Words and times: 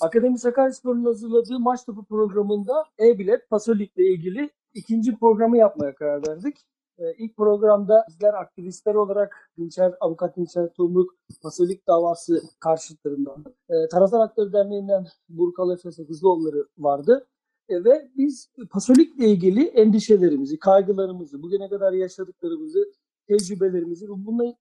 Akademi 0.00 0.38
Sakaryaspor'un 0.38 1.04
hazırladığı 1.04 1.60
maç 1.60 1.84
topu 1.84 2.04
programında 2.04 2.84
e-bilet 2.98 3.50
Pasolik'le 3.50 3.98
ilgili 3.98 4.50
ikinci 4.74 5.16
programı 5.18 5.56
yapmaya 5.56 5.94
karar 5.94 6.28
verdik. 6.28 6.66
Ee, 6.98 7.14
ilk 7.18 7.36
programda 7.36 8.04
bizler 8.08 8.34
aktivistler 8.34 8.94
olarak 8.94 9.50
Dinçer, 9.58 9.94
Avukat 10.00 10.36
Dinçer 10.36 10.68
Tumruk 10.72 11.14
Pasolik 11.42 11.86
davası 11.86 12.42
karşıtlarından, 12.60 13.44
e, 13.68 13.88
Taraftar 13.88 14.20
Hakları 14.20 14.52
Derneği'nden 14.52 15.06
Burkal 15.28 15.72
Efe 15.72 15.90
Sakızlıoğulları 15.90 16.66
vardı. 16.78 17.26
E, 17.68 17.84
ve 17.84 18.10
biz 18.16 18.48
Pasolik'le 18.70 19.20
ilgili 19.20 19.66
endişelerimizi, 19.66 20.58
kaygılarımızı, 20.58 21.42
bugüne 21.42 21.68
kadar 21.68 21.92
yaşadıklarımızı, 21.92 22.92
tecrübelerimizi, 23.28 24.08
bununla 24.08 24.54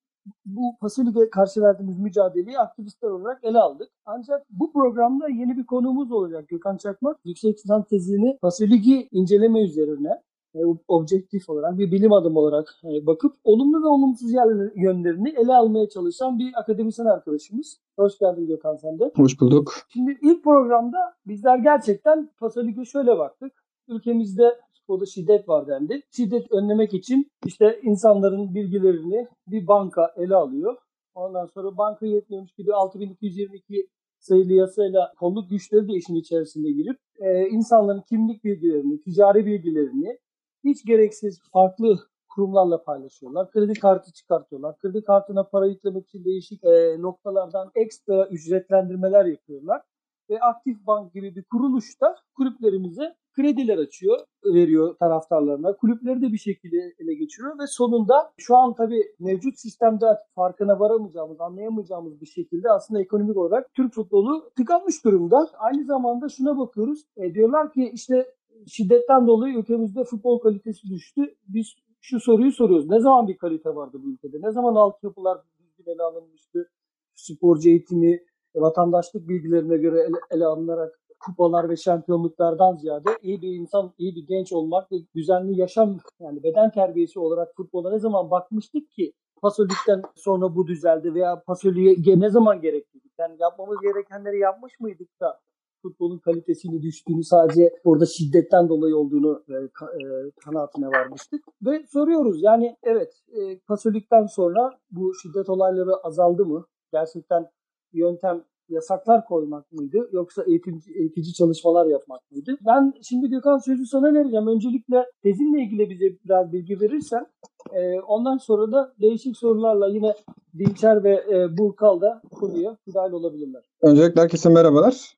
bu 0.45 0.77
Pasolik'e 0.81 1.29
karşı 1.29 1.61
verdiğimiz 1.61 1.99
mücadeleyi 1.99 2.59
aktivistler 2.59 3.09
olarak 3.09 3.43
ele 3.43 3.59
aldık. 3.59 3.89
Ancak 4.05 4.45
bu 4.49 4.73
programda 4.73 5.29
yeni 5.29 5.57
bir 5.57 5.65
konuğumuz 5.65 6.11
olacak 6.11 6.47
Gökhan 6.47 6.77
Çakmak. 6.77 7.17
Yüksek 7.25 7.57
lisans 7.57 7.87
tezini 7.87 8.37
Pasolik'i 8.41 9.07
inceleme 9.11 9.63
üzerine 9.63 10.21
e, 10.55 10.59
objektif 10.87 11.49
olarak 11.49 11.77
bir 11.77 11.91
bilim 11.91 12.13
adamı 12.13 12.39
olarak 12.39 12.75
e, 12.83 13.05
bakıp 13.05 13.33
olumlu 13.43 13.83
ve 13.83 13.87
olumsuz 13.87 14.31
yönlerini 14.75 15.29
ele 15.29 15.53
almaya 15.53 15.89
çalışan 15.89 16.39
bir 16.39 16.51
akademisyen 16.59 17.05
arkadaşımız. 17.05 17.77
Hoş 17.99 18.19
geldin 18.19 18.47
Gökhan 18.47 18.75
sen 18.75 18.99
de. 18.99 19.11
Hoş 19.15 19.41
bulduk. 19.41 19.73
Şimdi 19.89 20.17
ilk 20.21 20.43
programda 20.43 20.97
bizler 21.27 21.57
gerçekten 21.57 22.29
Pasolik'e 22.39 22.85
şöyle 22.85 23.17
baktık. 23.17 23.51
Ülkemizde 23.87 24.59
futbolda 24.73 25.05
şiddet 25.05 25.49
var 25.49 25.67
dendi. 25.67 26.01
Şiddet 26.11 26.51
önlemek 26.51 26.93
için 26.93 27.31
işte 27.45 27.79
insanların 27.83 28.55
bilgilerini 28.55 29.27
bir 29.47 29.67
banka 29.67 30.13
ele 30.17 30.35
alıyor. 30.35 30.77
Ondan 31.15 31.45
sonra 31.45 31.77
banka 31.77 32.05
yetmiyormuş 32.05 32.51
gibi 32.53 32.73
6222 32.73 33.87
sayılı 34.19 34.53
yasayla 34.53 35.13
kolluk 35.19 35.49
güçleri 35.49 35.87
de 35.87 35.93
işin 35.93 36.15
içerisinde 36.15 36.71
girip 36.71 36.97
e, 37.19 37.47
insanların 37.49 38.01
kimlik 38.09 38.43
bilgilerini, 38.43 39.01
ticari 39.01 39.45
bilgilerini 39.45 40.17
hiç 40.65 40.85
gereksiz 40.85 41.41
farklı 41.53 41.99
kurumlarla 42.29 42.83
paylaşıyorlar. 42.83 43.51
Kredi 43.51 43.73
kartı 43.73 44.13
çıkartıyorlar. 44.13 44.77
Kredi 44.77 45.03
kartına 45.03 45.43
para 45.43 45.67
yüklemek 45.67 46.07
için 46.07 46.25
değişik 46.25 46.63
e, 46.63 47.01
noktalardan 47.01 47.71
ekstra 47.75 48.27
ücretlendirmeler 48.27 49.25
yapıyorlar. 49.25 49.81
Ve 50.29 50.39
Aktif 50.39 50.87
Bank 50.87 51.13
gibi 51.13 51.35
bir 51.35 51.43
kuruluş 51.43 52.01
da 52.01 52.15
kulüplerimize 52.35 53.15
krediler 53.35 53.77
açıyor, 53.77 54.19
veriyor 54.45 54.95
taraftarlarına. 54.95 55.77
Kulüpleri 55.77 56.21
de 56.21 56.33
bir 56.33 56.37
şekilde 56.37 56.77
ele 56.99 57.13
geçiriyor 57.13 57.59
ve 57.59 57.67
sonunda 57.67 58.31
şu 58.37 58.57
an 58.57 58.73
tabii 58.73 59.01
mevcut 59.19 59.59
sistemde 59.59 60.05
farkına 60.35 60.79
varamayacağımız, 60.79 61.41
anlayamayacağımız 61.41 62.21
bir 62.21 62.25
şekilde 62.25 62.71
aslında 62.71 63.01
ekonomik 63.01 63.37
olarak 63.37 63.73
Türk 63.73 63.93
futbolu 63.93 64.51
tıkanmış 64.57 65.05
durumda. 65.05 65.47
Aynı 65.57 65.85
zamanda 65.85 66.29
şuna 66.29 66.57
bakıyoruz. 66.57 67.05
E, 67.17 67.33
diyorlar 67.33 67.73
ki 67.73 67.91
işte 67.93 68.33
şiddetten 68.67 69.27
dolayı 69.27 69.57
ülkemizde 69.57 70.03
futbol 70.03 70.39
kalitesi 70.39 70.89
düştü. 70.89 71.35
Biz 71.47 71.67
şu 72.01 72.19
soruyu 72.19 72.51
soruyoruz. 72.51 72.89
Ne 72.89 72.99
zaman 72.99 73.27
bir 73.27 73.37
kalite 73.37 73.75
vardı 73.75 73.97
bu 74.03 74.09
ülkede? 74.09 74.37
Ne 74.41 74.51
zaman 74.51 74.75
altyapılar 74.75 75.37
düzgün 75.59 75.91
ele 75.91 76.03
alınmıştı? 76.03 76.69
Sporcu 77.15 77.69
eğitimi, 77.69 78.13
e, 78.55 78.61
vatandaşlık 78.61 79.29
bilgilerine 79.29 79.77
göre 79.77 79.99
ele, 79.99 80.17
ele 80.31 80.45
alınarak 80.45 80.99
kupalar 81.25 81.69
ve 81.69 81.75
şampiyonluklardan 81.75 82.75
ziyade 82.75 83.09
iyi 83.21 83.41
bir 83.41 83.55
insan, 83.55 83.93
iyi 83.97 84.15
bir 84.15 84.27
genç 84.27 84.53
olmak 84.53 84.91
ve 84.91 84.95
düzenli 85.15 85.59
yaşam 85.59 85.97
yani 86.19 86.43
beden 86.43 86.71
terbiyesi 86.71 87.19
olarak 87.19 87.55
futbola 87.55 87.91
ne 87.91 87.99
zaman 87.99 88.31
bakmıştık 88.31 88.91
ki 88.91 89.13
Pasolik'ten 89.41 90.01
sonra 90.15 90.55
bu 90.55 90.67
düzeldi 90.67 91.13
veya 91.13 91.43
Pasolik'e 91.47 92.19
ne 92.19 92.29
zaman 92.29 92.61
gerekliydi? 92.61 93.07
Yani 93.19 93.35
yapmamız 93.39 93.77
gerekenleri 93.81 94.39
yapmış 94.39 94.79
mıydık 94.79 95.19
da 95.21 95.39
futbolun 95.85 96.19
kalitesini 96.19 96.81
düştüğünü 96.81 97.23
sadece 97.23 97.73
orada 97.83 98.05
şiddetten 98.05 98.69
dolayı 98.69 98.97
olduğunu 98.97 99.43
e, 99.49 99.53
e, 99.53 100.31
kanaatine 100.45 100.87
varmıştık. 100.87 101.43
Ve 101.65 101.83
soruyoruz 101.87 102.43
yani 102.43 102.77
evet 102.83 103.13
e, 103.27 103.59
Pasolik'ten 103.59 104.25
sonra 104.25 104.71
bu 104.91 105.13
şiddet 105.21 105.49
olayları 105.49 105.95
azaldı 106.03 106.45
mı? 106.45 106.65
Gerçekten 106.91 107.45
yöntem 107.93 108.43
yasaklar 108.69 109.25
koymak 109.25 109.71
mıydı 109.71 110.09
yoksa 110.11 110.43
eğitimci, 110.43 110.93
eğitici 110.95 111.33
çalışmalar 111.33 111.85
yapmak 111.85 112.31
mıydı? 112.31 112.57
Ben 112.65 112.93
şimdi 113.01 113.29
Gökhan 113.29 113.57
sözü 113.57 113.85
sana 113.85 114.13
vereceğim. 114.13 114.47
Öncelikle 114.47 115.05
tezinle 115.23 115.63
ilgili 115.63 115.89
bize 115.89 116.05
biraz 116.25 116.51
bilgi 116.51 116.81
verirsen 116.81 117.25
e, 117.73 117.99
ondan 117.99 118.37
sonra 118.37 118.71
da 118.71 118.93
değişik 119.01 119.37
sorularla 119.37 119.87
yine 119.87 120.13
Dinçer 120.59 121.03
ve 121.03 121.23
e, 121.33 121.57
Burkal 121.57 122.01
da 122.01 122.21
konuya 122.31 122.77
müdahil 122.87 123.11
olabilirler. 123.11 123.63
Öncelikle 123.81 124.21
herkese 124.21 124.49
merhabalar. 124.49 125.15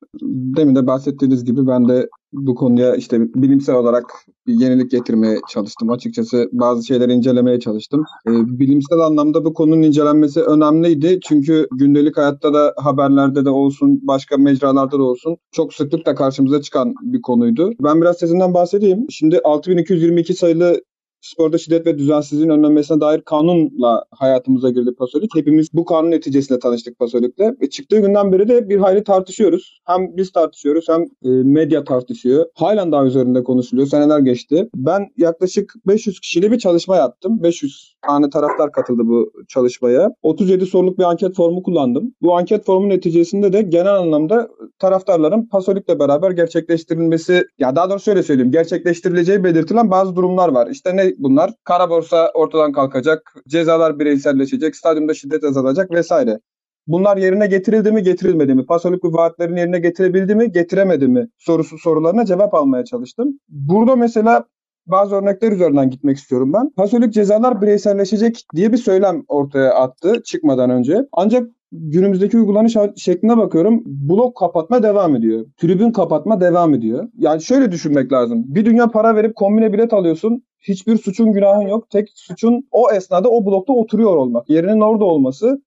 Demin 0.56 0.76
de 0.76 0.86
bahsettiğiniz 0.86 1.44
gibi 1.44 1.66
ben 1.66 1.88
de 1.88 2.08
bu 2.32 2.54
konuya 2.54 2.96
işte 2.96 3.34
bilimsel 3.34 3.76
olarak 3.76 4.04
bir 4.46 4.54
yenilik 4.54 4.90
getirmeye 4.90 5.38
çalıştım. 5.48 5.90
Açıkçası 5.90 6.48
bazı 6.52 6.86
şeyleri 6.86 7.12
incelemeye 7.12 7.60
çalıştım. 7.60 8.04
Ee, 8.28 8.30
bilimsel 8.32 8.98
anlamda 8.98 9.44
bu 9.44 9.54
konunun 9.54 9.82
incelenmesi 9.82 10.42
önemliydi. 10.42 11.20
Çünkü 11.28 11.68
gündelik 11.72 12.16
hayatta 12.16 12.54
da 12.54 12.74
haberlerde 12.76 13.44
de 13.44 13.50
olsun, 13.50 14.00
başka 14.02 14.36
mecralarda 14.36 14.98
da 14.98 15.02
olsun 15.02 15.36
çok 15.52 15.74
sıklıkla 15.74 16.14
karşımıza 16.14 16.62
çıkan 16.62 16.94
bir 17.02 17.22
konuydu. 17.22 17.72
Ben 17.82 18.00
biraz 18.00 18.18
tezimden 18.18 18.54
bahsedeyim. 18.54 19.06
Şimdi 19.10 19.40
6222 19.44 20.34
sayılı 20.34 20.80
sporda 21.20 21.58
şiddet 21.58 21.86
ve 21.86 21.98
düzensizliğin 21.98 22.50
önlenmesine 22.50 23.00
dair 23.00 23.20
kanunla 23.20 24.04
hayatımıza 24.10 24.70
girdi 24.70 24.90
Pasolik. 24.98 25.36
Hepimiz 25.36 25.68
bu 25.72 25.84
kanun 25.84 26.10
neticesinde 26.10 26.58
tanıştık 26.58 26.98
Pasolik'le. 26.98 27.60
Ve 27.62 27.70
çıktığı 27.70 28.00
günden 28.00 28.32
beri 28.32 28.48
de 28.48 28.68
bir 28.68 28.76
hayli 28.76 29.04
tartışıyoruz. 29.04 29.80
Hem 29.84 30.16
biz 30.16 30.32
tartışıyoruz 30.32 30.86
hem 30.88 31.02
e, 31.02 31.28
medya 31.28 31.84
tartışıyor. 31.84 32.46
Halen 32.54 32.92
daha 32.92 33.04
üzerinde 33.04 33.44
konuşuluyor. 33.44 33.88
Seneler 33.88 34.18
geçti. 34.18 34.68
Ben 34.74 35.06
yaklaşık 35.16 35.74
500 35.86 36.20
kişiyle 36.20 36.52
bir 36.52 36.58
çalışma 36.58 36.96
yaptım. 36.96 37.42
500 37.42 37.94
tane 38.06 38.30
taraftar 38.30 38.72
katıldı 38.72 39.02
bu 39.04 39.32
çalışmaya. 39.48 40.10
37 40.22 40.66
soruluk 40.66 40.98
bir 40.98 41.04
anket 41.04 41.36
formu 41.36 41.62
kullandım. 41.62 42.14
Bu 42.22 42.36
anket 42.36 42.64
formu 42.64 42.88
neticesinde 42.88 43.52
de 43.52 43.62
genel 43.62 43.94
anlamda 43.94 44.48
taraftarların 44.78 45.46
Pasolik'le 45.46 45.98
beraber 45.98 46.30
gerçekleştirilmesi, 46.30 47.44
ya 47.58 47.76
daha 47.76 47.90
doğrusu 47.90 48.04
şöyle 48.04 48.22
söyleyeyim, 48.22 48.52
gerçekleştirileceği 48.52 49.44
belirtilen 49.44 49.90
bazı 49.90 50.16
durumlar 50.16 50.48
var. 50.48 50.68
İşte 50.70 50.96
ne 50.96 51.07
bunlar? 51.18 51.50
Kara 51.64 51.90
borsa 51.90 52.30
ortadan 52.34 52.72
kalkacak, 52.72 53.34
cezalar 53.48 53.98
bireyselleşecek, 53.98 54.76
stadyumda 54.76 55.14
şiddet 55.14 55.44
azalacak 55.44 55.90
vesaire. 55.90 56.40
Bunlar 56.86 57.16
yerine 57.16 57.46
getirildi 57.46 57.92
mi, 57.92 58.02
getirilmedi 58.02 58.54
mi? 58.54 58.66
Pasolik 58.66 59.02
bu 59.02 59.12
vaatlerin 59.12 59.56
yerine 59.56 59.78
getirebildi 59.78 60.34
mi, 60.34 60.52
getiremedi 60.52 61.08
mi? 61.08 61.28
Sorusu 61.38 61.78
sorularına 61.78 62.24
cevap 62.24 62.54
almaya 62.54 62.84
çalıştım. 62.84 63.40
Burada 63.48 63.96
mesela 63.96 64.44
bazı 64.90 65.14
örnekler 65.14 65.52
üzerinden 65.52 65.90
gitmek 65.90 66.16
istiyorum 66.16 66.52
ben. 66.52 66.70
Pasolik 66.70 67.12
cezalar 67.12 67.62
bireyselleşecek 67.62 68.44
diye 68.54 68.72
bir 68.72 68.76
söylem 68.76 69.24
ortaya 69.28 69.74
attı 69.74 70.22
çıkmadan 70.24 70.70
önce. 70.70 71.06
Ancak 71.12 71.50
günümüzdeki 71.72 72.38
uygulanış 72.38 72.76
şekline 72.96 73.36
bakıyorum. 73.36 73.82
Blok 73.86 74.36
kapatma 74.36 74.82
devam 74.82 75.16
ediyor. 75.16 75.46
Tribün 75.56 75.92
kapatma 75.92 76.40
devam 76.40 76.74
ediyor. 76.74 77.08
Yani 77.18 77.42
şöyle 77.42 77.72
düşünmek 77.72 78.12
lazım. 78.12 78.44
Bir 78.46 78.64
dünya 78.64 78.90
para 78.90 79.16
verip 79.16 79.36
kombine 79.36 79.72
bilet 79.72 79.92
alıyorsun. 79.92 80.42
Hiçbir 80.60 80.96
suçun 80.96 81.32
günahın 81.32 81.68
yok. 81.68 81.90
Tek 81.90 82.08
suçun 82.14 82.68
o 82.70 82.90
esnada 82.90 83.28
o 83.28 83.46
blokta 83.46 83.72
oturuyor 83.72 84.16
olmak. 84.16 84.50
Yerinin 84.50 84.80
orada 84.80 85.04
olması. 85.04 85.62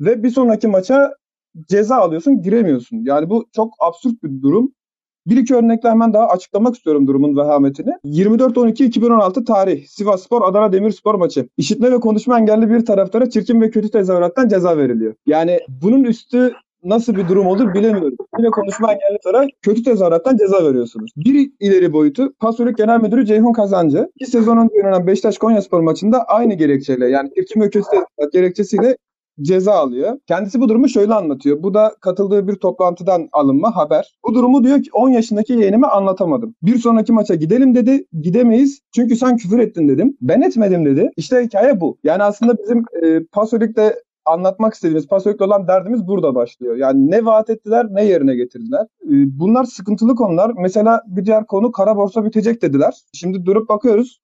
Ve 0.00 0.22
bir 0.22 0.30
sonraki 0.30 0.68
maça 0.68 1.14
ceza 1.68 1.96
alıyorsun 1.96 2.42
giremiyorsun. 2.42 3.04
Yani 3.04 3.30
bu 3.30 3.46
çok 3.52 3.74
absürt 3.80 4.22
bir 4.22 4.42
durum. 4.42 4.72
Bir 5.26 5.36
iki 5.36 5.54
örnekle 5.54 5.90
hemen 5.90 6.14
daha 6.14 6.28
açıklamak 6.28 6.74
istiyorum 6.76 7.06
durumun 7.06 7.36
vehametini. 7.36 7.92
24-12-2016 8.04 9.44
tarih 9.44 9.86
Sivas 9.86 10.22
Spor 10.22 10.42
Adana 10.48 10.72
Demirspor 10.72 11.14
maçı. 11.14 11.48
İşitme 11.56 11.92
ve 11.92 12.00
konuşma 12.00 12.38
engelli 12.38 12.70
bir 12.70 12.84
taraftara 12.84 13.30
çirkin 13.30 13.60
ve 13.60 13.70
kötü 13.70 13.90
tezahürattan 13.90 14.48
ceza 14.48 14.76
veriliyor. 14.76 15.14
Yani 15.26 15.60
bunun 15.82 16.04
üstü 16.04 16.52
nasıl 16.84 17.16
bir 17.16 17.28
durum 17.28 17.46
olur 17.46 17.74
bilemiyorum. 17.74 18.16
Yine 18.38 18.50
konuşma 18.50 18.92
engelli 18.92 19.18
taraf 19.24 19.46
kötü 19.62 19.82
tezahürattan 19.82 20.36
ceza 20.36 20.64
veriyorsunuz. 20.64 21.10
Bir 21.16 21.50
ileri 21.60 21.92
boyutu 21.92 22.32
Pasolik 22.40 22.78
Genel 22.78 23.00
Müdürü 23.00 23.26
Ceyhun 23.26 23.52
Kazancı. 23.52 24.08
İki 24.14 24.30
sezon 24.30 24.56
önce 24.56 24.74
oynanan 24.74 25.06
Beşiktaş 25.06 25.38
Konyaspor 25.38 25.80
maçında 25.80 26.24
aynı 26.24 26.54
gerekçeyle 26.54 27.08
yani 27.08 27.30
çirkin 27.34 27.60
ve 27.60 27.70
kötü 27.70 27.84
tezahürat 27.90 28.32
gerekçesiyle 28.32 28.96
ceza 29.40 29.72
alıyor. 29.72 30.18
Kendisi 30.26 30.60
bu 30.60 30.68
durumu 30.68 30.88
şöyle 30.88 31.14
anlatıyor. 31.14 31.62
Bu 31.62 31.74
da 31.74 31.94
katıldığı 32.00 32.48
bir 32.48 32.54
toplantıdan 32.54 33.28
alınma 33.32 33.76
haber. 33.76 34.14
Bu 34.26 34.34
durumu 34.34 34.64
diyor 34.64 34.82
ki 34.82 34.90
10 34.92 35.08
yaşındaki 35.08 35.52
yeğenime 35.52 35.86
anlatamadım. 35.86 36.54
Bir 36.62 36.78
sonraki 36.78 37.12
maça 37.12 37.34
gidelim 37.34 37.74
dedi. 37.74 38.06
Gidemeyiz. 38.20 38.80
Çünkü 38.94 39.16
sen 39.16 39.36
küfür 39.36 39.58
ettin 39.58 39.88
dedim. 39.88 40.16
Ben 40.20 40.40
etmedim 40.40 40.84
dedi. 40.84 41.10
İşte 41.16 41.44
hikaye 41.44 41.80
bu. 41.80 41.98
Yani 42.04 42.22
aslında 42.22 42.58
bizim 42.58 42.84
e, 43.02 43.24
Pasolik'te 43.32 43.94
anlatmak 44.24 44.74
istediğimiz 44.74 45.06
Pasolik'le 45.06 45.40
olan 45.40 45.68
derdimiz 45.68 46.06
burada 46.06 46.34
başlıyor. 46.34 46.76
Yani 46.76 47.10
ne 47.10 47.24
vaat 47.24 47.50
ettiler 47.50 47.86
ne 47.90 48.04
yerine 48.04 48.34
getirdiler. 48.34 48.86
Ee, 49.04 49.38
Bunlar 49.38 49.64
sıkıntılı 49.64 50.14
konular. 50.14 50.52
Mesela 50.58 51.02
bir 51.06 51.24
diğer 51.24 51.46
konu 51.46 51.72
kara 51.72 51.96
borsa 51.96 52.24
bitecek 52.24 52.62
dediler. 52.62 52.94
Şimdi 53.12 53.44
durup 53.44 53.68
bakıyoruz. 53.68 54.20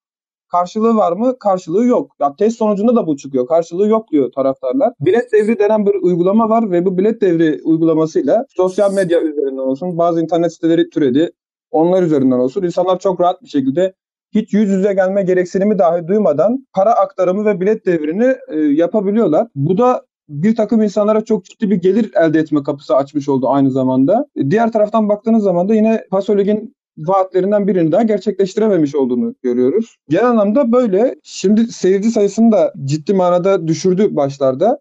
Karşılığı 0.52 0.96
var 0.96 1.12
mı? 1.12 1.38
Karşılığı 1.38 1.84
yok. 1.84 2.16
Ya 2.20 2.36
test 2.36 2.58
sonucunda 2.58 2.96
da 2.96 3.06
bu 3.06 3.16
çıkıyor. 3.16 3.46
Karşılığı 3.46 3.88
yok 3.88 4.10
diyor 4.12 4.32
taraftarlar. 4.32 4.92
Bilet 5.00 5.32
devri 5.32 5.58
denen 5.58 5.86
bir 5.86 5.94
uygulama 5.94 6.48
var 6.48 6.70
ve 6.70 6.86
bu 6.86 6.98
bilet 6.98 7.20
devri 7.20 7.60
uygulamasıyla 7.64 8.44
sosyal 8.56 8.94
medya 8.94 9.20
üzerinden 9.20 9.56
olsun 9.62 9.98
bazı 9.98 10.20
internet 10.22 10.54
siteleri 10.54 10.90
türedi. 10.90 11.30
Onlar 11.70 12.02
üzerinden 12.02 12.38
olsun. 12.38 12.62
İnsanlar 12.62 12.98
çok 12.98 13.20
rahat 13.20 13.42
bir 13.42 13.48
şekilde 13.48 13.94
hiç 14.34 14.52
yüz 14.54 14.70
yüze 14.70 14.92
gelme 14.92 15.22
gereksinimi 15.22 15.78
dahi 15.78 16.08
duymadan 16.08 16.66
para 16.74 16.92
aktarımı 16.92 17.44
ve 17.44 17.60
bilet 17.60 17.86
devrini 17.86 18.34
e, 18.48 18.58
yapabiliyorlar. 18.58 19.46
Bu 19.54 19.78
da 19.78 20.02
bir 20.28 20.56
takım 20.56 20.82
insanlara 20.82 21.24
çok 21.24 21.44
ciddi 21.44 21.70
bir 21.70 21.76
gelir 21.76 22.10
elde 22.14 22.38
etme 22.38 22.62
kapısı 22.62 22.96
açmış 22.96 23.28
oldu 23.28 23.48
aynı 23.48 23.70
zamanda. 23.70 24.26
E, 24.36 24.50
Diğer 24.50 24.72
taraftan 24.72 25.08
baktığınız 25.08 25.42
zaman 25.42 25.68
da 25.68 25.74
yine 25.74 26.04
Pasolig'in 26.10 26.74
vaatlerinden 26.98 27.66
birini 27.66 27.92
daha 27.92 28.02
gerçekleştirememiş 28.02 28.94
olduğunu 28.94 29.34
görüyoruz. 29.42 29.96
Genel 30.08 30.26
anlamda 30.26 30.72
böyle. 30.72 31.14
Şimdi 31.22 31.72
seyirci 31.72 32.10
sayısını 32.10 32.52
da 32.52 32.72
ciddi 32.84 33.14
manada 33.14 33.68
düşürdü 33.68 34.16
başlarda. 34.16 34.80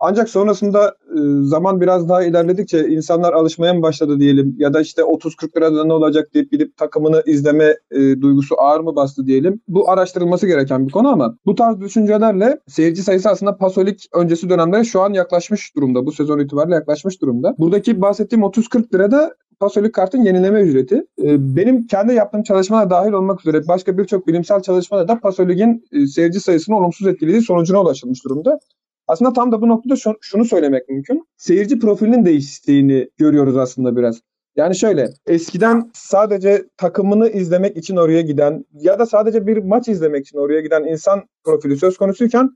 Ancak 0.00 0.28
sonrasında 0.28 0.88
e, 0.88 1.18
zaman 1.42 1.80
biraz 1.80 2.08
daha 2.08 2.22
ilerledikçe 2.22 2.88
insanlar 2.88 3.32
alışmaya 3.32 3.74
mı 3.74 3.82
başladı 3.82 4.20
diyelim 4.20 4.56
ya 4.58 4.74
da 4.74 4.80
işte 4.80 5.02
30-40 5.02 5.56
lirada 5.56 5.84
ne 5.84 5.92
olacak 5.92 6.34
deyip 6.34 6.50
gidip 6.50 6.76
takımını 6.76 7.22
izleme 7.26 7.76
e, 7.90 8.20
duygusu 8.20 8.54
ağır 8.58 8.80
mı 8.80 8.96
bastı 8.96 9.26
diyelim. 9.26 9.60
Bu 9.68 9.90
araştırılması 9.90 10.46
gereken 10.46 10.86
bir 10.86 10.92
konu 10.92 11.08
ama 11.08 11.36
bu 11.46 11.54
tarz 11.54 11.80
düşüncelerle 11.80 12.60
seyirci 12.68 13.02
sayısı 13.02 13.28
aslında 13.28 13.56
Pasolik 13.56 14.08
öncesi 14.14 14.50
dönemlere 14.50 14.84
şu 14.84 15.00
an 15.00 15.12
yaklaşmış 15.12 15.76
durumda. 15.76 16.06
Bu 16.06 16.12
sezon 16.12 16.38
itibariyle 16.38 16.74
yaklaşmış 16.74 17.22
durumda. 17.22 17.54
Buradaki 17.58 18.00
bahsettiğim 18.00 18.44
30-40 18.44 18.94
lirada 18.94 19.34
Pasolik 19.60 19.94
kartın 19.94 20.22
yenileme 20.22 20.60
ücreti. 20.60 20.94
E, 21.22 21.56
Benim 21.56 21.86
kendi 21.86 22.14
yaptığım 22.14 22.42
çalışmalar 22.42 22.90
dahil 22.90 23.12
olmak 23.12 23.40
üzere 23.40 23.68
başka 23.68 23.98
birçok 23.98 24.26
bilimsel 24.26 24.60
çalışmada 24.60 25.08
da 25.08 25.20
Pasolik'in 25.20 25.84
e, 25.92 26.06
seyirci 26.06 26.40
sayısını 26.40 26.76
olumsuz 26.76 27.06
etkilediği 27.06 27.42
sonucuna 27.42 27.82
ulaşılmış 27.82 28.24
durumda. 28.24 28.58
Aslında 29.08 29.32
tam 29.32 29.52
da 29.52 29.62
bu 29.62 29.68
noktada 29.68 29.96
şu- 29.96 30.18
şunu 30.20 30.44
söylemek 30.44 30.88
mümkün. 30.88 31.28
Seyirci 31.36 31.78
profilinin 31.78 32.24
değiştiğini 32.24 33.08
görüyoruz 33.18 33.56
aslında 33.56 33.96
biraz. 33.96 34.20
Yani 34.56 34.76
şöyle 34.76 35.08
eskiden 35.26 35.90
sadece 35.94 36.64
takımını 36.76 37.28
izlemek 37.28 37.76
için 37.76 37.96
oraya 37.96 38.20
giden 38.20 38.64
ya 38.72 38.98
da 38.98 39.06
sadece 39.06 39.46
bir 39.46 39.56
maç 39.56 39.88
izlemek 39.88 40.26
için 40.26 40.38
oraya 40.38 40.60
giden 40.60 40.84
insan 40.84 41.22
profili 41.44 41.76
söz 41.76 41.96
konusuyken 41.96 42.50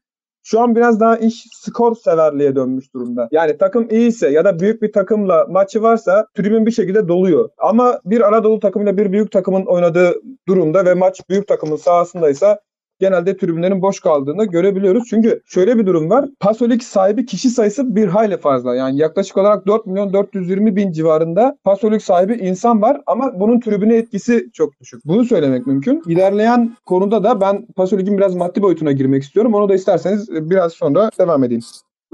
şu 0.45 0.61
an 0.61 0.77
biraz 0.77 1.01
daha 1.01 1.17
iş 1.17 1.47
skor 1.53 1.95
severliğe 1.97 2.57
dönmüş 2.57 2.95
durumda. 2.95 3.29
Yani 3.33 3.59
takım 3.59 3.89
iyiyse 3.91 4.29
ya 4.29 4.45
da 4.45 4.61
büyük 4.61 4.83
bir 4.83 4.93
takımla 4.93 5.47
maçı 5.51 5.83
varsa 5.83 6.27
tribün 6.35 6.67
bir 6.67 6.71
şekilde 6.71 7.09
doluyor. 7.09 7.49
Ama 7.59 8.01
bir 8.05 8.21
Anadolu 8.21 8.61
takımıyla 8.61 8.97
bir 8.97 9.13
büyük 9.13 9.33
takımın 9.33 9.65
oynadığı 9.67 10.15
durumda 10.49 10.85
ve 10.85 10.95
maç 10.95 11.21
büyük 11.29 11.49
takımın 11.49 11.77
sahasındaysa 11.77 12.61
genelde 13.03 13.37
tribünlerin 13.37 13.83
boş 13.83 14.01
kaldığını 14.01 14.45
görebiliyoruz. 14.45 15.05
Çünkü 15.11 15.43
şöyle 15.47 15.79
bir 15.79 15.87
durum 15.87 16.11
var. 16.11 16.29
Pasolik 16.41 16.85
sahibi 16.85 17.27
kişi 17.27 17.51
sayısı 17.51 17.97
bir 17.97 18.09
hayli 18.09 18.37
fazla. 18.37 18.75
Yani 18.75 18.99
yaklaşık 18.99 19.37
olarak 19.37 19.67
4 19.67 19.87
milyon 19.87 20.13
420 20.13 20.77
bin 20.77 20.93
civarında 20.93 21.59
Pasolik 21.65 22.03
sahibi 22.03 22.35
insan 22.35 22.83
var 22.83 23.01
ama 23.07 23.41
bunun 23.41 23.61
tribüne 23.61 23.97
etkisi 23.97 24.51
çok 24.53 24.81
düşük. 24.81 25.05
Bunu 25.05 25.25
söylemek 25.25 25.67
mümkün. 25.67 26.03
İlerleyen 26.07 26.77
konuda 26.87 27.25
da 27.25 27.41
ben 27.41 27.67
Pasolik'in 27.77 28.19
biraz 28.19 28.35
maddi 28.35 28.63
boyutuna 28.63 28.93
girmek 28.93 29.23
istiyorum. 29.23 29.55
Onu 29.55 29.69
da 29.69 29.75
isterseniz 29.75 30.29
biraz 30.31 30.73
sonra 30.73 31.11
devam 31.19 31.45
edeyim. 31.45 31.63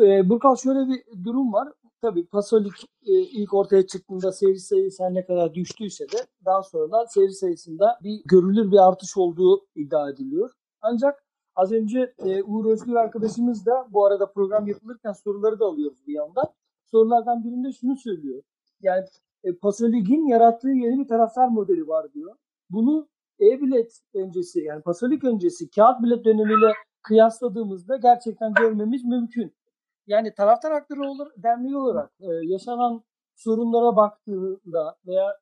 Ee, 0.02 0.28
Burkal 0.28 0.56
şöyle 0.56 0.78
bir 0.88 1.24
durum 1.24 1.52
var. 1.52 1.68
Tabii 2.02 2.26
Pasolik 2.26 2.72
e, 3.06 3.12
ilk 3.12 3.54
ortaya 3.54 3.86
çıktığında 3.86 4.32
seyirci 4.32 4.60
sayısı 4.60 5.02
ne 5.14 5.26
kadar 5.26 5.54
düştüyse 5.54 6.04
de 6.04 6.16
daha 6.44 6.62
sonradan 6.62 7.04
seyirci 7.04 7.34
sayısında 7.34 7.98
bir 8.02 8.20
görülür 8.24 8.70
bir 8.72 8.88
artış 8.88 9.16
olduğu 9.16 9.66
iddia 9.74 10.10
ediliyor. 10.10 10.50
Ancak 10.82 11.24
az 11.56 11.72
önce 11.72 12.14
e, 12.18 12.42
Uğur 12.42 12.70
Özgür 12.70 12.94
arkadaşımız 12.94 13.66
da 13.66 13.86
bu 13.90 14.06
arada 14.06 14.32
program 14.32 14.66
yapılırken 14.66 15.12
soruları 15.12 15.60
da 15.60 15.64
alıyoruz 15.64 16.06
bir 16.06 16.14
yandan. 16.14 16.44
Sorulardan 16.90 17.44
birinde 17.44 17.72
şunu 17.72 17.96
söylüyor. 17.96 18.42
Yani 18.80 19.04
e, 19.44 19.56
Pasolik'in 19.56 20.26
yarattığı 20.26 20.70
yeni 20.70 20.98
bir 20.98 21.08
taraftar 21.08 21.48
modeli 21.48 21.88
var 21.88 22.12
diyor. 22.12 22.36
Bunu 22.70 23.08
e-bilet 23.40 24.00
öncesi 24.14 24.60
yani 24.60 24.82
Pasolik 24.82 25.24
öncesi 25.24 25.70
kağıt 25.70 26.02
bilet 26.02 26.24
dönemiyle 26.24 26.72
kıyasladığımızda 27.02 27.96
gerçekten 27.96 28.54
görmemiz 28.54 29.04
mümkün. 29.04 29.54
Yani 30.06 30.34
taraftar 30.34 30.72
hakları 30.72 31.10
olur, 31.10 31.26
derneği 31.36 31.76
olarak 31.76 32.10
e, 32.20 32.26
yaşanan 32.26 33.02
sorunlara 33.36 33.96
baktığında 33.96 34.96
veya 35.06 35.38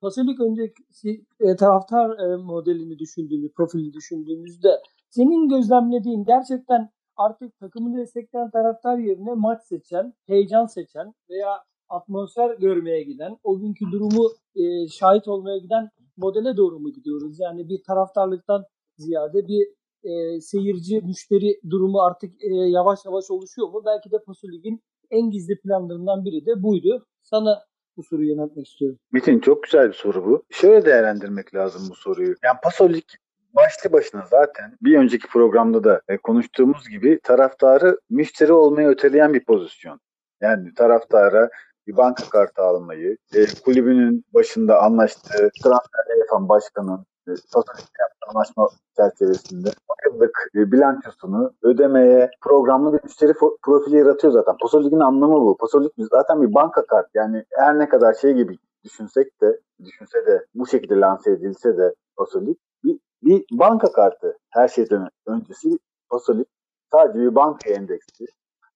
Pasolik 0.00 0.40
öncesi 0.40 1.24
e, 1.40 1.56
taraftar 1.56 2.18
e, 2.18 2.36
modelini 2.36 2.98
düşündüğümüz, 2.98 3.52
profili 3.52 3.92
düşündüğümüzde 3.92 4.68
senin 5.10 5.48
gözlemlediğin 5.48 6.24
gerçekten 6.24 6.90
artık 7.16 7.58
takımını 7.58 7.98
destekleyen 7.98 8.50
taraftar 8.50 8.98
yerine 8.98 9.34
maç 9.34 9.62
seçen, 9.62 10.14
heyecan 10.26 10.66
seçen 10.66 11.14
veya 11.30 11.64
atmosfer 11.88 12.58
görmeye 12.58 13.02
giden, 13.02 13.36
o 13.44 13.58
günkü 13.58 13.84
durumu 13.92 14.30
e, 14.56 14.88
şahit 14.88 15.28
olmaya 15.28 15.58
giden 15.58 15.88
modele 16.16 16.56
doğru 16.56 16.78
mu 16.78 16.92
gidiyoruz? 16.92 17.40
Yani 17.40 17.68
bir 17.68 17.82
taraftarlıktan 17.86 18.64
ziyade 18.96 19.48
bir 19.48 19.66
e, 20.04 20.40
seyirci, 20.40 21.00
müşteri 21.00 21.60
durumu 21.70 22.00
artık 22.00 22.44
e, 22.44 22.54
yavaş 22.54 22.98
yavaş 23.04 23.30
oluşuyor 23.30 23.68
mu? 23.68 23.82
Belki 23.86 24.10
de 24.10 24.16
Pasolik'in 24.26 24.80
en 25.10 25.30
gizli 25.30 25.60
planlarından 25.60 26.24
biri 26.24 26.46
de 26.46 26.62
buydu. 26.62 27.06
Sana 27.22 27.62
bu 27.96 28.02
soruyu 28.02 28.28
yöneltmek 28.30 28.66
istiyorum. 28.66 28.98
Metin 29.12 29.40
çok 29.40 29.62
güzel 29.62 29.88
bir 29.88 29.94
soru 29.94 30.24
bu. 30.24 30.44
Şöyle 30.50 30.84
değerlendirmek 30.84 31.54
lazım 31.54 31.82
bu 31.90 31.94
soruyu. 31.94 32.34
Yani 32.42 32.58
Pasolik 32.62 33.16
başlı 33.56 33.92
başına 33.92 34.24
zaten 34.30 34.76
bir 34.82 34.98
önceki 34.98 35.28
programda 35.28 35.84
da 35.84 36.00
e, 36.08 36.16
konuştuğumuz 36.16 36.88
gibi 36.88 37.20
taraftarı 37.22 38.00
müşteri 38.10 38.52
olmaya 38.52 38.88
öteleyen 38.88 39.34
bir 39.34 39.44
pozisyon. 39.44 40.00
Yani 40.40 40.74
taraftara 40.74 41.50
bir 41.86 41.96
banka 41.96 42.30
kartı 42.30 42.62
almayı, 42.62 43.16
e, 43.34 43.46
kulübünün 43.64 44.24
başında 44.34 44.82
anlaştığı 44.82 45.50
transferler 45.62 46.18
yapan 46.18 46.48
başkanın 46.48 47.06
e, 47.28 47.32
Pasolik'le 47.52 48.00
yaptığı 48.00 48.26
anlaşma 48.34 48.68
çerçevesinde 48.96 49.70
yıllık 50.06 50.50
e, 50.54 50.72
bilançosunu 50.72 51.52
ödemeye 51.62 52.30
programlı 52.40 52.92
bir 52.92 53.04
müşteri 53.04 53.32
profili 53.62 53.96
yaratıyor 53.96 54.32
zaten. 54.32 54.56
Pasolik'in 54.62 55.00
anlamı 55.00 55.34
bu. 55.34 55.56
Pasolik 55.56 55.92
zaten 55.98 56.42
bir 56.42 56.54
banka 56.54 56.86
kart. 56.86 57.06
Yani 57.14 57.44
her 57.50 57.78
ne 57.78 57.88
kadar 57.88 58.14
şey 58.14 58.34
gibi 58.34 58.58
düşünsek 58.84 59.40
de, 59.42 59.60
düşünse 59.84 60.26
de 60.26 60.46
bu 60.54 60.66
şekilde 60.66 61.00
lanse 61.00 61.30
edilse 61.30 61.76
de 61.76 61.94
Pasolik 62.16 62.58
bir, 62.84 62.98
bir 63.22 63.44
banka 63.52 63.92
kartı. 63.92 64.38
Her 64.50 64.68
şeyden 64.68 65.08
öncesi 65.26 65.78
Pasolik 66.10 66.48
sadece 66.92 67.18
bir 67.18 67.34
banka 67.34 67.70
endeksi. 67.70 68.24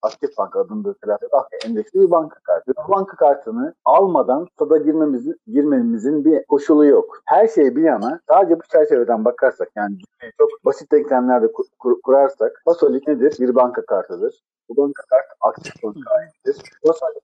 Aktif 0.01 0.37
Bank 0.37 0.55
adında 0.55 0.93
telafi 0.93 1.25
banka 1.31 1.49
endeksli 1.65 1.99
bir 2.01 2.11
banka 2.11 2.39
kartı. 2.43 2.73
Bu 2.87 2.91
banka 2.91 3.17
kartını 3.17 3.73
almadan 3.85 4.47
stada 4.55 4.77
girmemizin, 4.77 5.35
girmemizin 5.47 6.25
bir 6.25 6.43
koşulu 6.45 6.85
yok. 6.85 7.21
Her 7.25 7.47
şey 7.47 7.75
bir 7.75 7.83
yana 7.83 8.19
sadece 8.29 8.59
bu 8.59 8.63
çerçeveden 8.71 9.25
bakarsak 9.25 9.69
yani 9.75 9.97
çok 10.37 10.49
basit 10.65 10.91
denklemlerde 10.91 11.51
kur- 11.51 11.65
kur- 11.79 12.01
kurarsak 12.01 12.61
Pasolik 12.65 13.07
nedir? 13.07 13.35
Bir 13.39 13.55
banka 13.55 13.85
kartıdır. 13.85 14.41
Bu 14.69 14.77
banka 14.77 15.03
kart 15.09 15.25
aktif 15.41 15.83
banka 15.83 16.15
aittir. 16.15 16.55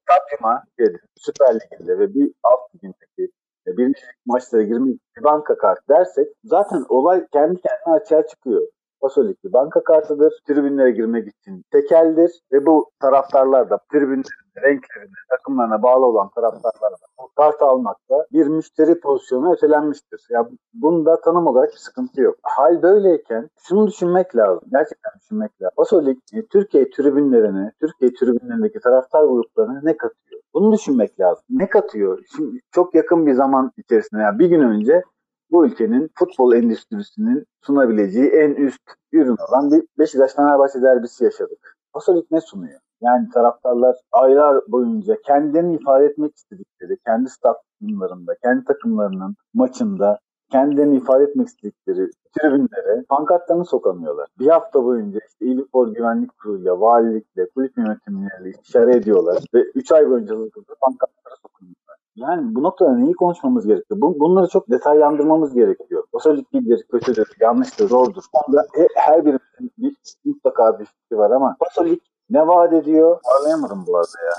Tatyma 0.07 0.63
şeydir, 0.79 1.01
Süper 1.15 1.55
Lig'inde 1.55 1.99
ve 1.99 2.13
bir 2.13 2.33
alt 2.43 2.59
ligindeki 2.75 3.31
e, 3.67 3.77
birinci 3.77 3.99
maçlara 4.25 4.63
girmek 4.63 4.99
bir 5.17 5.23
banka 5.23 5.57
kart 5.57 5.89
dersek 5.89 6.27
zaten 6.43 6.85
olay 6.89 7.27
kendi 7.33 7.61
kendine 7.61 7.93
açığa 7.95 8.27
çıkıyor. 8.27 8.67
Pasolik 9.01 9.43
bir 9.43 9.53
banka 9.53 9.83
kartıdır. 9.83 10.33
Tribünlere 10.47 10.91
girmek 10.91 11.27
için 11.27 11.63
tekeldir 11.71 12.31
ve 12.51 12.65
bu 12.65 12.89
taraftarlar 13.01 13.69
da 13.69 13.79
tribünlerin 13.91 14.23
renklerine, 14.63 15.15
takımlarına 15.29 15.83
bağlı 15.83 16.05
olan 16.05 16.29
taraftarlar 16.35 16.91
da 16.91 17.05
bu 17.19 17.31
kartı 17.35 17.65
almakta 17.65 18.25
bir 18.33 18.47
müşteri 18.47 18.99
pozisyonu 18.99 19.53
ötelenmiştir. 19.53 20.27
Ya 20.29 20.49
bunda 20.73 21.21
tanım 21.21 21.47
olarak 21.47 21.71
bir 21.71 21.77
sıkıntı 21.77 22.21
yok. 22.21 22.35
Hal 22.43 22.81
böyleyken 22.81 23.49
şunu 23.67 23.87
düşünmek 23.87 24.35
lazım. 24.35 24.69
Gerçekten 24.71 25.11
düşünmek 25.21 25.61
lazım. 25.61 25.73
Pasolik 25.77 26.17
e, 26.33 26.45
Türkiye 26.45 26.89
tribünlerine, 26.89 27.71
Türkiye 27.79 28.13
tribünlerindeki 28.13 28.79
taraftar 28.79 29.23
gruplarına 29.23 29.81
ne 29.83 29.97
katıyor? 29.97 30.41
Bunu 30.53 30.73
düşünmek 30.73 31.19
lazım. 31.19 31.43
Ne 31.49 31.69
katıyor? 31.69 32.19
Şimdi 32.35 32.59
çok 32.71 32.95
yakın 32.95 33.25
bir 33.25 33.33
zaman 33.33 33.71
içerisinde 33.77 34.21
yani 34.21 34.39
bir 34.39 34.47
gün 34.47 34.61
önce 34.61 35.03
bu 35.51 35.65
ülkenin 35.65 36.09
futbol 36.15 36.53
endüstrisinin 36.53 37.45
sunabileceği 37.61 38.29
en 38.29 38.51
üst 38.51 38.81
ürün 39.11 39.37
olan 39.49 39.71
bir 39.71 39.83
Beşiktaş 39.99 40.33
Fenerbahçe 40.33 40.81
derbisi 40.81 41.23
yaşadık. 41.23 41.77
Pasolik 41.93 42.31
ne 42.31 42.41
sunuyor? 42.41 42.79
Yani 43.01 43.29
taraftarlar 43.29 43.95
aylar 44.11 44.61
boyunca 44.67 45.21
kendilerini 45.25 45.75
ifade 45.75 46.05
etmek 46.05 46.35
istedikleri, 46.35 46.97
kendi 47.05 47.29
stadyumlarında, 47.29 48.35
kendi 48.43 48.65
takımlarının 48.65 49.35
maçında 49.53 50.19
kendilerini 50.51 50.97
ifade 50.97 51.23
etmek 51.23 51.47
istedikleri 51.47 52.09
tribünlere 52.39 53.03
pankartlarını 53.09 53.65
sokamıyorlar. 53.65 54.27
Bir 54.39 54.47
hafta 54.47 54.83
boyunca 54.83 55.19
işte 55.29 55.45
İl 55.45 55.93
Güvenlik 55.93 56.37
Kurulu'yla, 56.37 56.81
valilikle, 56.81 57.49
kulüp 57.49 57.77
yönetimleriyle 57.77 58.49
istişare 58.49 58.95
ediyorlar 58.95 59.43
ve 59.53 59.63
3 59.63 59.91
ay 59.91 60.09
boyunca 60.09 60.35
pankartlara 60.81 61.35
sokuyorlar. 61.41 61.97
Yani 62.17 62.55
bu 62.55 62.63
noktada 62.63 62.95
neyi 62.97 63.13
konuşmamız 63.13 63.67
gerekiyor? 63.67 64.01
Bu, 64.01 64.19
bunları 64.19 64.47
çok 64.47 64.69
detaylandırmamız 64.69 65.53
gerekiyor. 65.53 66.03
O 66.11 66.19
söyledik 66.19 66.47
iyidir, 66.53 66.83
kötüdür, 66.91 67.27
yanlıştır, 67.39 67.89
doğrudur. 67.89 68.23
Onda 68.33 68.67
he- 68.73 68.87
her 68.95 69.25
birimizin 69.25 69.71
bir, 69.77 69.95
mutlaka 70.25 70.79
bir 70.79 70.85
fikri 70.85 71.17
var 71.17 71.31
ama 71.31 71.55
Pasolik 71.59 72.01
ne 72.29 72.47
vaat 72.47 72.73
ediyor? 72.73 73.19
Anlayamadım 73.37 73.83
bu 73.87 73.97
arada 73.97 74.09
ya. 74.25 74.33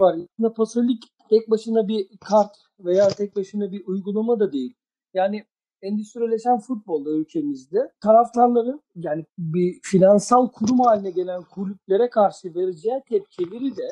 var. 0.00 0.16
Pasolik 0.56 1.02
tek 1.30 1.50
başına 1.50 1.88
bir 1.88 2.08
kart 2.20 2.56
veya 2.80 3.08
tek 3.08 3.36
başına 3.36 3.72
bir 3.72 3.86
uygulama 3.86 4.40
da 4.40 4.52
değil. 4.52 4.74
Yani 5.14 5.44
endüstrileşen 5.82 6.58
futbolda 6.58 7.10
ülkemizde 7.10 7.92
taraftarların 8.00 8.80
yani 8.94 9.24
bir 9.38 9.78
finansal 9.82 10.48
kurum 10.48 10.80
haline 10.80 11.10
gelen 11.10 11.42
kulüplere 11.42 12.10
karşı 12.10 12.54
vereceği 12.54 13.02
tepkileri 13.08 13.76
de 13.76 13.90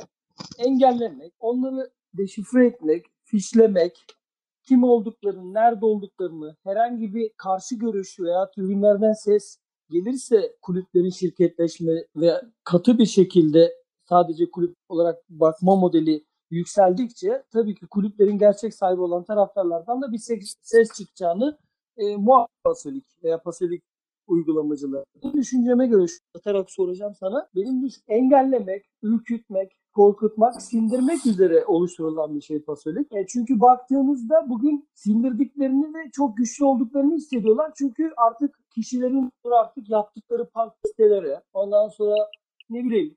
engellemek, 0.59 1.33
onları 1.41 1.91
deşifre 2.15 2.67
etmek, 2.67 3.07
fişlemek, 3.25 4.07
kim 4.69 4.85
olduklarını, 4.85 5.55
nerede 5.55 5.87
olduklarını, 5.87 6.57
herhangi 6.65 7.15
bir 7.15 7.31
karşı 7.37 7.75
görüş 7.75 8.21
veya 8.21 8.51
tribünlerden 8.51 9.13
ses 9.13 9.59
gelirse 9.91 10.57
kulüplerin 10.63 11.11
şirketleşme 11.11 11.93
ve 12.17 12.33
katı 12.65 12.99
bir 12.99 13.07
şekilde 13.07 13.75
sadece 14.09 14.51
kulüp 14.51 14.77
olarak 14.89 15.19
bakma 15.29 15.77
modeli 15.77 16.25
yükseldikçe 16.51 17.43
tabii 17.53 17.75
ki 17.75 17.87
kulüplerin 17.87 18.39
gerçek 18.39 18.75
sahibi 18.75 19.01
olan 19.01 19.25
taraftarlardan 19.25 20.03
da 20.03 20.13
bir 20.13 20.19
ses, 20.19 20.57
ses 20.63 20.93
çıkacağını 20.93 21.59
e, 21.97 22.17
muhakkak 22.17 22.77
veya 23.25 23.43
Pasolik 23.43 23.83
uygulamacıları. 24.27 25.05
Bu 25.23 25.33
düşünceme 25.33 25.87
göre 25.87 26.07
şu 26.07 26.65
soracağım 26.69 27.15
sana. 27.15 27.49
Benim 27.55 27.83
düş 27.83 27.95
engellemek, 28.09 28.87
ürkütmek, 29.03 29.73
korkutmak, 30.01 30.63
sindirmek 30.63 31.27
üzere 31.27 31.65
oluşturulan 31.65 32.35
bir 32.35 32.41
şey 32.41 32.63
Pasolik. 32.63 33.13
E, 33.13 33.27
çünkü 33.29 33.61
baktığımızda 33.61 34.47
bugün 34.49 34.89
sindirdiklerini 34.95 35.95
ve 35.95 36.11
çok 36.13 36.37
güçlü 36.37 36.65
olduklarını 36.65 37.15
hissediyorlar. 37.15 37.73
Çünkü 37.79 38.13
artık 38.17 38.59
kişilerin 38.75 39.33
artık 39.53 39.91
yaptıkları 39.91 40.47
park 40.47 40.73
sitelere, 40.87 41.43
ondan 41.53 41.89
sonra 41.89 42.15
ne 42.71 42.85
bileyim 42.85 43.17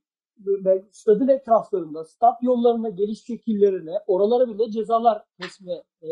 stadın 0.92 1.28
etraflarında, 1.28 2.06
stat 2.06 2.44
yollarına, 2.44 2.90
geliş 2.90 3.26
şekillerine, 3.26 4.00
oralara 4.08 4.48
bile 4.48 4.72
cezalar 4.72 5.24
kesme 5.42 5.84
e, 6.02 6.08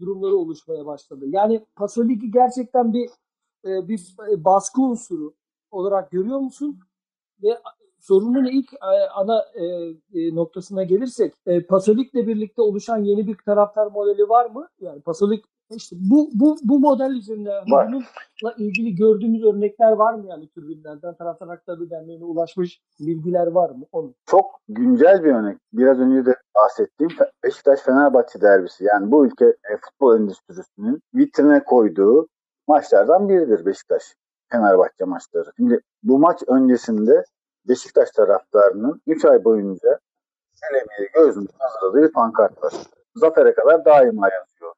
durumları 0.00 0.36
oluşmaya 0.36 0.86
başladı. 0.86 1.24
Yani 1.28 1.66
Pasolik'i 1.76 2.30
gerçekten 2.30 2.92
bir 2.92 3.10
e, 3.64 3.88
bir 3.88 4.16
baskı 4.36 4.82
unsuru 4.82 5.34
olarak 5.70 6.10
görüyor 6.10 6.38
musun? 6.38 6.78
Ve 7.42 7.58
sorunun 8.02 8.44
ilk 8.44 8.72
e, 8.72 9.08
ana 9.14 9.44
e, 9.54 9.64
e, 10.14 10.34
noktasına 10.34 10.82
gelirsek, 10.82 11.34
Pasolik'le 11.68 12.14
birlikte 12.14 12.62
oluşan 12.62 12.98
yeni 12.98 13.26
bir 13.26 13.36
taraftar 13.46 13.86
modeli 13.86 14.28
var 14.28 14.50
mı? 14.50 14.68
Yani 14.80 15.00
Pasolik 15.00 15.44
işte 15.76 15.96
bu 16.00 16.30
bu 16.34 16.56
bu 16.62 16.78
model 16.78 17.10
üzerinde 17.10 17.50
Var. 17.50 17.88
bununla 17.88 18.54
ilgili 18.58 18.94
gördüğümüz 18.94 19.44
örnekler 19.44 19.92
var 19.92 20.14
mı 20.14 20.26
yani 20.28 20.48
tribünlerden 20.48 21.14
taraftar 21.14 21.48
hakları 21.48 21.90
derneğine 21.90 22.24
ulaşmış 22.24 22.80
bilgiler 23.00 23.46
var 23.46 23.70
mı? 23.70 23.86
Onu. 23.92 24.14
çok 24.26 24.60
güncel 24.68 25.24
bir 25.24 25.34
örnek. 25.34 25.58
Biraz 25.72 25.98
önce 25.98 26.26
de 26.26 26.36
bahsettiğim 26.54 27.12
Beşiktaş-Fenerbahçe 27.44 28.40
derbisi. 28.40 28.84
Yani 28.84 29.12
bu 29.12 29.26
ülke 29.26 29.46
e, 29.46 29.76
futbol 29.80 30.16
endüstrisinin 30.16 31.02
vitrine 31.14 31.64
koyduğu 31.64 32.28
maçlardan 32.68 33.28
biridir 33.28 33.66
Beşiktaş. 33.66 34.02
Fenerbahçe 34.52 35.04
maçları. 35.04 35.50
Şimdi 35.56 35.80
bu 36.02 36.18
maç 36.18 36.42
öncesinde 36.48 37.24
Beşiktaş 37.68 38.10
taraftarının 38.10 39.02
3 39.06 39.24
ay 39.24 39.44
boyunca 39.44 39.98
el 40.70 40.74
emeği 40.74 41.10
gözünde 41.14 41.52
hazırladığı 41.58 42.08
bir 42.08 42.12
pankart 42.12 42.62
var. 42.62 42.72
Zafere 43.16 43.54
kadar 43.54 43.84
daima 43.84 44.28
yazıyor 44.30 44.74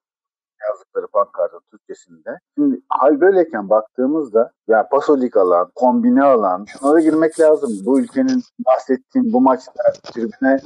yazdıkları 0.71 1.07
pankartın 1.07 1.61
Türkçesinde. 1.71 2.39
Şimdi 2.55 2.81
hal 2.89 3.21
böyleyken 3.21 3.71
baktığımızda 3.71 4.53
ya 4.69 4.89
pasolik 4.89 5.37
alan, 5.37 5.71
kombine 5.75 6.25
alan 6.25 6.65
şunlara 6.65 7.01
girmek 7.01 7.41
lazım. 7.41 7.71
Bu 7.87 8.01
ülkenin 8.01 8.43
bahsettiğim 8.59 9.33
bu 9.33 9.41
maçta 9.41 9.93
tribüne 10.03 10.61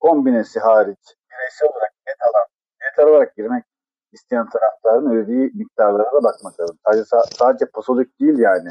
kombinesi 0.00 0.60
hariç 0.60 0.98
bireysel 1.30 1.68
olarak 1.68 1.92
net 2.06 2.16
alan, 2.28 2.46
net 2.82 3.08
olarak 3.08 3.36
girmek 3.36 3.64
isteyen 4.12 4.48
taraftarın 4.48 5.10
ödediği 5.10 5.50
miktarlara 5.54 6.12
da 6.12 6.22
bakmak 6.22 6.60
lazım. 6.60 6.78
Sadece, 6.86 7.04
sadece 7.38 7.66
pasolik 7.66 8.20
değil 8.20 8.38
yani 8.38 8.68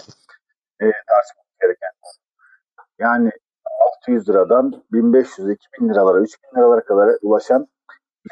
e, 0.81 0.85
tartışmamız 1.07 1.53
gereken. 1.61 1.89
Yani 2.99 3.31
600 3.85 4.29
liradan 4.29 4.83
1500, 4.91 5.49
2000 5.49 5.89
liralara, 5.89 6.19
3000 6.19 6.57
liralara 6.57 6.81
kadar 6.83 7.09
ulaşan 7.21 7.67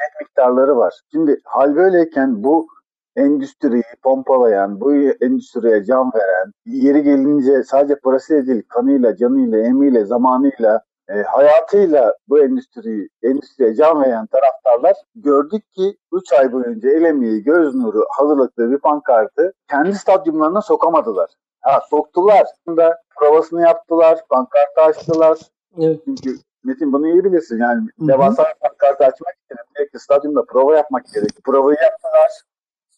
net 0.00 0.20
miktarları 0.20 0.76
var. 0.76 0.94
Şimdi 1.12 1.40
hal 1.44 1.76
böyleyken 1.76 2.44
bu 2.44 2.68
endüstriyi 3.16 3.82
pompalayan, 4.02 4.80
bu 4.80 4.94
endüstriye 4.94 5.84
can 5.84 6.12
veren, 6.14 6.52
yeri 6.66 7.02
gelince 7.02 7.62
sadece 7.62 7.94
parasıyla 7.94 8.46
değil, 8.46 8.62
kanıyla, 8.68 9.16
canıyla, 9.16 9.58
emiyle, 9.58 10.04
zamanıyla, 10.04 10.82
e, 11.08 11.22
hayatıyla 11.22 12.14
bu 12.28 12.40
endüstriyi, 12.40 13.08
endüstriye 13.22 13.74
can 13.74 14.02
veren 14.02 14.26
taraftarlar 14.26 14.96
gördük 15.14 15.72
ki 15.72 15.96
3 16.12 16.32
ay 16.32 16.52
boyunca 16.52 16.90
el 16.90 17.02
emeği, 17.02 17.42
göz 17.42 17.74
nuru 17.74 18.04
hazırladıkları 18.10 18.70
bir 18.70 18.78
pankartı 18.78 19.52
kendi 19.70 19.94
stadyumlarına 19.94 20.62
sokamadılar. 20.62 21.30
Ha 21.68 21.80
soktular. 21.90 22.46
Da 22.66 23.02
provasını 23.16 23.60
yaptılar, 23.62 24.18
pankartı 24.30 24.80
açtılar. 24.80 25.38
Evet. 25.78 26.00
Çünkü 26.04 26.38
Metin 26.64 26.92
bunu 26.92 27.08
iyi 27.08 27.24
bilirsin. 27.24 27.58
Yani 27.58 27.88
Hı 27.98 28.04
hı. 28.04 28.08
devasa 28.08 28.44
pankartı 28.60 29.04
açmak 29.04 29.34
için 29.44 29.56
sürekli 29.76 30.00
stadyumda 30.00 30.44
prova 30.44 30.76
yapmak 30.76 31.04
gerek. 31.14 31.30
Provayı 31.44 31.78
yaptılar. 31.82 32.30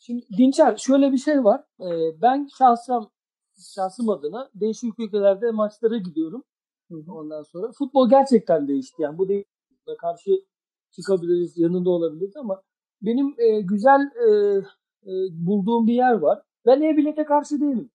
Şimdi 0.01 0.27
Dinçer 0.39 0.77
şöyle 0.77 1.13
bir 1.13 1.19
şey 1.19 1.45
var. 1.45 1.65
Ee, 1.81 2.23
ben 2.23 2.49
şahsım 2.59 3.11
şahsım 3.75 4.09
adına 4.09 4.51
değişik 4.55 4.99
ülkelerde 4.99 5.51
maçlara 5.51 5.97
gidiyorum. 5.97 6.45
Ondan 7.09 7.43
sonra 7.43 7.73
futbol 7.73 8.11
gerçekten 8.11 8.69
değişti. 8.69 9.03
Yani 9.03 9.19
bu 9.19 9.29
değişikliğe 9.29 9.97
karşı 10.01 10.31
çıkabiliriz, 10.91 11.59
yanında 11.59 11.91
olabiliriz 11.91 12.37
ama 12.37 12.63
benim 13.03 13.35
e, 13.39 13.61
güzel 13.61 14.01
e, 14.01 14.29
e, 15.07 15.13
bulduğum 15.33 15.87
bir 15.87 15.95
yer 15.95 16.13
var. 16.13 16.43
Ben 16.67 16.83
e-bilete 16.83 17.25
karşı 17.25 17.61
değilim. 17.61 17.91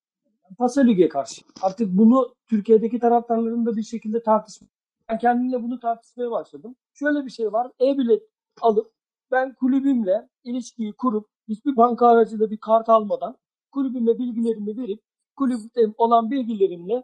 Pasa 0.58 0.82
Lig'e 0.82 1.10
karşı. 1.10 1.42
Artık 1.62 1.90
bunu 1.92 2.36
Türkiye'deki 2.50 3.00
taraftarların 3.00 3.66
da 3.66 3.78
bir 3.78 3.84
şekilde 3.84 4.24
tartışma. 4.24 4.68
Ben 5.10 5.18
kendimle 5.18 5.64
bunu 5.64 5.80
tartışmaya 5.80 6.32
başladım. 6.32 6.76
Şöyle 6.94 7.26
bir 7.26 7.32
şey 7.32 7.54
var. 7.54 7.72
E-bilet 7.82 8.24
alıp 8.62 8.92
ben 9.32 9.54
kulübümle 9.54 10.30
ilişkiyi 10.44 10.94
kurup 10.94 11.28
hiçbir 11.48 11.78
banka 11.78 12.08
aracıyla 12.08 12.52
bir 12.52 12.58
kart 12.58 12.90
almadan 12.90 13.38
kulübüme 13.72 14.18
bilgilerimi 14.18 14.78
verip 14.78 15.02
kulüpte 15.36 15.82
olan 15.98 16.32
bilgilerimle 16.32 17.04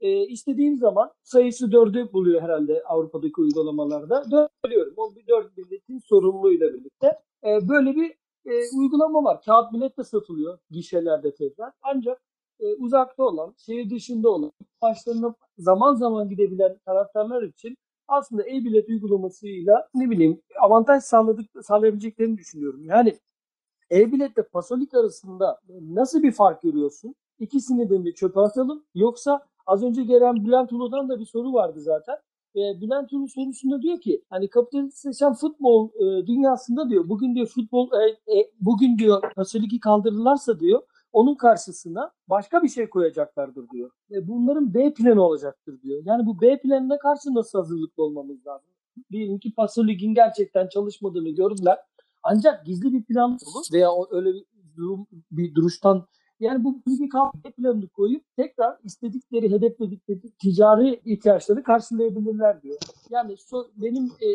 e, 0.00 0.26
istediğim 0.26 0.76
zaman 0.76 1.12
sayısı 1.22 1.72
dördü 1.72 2.12
buluyor 2.12 2.42
herhalde 2.42 2.82
Avrupa'daki 2.82 3.40
uygulamalarda. 3.40 4.30
Dört 4.30 4.50
buluyorum. 4.64 4.94
O 4.96 5.14
bir 5.14 5.26
dört 5.26 5.56
biletin 5.56 5.98
sorumluluğuyla 5.98 6.74
birlikte. 6.74 7.18
E, 7.44 7.68
böyle 7.68 7.96
bir 7.96 8.10
e, 8.46 8.52
uygulama 8.78 9.24
var. 9.24 9.42
Kağıt 9.42 9.72
bilet 9.72 9.98
de 9.98 10.04
satılıyor 10.04 10.58
gişelerde 10.70 11.34
tekrar. 11.34 11.72
Ancak 11.82 12.22
e, 12.60 12.74
uzakta 12.74 13.22
olan, 13.22 13.54
şehir 13.58 13.90
dışında 13.90 14.28
olan, 14.28 14.52
maçlarına 14.82 15.34
zaman 15.58 15.94
zaman 15.94 16.28
gidebilen 16.28 16.78
taraftarlar 16.86 17.42
için 17.42 17.76
aslında 18.08 18.42
e-bilet 18.48 18.88
uygulamasıyla 18.88 19.88
ne 19.94 20.10
bileyim 20.10 20.40
avantaj 20.60 21.02
sağladık, 21.02 21.46
sağlayabileceklerini 21.62 22.38
düşünüyorum. 22.38 22.84
Yani 22.84 23.18
e-biletle 23.90 24.42
pasolik 24.42 24.94
arasında 24.94 25.60
nasıl 25.80 26.22
bir 26.22 26.32
fark 26.32 26.62
görüyorsun? 26.62 27.14
İkisini 27.38 27.90
de 27.90 27.98
mi 27.98 28.14
çöpe 28.14 28.40
atalım 28.40 28.84
yoksa 28.94 29.46
az 29.66 29.82
önce 29.82 30.02
gelen 30.04 30.44
Bülent 30.44 30.72
Ulu'dan 30.72 31.08
da 31.08 31.20
bir 31.20 31.24
soru 31.26 31.52
vardı 31.52 31.80
zaten. 31.80 32.16
E, 32.56 32.80
Bülent 32.80 33.12
Ulu 33.12 33.28
sorusunda 33.28 33.82
diyor 33.82 34.00
ki 34.00 34.22
hani 34.30 34.48
kapitalistleşen 34.48 35.34
futbol 35.34 35.88
e, 35.88 36.26
dünyasında 36.26 36.90
diyor 36.90 37.08
bugün 37.08 37.34
diyor 37.34 37.46
futbol 37.46 37.90
e, 37.92 38.38
e, 38.38 38.50
bugün 38.60 38.98
diyor 38.98 39.22
pasoliki 39.34 39.80
kaldırırlarsa 39.80 40.60
diyor 40.60 40.82
onun 41.18 41.34
karşısına 41.34 42.10
başka 42.28 42.62
bir 42.62 42.68
şey 42.68 42.90
koyacaklardır 42.90 43.68
diyor. 43.68 43.90
E, 44.10 44.28
bunların 44.28 44.74
B 44.74 44.94
planı 44.94 45.22
olacaktır 45.22 45.82
diyor. 45.82 46.02
Yani 46.04 46.26
bu 46.26 46.40
B 46.40 46.60
planına 46.60 46.98
karşı 46.98 47.34
nasıl 47.34 47.58
hazırlıklı 47.58 48.02
olmamız 48.02 48.46
lazım? 48.46 48.70
Diyelim 49.12 49.38
ki 49.38 49.54
Pasolik'in 49.54 50.14
gerçekten 50.14 50.68
çalışmadığını 50.68 51.30
gördüler. 51.30 51.78
Ancak 52.22 52.66
gizli 52.66 52.92
bir 52.92 53.04
plan 53.04 53.30
olur 53.30 53.64
veya 53.72 53.88
öyle 54.10 54.34
bir 54.34 54.44
durum 54.76 55.06
bir 55.30 55.54
duruştan 55.54 56.06
yani 56.40 56.64
bu 56.64 56.82
bilgi 56.86 57.08
B 57.44 57.50
planını 57.50 57.88
koyup 57.88 58.24
tekrar 58.36 58.76
istedikleri, 58.84 59.50
hedefledikleri 59.50 60.20
ticari 60.42 61.00
ihtiyaçları 61.04 61.62
karşılayabilirler 61.62 62.62
diyor. 62.62 62.78
Yani 63.10 63.32
so- 63.32 63.68
benim 63.76 64.04
e, 64.04 64.28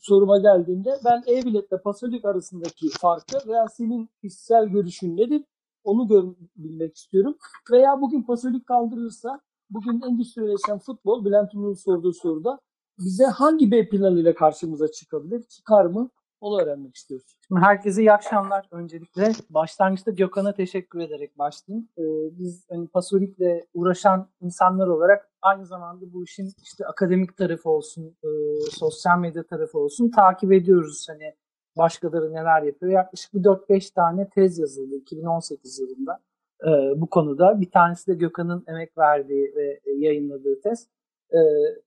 soruma 0.00 0.38
geldiğinde 0.38 0.98
ben 1.04 1.22
e-biletle 1.26 1.78
Pasolik 1.78 2.24
arasındaki 2.24 2.88
farkı 2.88 3.48
veya 3.48 3.68
senin 3.68 4.08
kişisel 4.22 4.66
görüşün 4.68 5.16
nedir? 5.16 5.44
Onu 5.88 6.08
görebilmek 6.08 6.96
istiyorum. 6.96 7.36
Veya 7.72 8.00
bugün 8.00 8.22
pasolik 8.22 8.66
kaldırırsa 8.66 9.40
bugün 9.70 10.00
endüstrileşen 10.00 10.78
futbol 10.78 11.24
Bülent 11.24 11.54
Ulu'nun 11.54 11.74
sorduğu 11.74 12.12
soruda 12.12 12.60
bize 12.98 13.24
hangi 13.24 13.70
B 13.70 13.88
planıyla 13.88 14.34
karşımıza 14.34 14.88
çıkabilir? 14.88 15.42
Çıkar 15.42 15.84
mı? 15.84 16.10
Onu 16.40 16.62
öğrenmek 16.62 16.96
istiyoruz. 16.96 17.26
Şimdi 17.48 17.60
herkese 17.60 18.02
iyi 18.02 18.12
akşamlar. 18.12 18.68
Öncelikle 18.70 19.32
başlangıçta 19.50 20.10
Gökhan'a 20.10 20.54
teşekkür 20.54 20.98
ederek 21.00 21.38
başlayayım. 21.38 21.88
Ee, 21.98 22.02
biz 22.38 22.66
hani 22.70 22.88
pasolikle 22.88 23.66
uğraşan 23.74 24.28
insanlar 24.40 24.86
olarak 24.86 25.30
aynı 25.42 25.66
zamanda 25.66 26.12
bu 26.12 26.24
işin 26.24 26.52
işte 26.62 26.86
akademik 26.86 27.36
tarafı 27.36 27.70
olsun, 27.70 28.16
e, 28.24 28.28
sosyal 28.70 29.18
medya 29.18 29.46
tarafı 29.46 29.78
olsun 29.78 30.10
takip 30.10 30.52
ediyoruz. 30.52 31.06
Hani 31.08 31.34
başkaları 31.78 32.32
neler 32.32 32.62
yapıyor. 32.62 32.92
Yaklaşık 32.92 33.34
bir 33.34 33.40
4-5 33.40 33.94
tane 33.94 34.28
tez 34.28 34.58
yazıldı 34.58 34.96
2018 34.96 35.78
yılında 35.78 36.18
e, 36.62 37.00
bu 37.00 37.06
konuda. 37.06 37.60
Bir 37.60 37.70
tanesi 37.70 38.06
de 38.06 38.14
Gökhan'ın 38.14 38.64
emek 38.68 38.98
verdiği 38.98 39.52
ve 39.56 39.80
yayınladığı 39.96 40.60
tez. 40.60 40.88
E, 41.32 41.38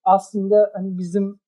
aslında 0.03 0.71
hani 0.73 0.97
bizim 0.97 1.39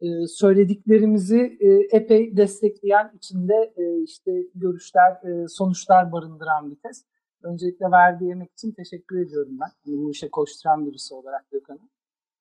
e, 0.00 0.26
söylediklerimizi 0.26 1.58
e, 1.60 1.96
epey 1.96 2.36
destekleyen 2.36 3.10
içinde 3.16 3.72
e, 3.76 4.02
işte 4.02 4.32
görüşler, 4.54 5.12
e, 5.12 5.48
sonuçlar 5.48 6.12
barındıran 6.12 6.70
bir 6.70 6.76
test. 6.76 7.06
Öncelikle 7.42 7.90
verdiği 7.90 8.30
emek 8.30 8.52
için 8.52 8.72
teşekkür 8.72 9.20
ediyorum 9.20 9.58
ben. 9.60 9.92
Yani 9.92 10.04
bu 10.04 10.10
işe 10.10 10.30
koşturan 10.30 10.86
birisi 10.86 11.14
olarak 11.14 11.50
Gökhan'a. 11.50 11.88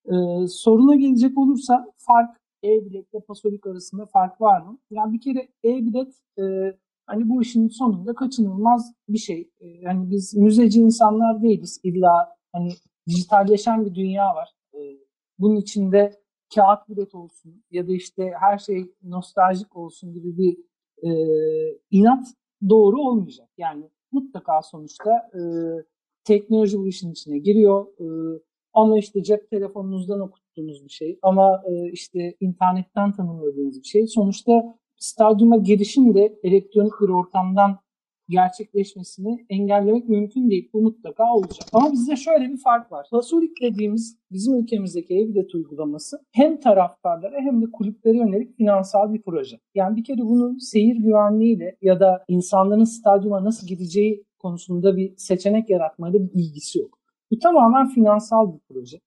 E, 0.05 0.47
soruna 0.47 0.95
gelecek 0.95 1.37
olursa 1.37 1.85
fark 1.97 2.37
e-bilet 2.63 3.13
ile 3.13 3.21
pasolik 3.21 3.67
arasında 3.67 4.05
fark 4.05 4.41
var 4.41 4.61
mı? 4.61 4.77
Yani 4.91 5.13
bir 5.13 5.21
kere 5.21 5.47
e-bilet 5.63 6.13
e, 6.39 6.43
hani 7.05 7.29
bu 7.29 7.41
işin 7.41 7.67
sonunda 7.67 8.15
kaçınılmaz 8.15 8.93
bir 9.09 9.17
şey. 9.17 9.49
E, 9.59 9.67
yani 9.67 10.11
biz 10.11 10.35
müzeci 10.35 10.79
insanlar 10.79 11.41
değiliz. 11.41 11.79
İlla 11.83 12.35
hani 12.53 12.69
dijitalleşen 13.07 13.85
bir 13.85 13.95
dünya 13.95 14.35
var. 14.35 14.49
E, 14.73 14.79
bunun 15.39 15.55
içinde 15.55 16.19
kağıt 16.55 16.89
bilet 16.89 17.15
olsun 17.15 17.63
ya 17.71 17.87
da 17.87 17.93
işte 17.93 18.33
her 18.39 18.57
şey 18.57 18.91
nostaljik 19.03 19.75
olsun 19.75 20.13
gibi 20.13 20.37
bir 20.37 20.57
e, 21.03 21.09
inat 21.91 22.27
doğru 22.69 23.01
olmayacak. 23.01 23.49
Yani 23.57 23.89
mutlaka 24.11 24.61
sonuçta 24.61 25.11
e, 25.33 25.41
teknoloji 26.23 26.79
bu 26.79 26.87
işin 26.87 27.11
içine 27.11 27.37
giriyor. 27.37 27.87
E, 27.99 28.05
ama 28.73 28.99
işte 28.99 29.23
cep 29.23 29.49
telefonunuzdan 29.49 30.19
okuttuğunuz 30.57 30.85
bir 30.85 30.89
şey 30.89 31.19
ama 31.21 31.61
e, 31.67 31.91
işte 31.91 32.35
internetten 32.39 33.11
tanımladığınız 33.11 33.79
bir 33.79 33.87
şey. 33.87 34.07
Sonuçta 34.07 34.75
stadyuma 34.95 35.57
girişin 35.57 36.13
de 36.13 36.39
elektronik 36.43 36.93
bir 37.01 37.09
ortamdan 37.09 37.79
gerçekleşmesini 38.29 39.45
engellemek 39.49 40.09
mümkün 40.09 40.49
değil. 40.49 40.69
Bu 40.73 40.81
mutlaka 40.81 41.33
olacak. 41.33 41.67
Ama 41.73 41.91
bizde 41.91 42.15
şöyle 42.15 42.49
bir 42.49 42.57
fark 42.57 42.91
var. 42.91 43.07
Pasolik 43.11 43.61
dediğimiz 43.61 44.17
bizim 44.31 44.59
ülkemizdeki 44.59 45.13
e-bilet 45.13 45.55
uygulaması 45.55 46.19
hem 46.31 46.59
taraftarlara 46.59 47.41
hem 47.41 47.61
de 47.61 47.65
kulüplere 47.71 48.17
yönelik 48.17 48.57
finansal 48.57 49.13
bir 49.13 49.21
proje. 49.21 49.59
Yani 49.75 49.95
bir 49.95 50.03
kere 50.03 50.21
bunun 50.21 50.57
seyir 50.57 50.95
güvenliğiyle 50.95 51.77
ya 51.81 51.99
da 51.99 52.23
insanların 52.27 52.83
stadyuma 52.83 53.43
nasıl 53.43 53.67
gideceği 53.67 54.23
konusunda 54.39 54.97
bir 54.97 55.13
seçenek 55.17 55.69
yaratmayla 55.69 56.19
bir 56.19 56.31
ilgisi 56.33 56.79
yok. 56.79 56.97
Bu 57.31 57.39
tamamen 57.39 57.87
finansal 57.87 58.53
bir 58.53 58.59
proje. 58.69 58.97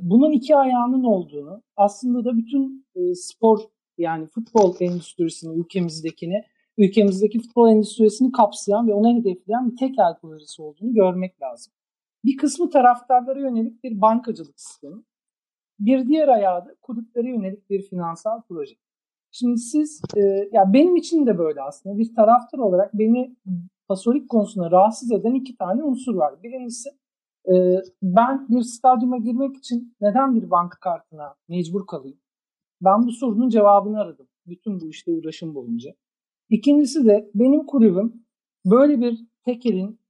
Bunun 0.00 0.32
iki 0.32 0.56
ayağının 0.56 1.04
olduğunu 1.04 1.62
aslında 1.76 2.24
da 2.24 2.36
bütün 2.36 2.86
spor 3.14 3.58
yani 3.98 4.26
futbol 4.26 4.74
endüstrisini 4.80 5.60
ülkemizdekini 5.60 6.44
ülkemizdeki 6.78 7.40
futbol 7.40 7.68
endüstrisini 7.68 8.32
kapsayan 8.32 8.88
ve 8.88 8.94
ona 8.94 9.18
hedefleyen 9.18 9.70
bir 9.70 9.76
tek 9.76 9.98
el 9.98 10.18
projesi 10.22 10.62
olduğunu 10.62 10.94
görmek 10.94 11.42
lazım. 11.42 11.72
Bir 12.24 12.36
kısmı 12.36 12.70
taraftarlara 12.70 13.40
yönelik 13.40 13.84
bir 13.84 14.00
bankacılık 14.00 14.60
sistemi. 14.60 15.02
Bir 15.78 16.08
diğer 16.08 16.28
ayağı 16.28 16.66
da 16.66 16.74
kulüplere 16.82 17.30
yönelik 17.30 17.70
bir 17.70 17.82
finansal 17.82 18.42
proje. 18.48 18.74
Şimdi 19.30 19.58
siz, 19.58 20.02
e, 20.16 20.20
ya 20.52 20.72
benim 20.72 20.96
için 20.96 21.26
de 21.26 21.38
böyle 21.38 21.62
aslında 21.62 21.98
bir 21.98 22.14
taraftar 22.14 22.58
olarak 22.58 22.94
beni 22.94 23.36
pasolik 23.88 24.28
konusunda 24.28 24.70
rahatsız 24.70 25.12
eden 25.12 25.34
iki 25.34 25.56
tane 25.56 25.82
unsur 25.82 26.14
var. 26.14 26.42
Birincisi 26.42 26.90
e, 27.48 27.82
ben 28.02 28.48
bir 28.48 28.62
stadyuma 28.62 29.18
girmek 29.18 29.56
için 29.56 29.96
neden 30.00 30.34
bir 30.34 30.50
banka 30.50 30.78
kartına 30.78 31.34
mecbur 31.48 31.86
kalayım? 31.86 32.18
Ben 32.80 33.06
bu 33.06 33.12
sorunun 33.12 33.48
cevabını 33.48 34.00
aradım. 34.00 34.28
Bütün 34.46 34.80
bu 34.80 34.88
işte 34.88 35.12
uğraşım 35.12 35.54
boyunca. 35.54 35.90
İkincisi 36.50 37.04
de 37.04 37.30
benim 37.34 37.66
kulübüm 37.66 38.24
böyle 38.64 39.00
bir 39.00 39.26
tekelin 39.44 40.00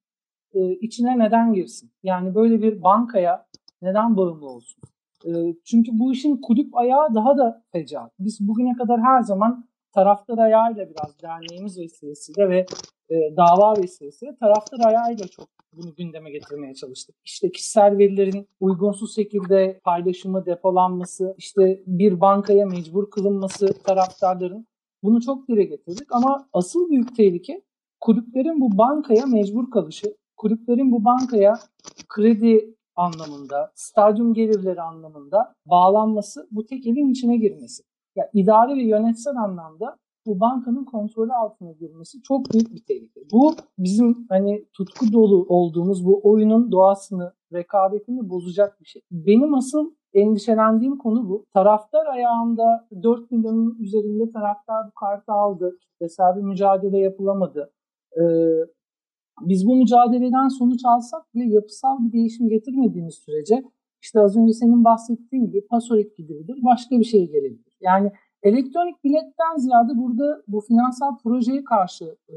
e, 0.54 0.72
içine 0.72 1.18
neden 1.18 1.52
girsin? 1.52 1.90
Yani 2.02 2.34
böyle 2.34 2.62
bir 2.62 2.82
bankaya 2.82 3.46
neden 3.82 4.16
bağımlı 4.16 4.46
olsun? 4.46 4.82
E, 5.26 5.30
çünkü 5.64 5.98
bu 5.98 6.12
işin 6.12 6.36
kulüp 6.36 6.76
ayağı 6.76 7.14
daha 7.14 7.38
da 7.38 7.64
fecaat. 7.72 8.12
Biz 8.18 8.48
bugüne 8.48 8.76
kadar 8.76 9.00
her 9.00 9.22
zaman 9.22 9.68
taraftar 9.92 10.38
ayağıyla 10.38 10.90
biraz 10.90 11.22
derneğimiz 11.22 11.78
vesilesiyle 11.78 12.48
ve 12.48 12.66
e, 13.10 13.36
dava 13.36 13.76
vesilesiyle 13.82 14.36
taraftar 14.36 14.78
ayağıyla 14.86 15.28
çok 15.28 15.48
bunu 15.72 15.94
gündeme 15.94 16.30
getirmeye 16.30 16.74
çalıştık. 16.74 17.16
İşte 17.24 17.52
kişisel 17.52 17.98
verilerin 17.98 18.48
uygunsuz 18.60 19.14
şekilde 19.14 19.80
paylaşımı, 19.84 20.46
depolanması, 20.46 21.34
işte 21.38 21.82
bir 21.86 22.20
bankaya 22.20 22.66
mecbur 22.66 23.10
kılınması 23.10 23.66
taraftarların 23.84 24.66
bunu 25.02 25.20
çok 25.20 25.48
dile 25.48 25.64
getirdik 25.64 26.12
ama 26.12 26.48
asıl 26.52 26.90
büyük 26.90 27.16
tehlike 27.16 27.62
kulüplerin 28.00 28.60
bu 28.60 28.78
bankaya 28.78 29.26
mecbur 29.26 29.70
kalışı, 29.70 30.16
kulüplerin 30.36 30.92
bu 30.92 31.04
bankaya 31.04 31.58
kredi 32.08 32.74
anlamında, 32.96 33.72
stadyum 33.74 34.34
gelirleri 34.34 34.82
anlamında 34.82 35.54
bağlanması, 35.66 36.48
bu 36.50 36.66
tek 36.66 36.86
elin 36.86 37.10
içine 37.10 37.36
girmesi. 37.36 37.82
Ya 38.16 38.30
idari 38.34 38.76
ve 38.76 38.82
yönetsel 38.82 39.36
anlamda 39.36 39.98
bu 40.26 40.40
bankanın 40.40 40.84
kontrolü 40.84 41.32
altına 41.32 41.72
girmesi 41.72 42.22
çok 42.22 42.52
büyük 42.52 42.74
bir 42.74 42.84
tehlike. 42.84 43.20
Bu 43.32 43.54
bizim 43.78 44.26
hani 44.28 44.64
tutku 44.72 45.12
dolu 45.12 45.46
olduğumuz 45.48 46.06
bu 46.06 46.20
oyunun 46.24 46.72
doğasını, 46.72 47.32
rekabetini 47.52 48.30
bozacak 48.30 48.80
bir 48.80 48.86
şey. 48.86 49.02
Benim 49.10 49.54
asıl 49.54 49.90
endişelendiğim 50.14 50.98
konu 50.98 51.28
bu. 51.28 51.46
Taraftar 51.54 52.06
ayağında 52.06 52.88
4 53.02 53.30
milyonun 53.30 53.76
üzerinde 53.80 54.32
taraftar 54.32 54.86
bu 54.86 54.94
kartı 54.94 55.32
aldı. 55.32 55.78
Kitlesel 55.80 56.36
bir 56.36 56.42
mücadele 56.42 56.98
yapılamadı. 56.98 57.72
Ee, 58.16 58.22
biz 59.40 59.66
bu 59.66 59.76
mücadeleden 59.76 60.48
sonuç 60.48 60.80
alsak 60.84 61.34
bile 61.34 61.54
yapısal 61.54 61.98
bir 62.04 62.12
değişim 62.12 62.48
getirmediğimiz 62.48 63.14
sürece 63.14 63.62
işte 64.02 64.20
az 64.20 64.36
önce 64.36 64.52
senin 64.52 64.84
bahsettiğin 64.84 65.46
gibi 65.46 65.66
pasolik 65.66 66.16
gibidir, 66.16 66.58
başka 66.64 66.98
bir 66.98 67.04
şey 67.04 67.30
gelebilir. 67.30 67.76
Yani 67.80 68.12
elektronik 68.42 69.04
biletten 69.04 69.56
ziyade 69.56 69.92
burada 69.96 70.42
bu 70.48 70.60
finansal 70.60 71.18
projeye 71.18 71.64
karşı 71.64 72.04
e, 72.28 72.36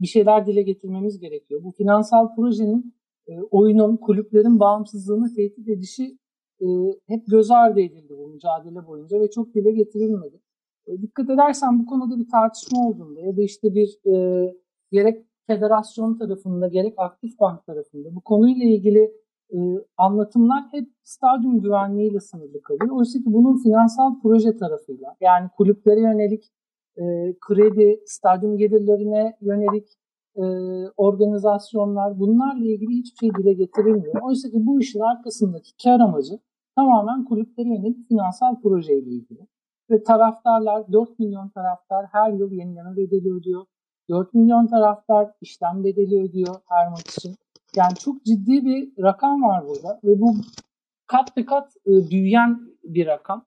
bir 0.00 0.06
şeyler 0.06 0.46
dile 0.46 0.62
getirmemiz 0.62 1.18
gerekiyor. 1.18 1.64
Bu 1.64 1.70
finansal 1.70 2.34
projenin 2.34 2.94
e, 3.28 3.42
oyunun, 3.42 3.96
kulüplerin 3.96 4.60
bağımsızlığını 4.60 5.34
tehdit 5.34 5.68
edişi 5.68 6.18
e, 6.60 6.66
hep 7.06 7.26
göz 7.26 7.50
ardı 7.50 7.80
edildi 7.80 8.18
bu 8.18 8.28
mücadele 8.28 8.86
boyunca 8.86 9.20
ve 9.20 9.30
çok 9.30 9.54
dile 9.54 9.70
getirilmedi. 9.70 10.40
E, 10.86 11.02
dikkat 11.02 11.30
edersen 11.30 11.78
bu 11.78 11.86
konuda 11.86 12.18
bir 12.18 12.28
tartışma 12.28 12.88
olduğunda 12.88 13.20
ya 13.20 13.36
da 13.36 13.42
işte 13.42 13.74
bir 13.74 13.98
e, 14.14 14.54
gerek 14.92 15.26
federasyon 15.46 16.18
tarafında 16.18 16.68
gerek 16.68 16.94
aktif 16.96 17.40
bank 17.40 17.66
tarafında 17.66 18.14
bu 18.14 18.20
konuyla 18.20 18.64
ilgili 18.64 19.12
e, 19.52 19.58
anlatımlar 19.96 20.64
hep 20.70 20.88
stadyum 21.02 21.60
güvenliğiyle 21.60 22.20
sınırlı 22.20 22.62
kalıyor. 22.62 22.96
Oysa 22.96 23.18
ki 23.18 23.24
bunun 23.26 23.62
finansal 23.62 24.20
proje 24.22 24.56
tarafıyla 24.56 25.16
yani 25.20 25.48
kulüplere 25.56 26.00
yönelik 26.00 26.44
e, 26.96 27.02
kredi, 27.40 28.00
stadyum 28.06 28.56
gelirlerine 28.56 29.36
yönelik 29.40 29.88
e, 30.36 30.42
organizasyonlar 30.96 32.18
bunlarla 32.18 32.64
ilgili 32.64 32.92
hiçbir 32.92 33.18
şey 33.18 33.30
dile 33.34 33.52
getirilmiyor. 33.52 34.22
Oysa 34.22 34.50
ki 34.50 34.66
bu 34.66 34.80
işin 34.80 35.00
arkasındaki 35.00 35.70
kar 35.84 36.00
amacı 36.00 36.38
tamamen 36.76 37.24
kulüplere 37.24 37.68
yönelik 37.68 38.08
finansal 38.08 38.60
projeyle 38.60 39.10
ilgili. 39.10 39.46
Ve 39.90 40.02
taraftarlar 40.02 40.92
4 40.92 41.18
milyon 41.18 41.48
taraftar 41.48 42.06
her 42.12 42.32
yıl 42.32 42.52
yenileme 42.52 42.96
bedeli 42.96 43.32
ödüyor. 43.32 43.64
4 44.08 44.34
milyon 44.34 44.66
taraftar 44.66 45.30
işlem 45.40 45.84
bedeli 45.84 46.22
ödüyor 46.22 46.54
her 46.68 46.88
maç 46.88 47.16
için. 47.16 47.34
Yani 47.76 47.94
çok 47.94 48.24
ciddi 48.24 48.64
bir 48.64 49.02
rakam 49.02 49.42
var 49.42 49.64
burada 49.68 50.00
ve 50.04 50.20
bu 50.20 50.34
kat 51.06 51.36
be 51.36 51.44
kat 51.44 51.72
e, 51.86 52.10
büyüyen 52.10 52.60
bir 52.84 53.06
rakam. 53.06 53.44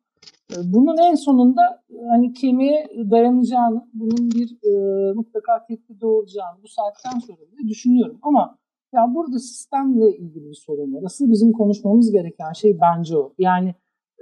E, 0.52 0.56
bunun 0.64 0.98
en 0.98 1.16
sonunda 1.16 1.84
e, 1.90 2.06
hani 2.10 2.34
kemiğe 2.34 2.88
dayanacağını, 3.12 3.88
bunun 3.94 4.32
bir 4.32 4.58
e, 4.64 5.14
mutlaka 5.14 5.66
tepki 5.66 6.02
doğuracağını 6.02 6.64
bu 6.64 6.68
saatten 6.68 7.20
sonra 7.20 7.38
bile 7.38 7.70
düşünüyorum. 7.70 8.20
Ama 8.22 8.58
ya 8.94 9.16
burada 9.16 9.40
sistemle 9.40 10.18
ilgili 10.18 10.50
bir 10.50 10.56
sorun 10.66 10.94
var. 10.94 11.04
Asıl 11.06 11.32
bizim 11.32 11.52
konuşmamız 11.52 12.12
gereken 12.12 12.54
şey 12.54 12.78
bence 12.82 13.18
o. 13.18 13.34
Yani 13.38 13.76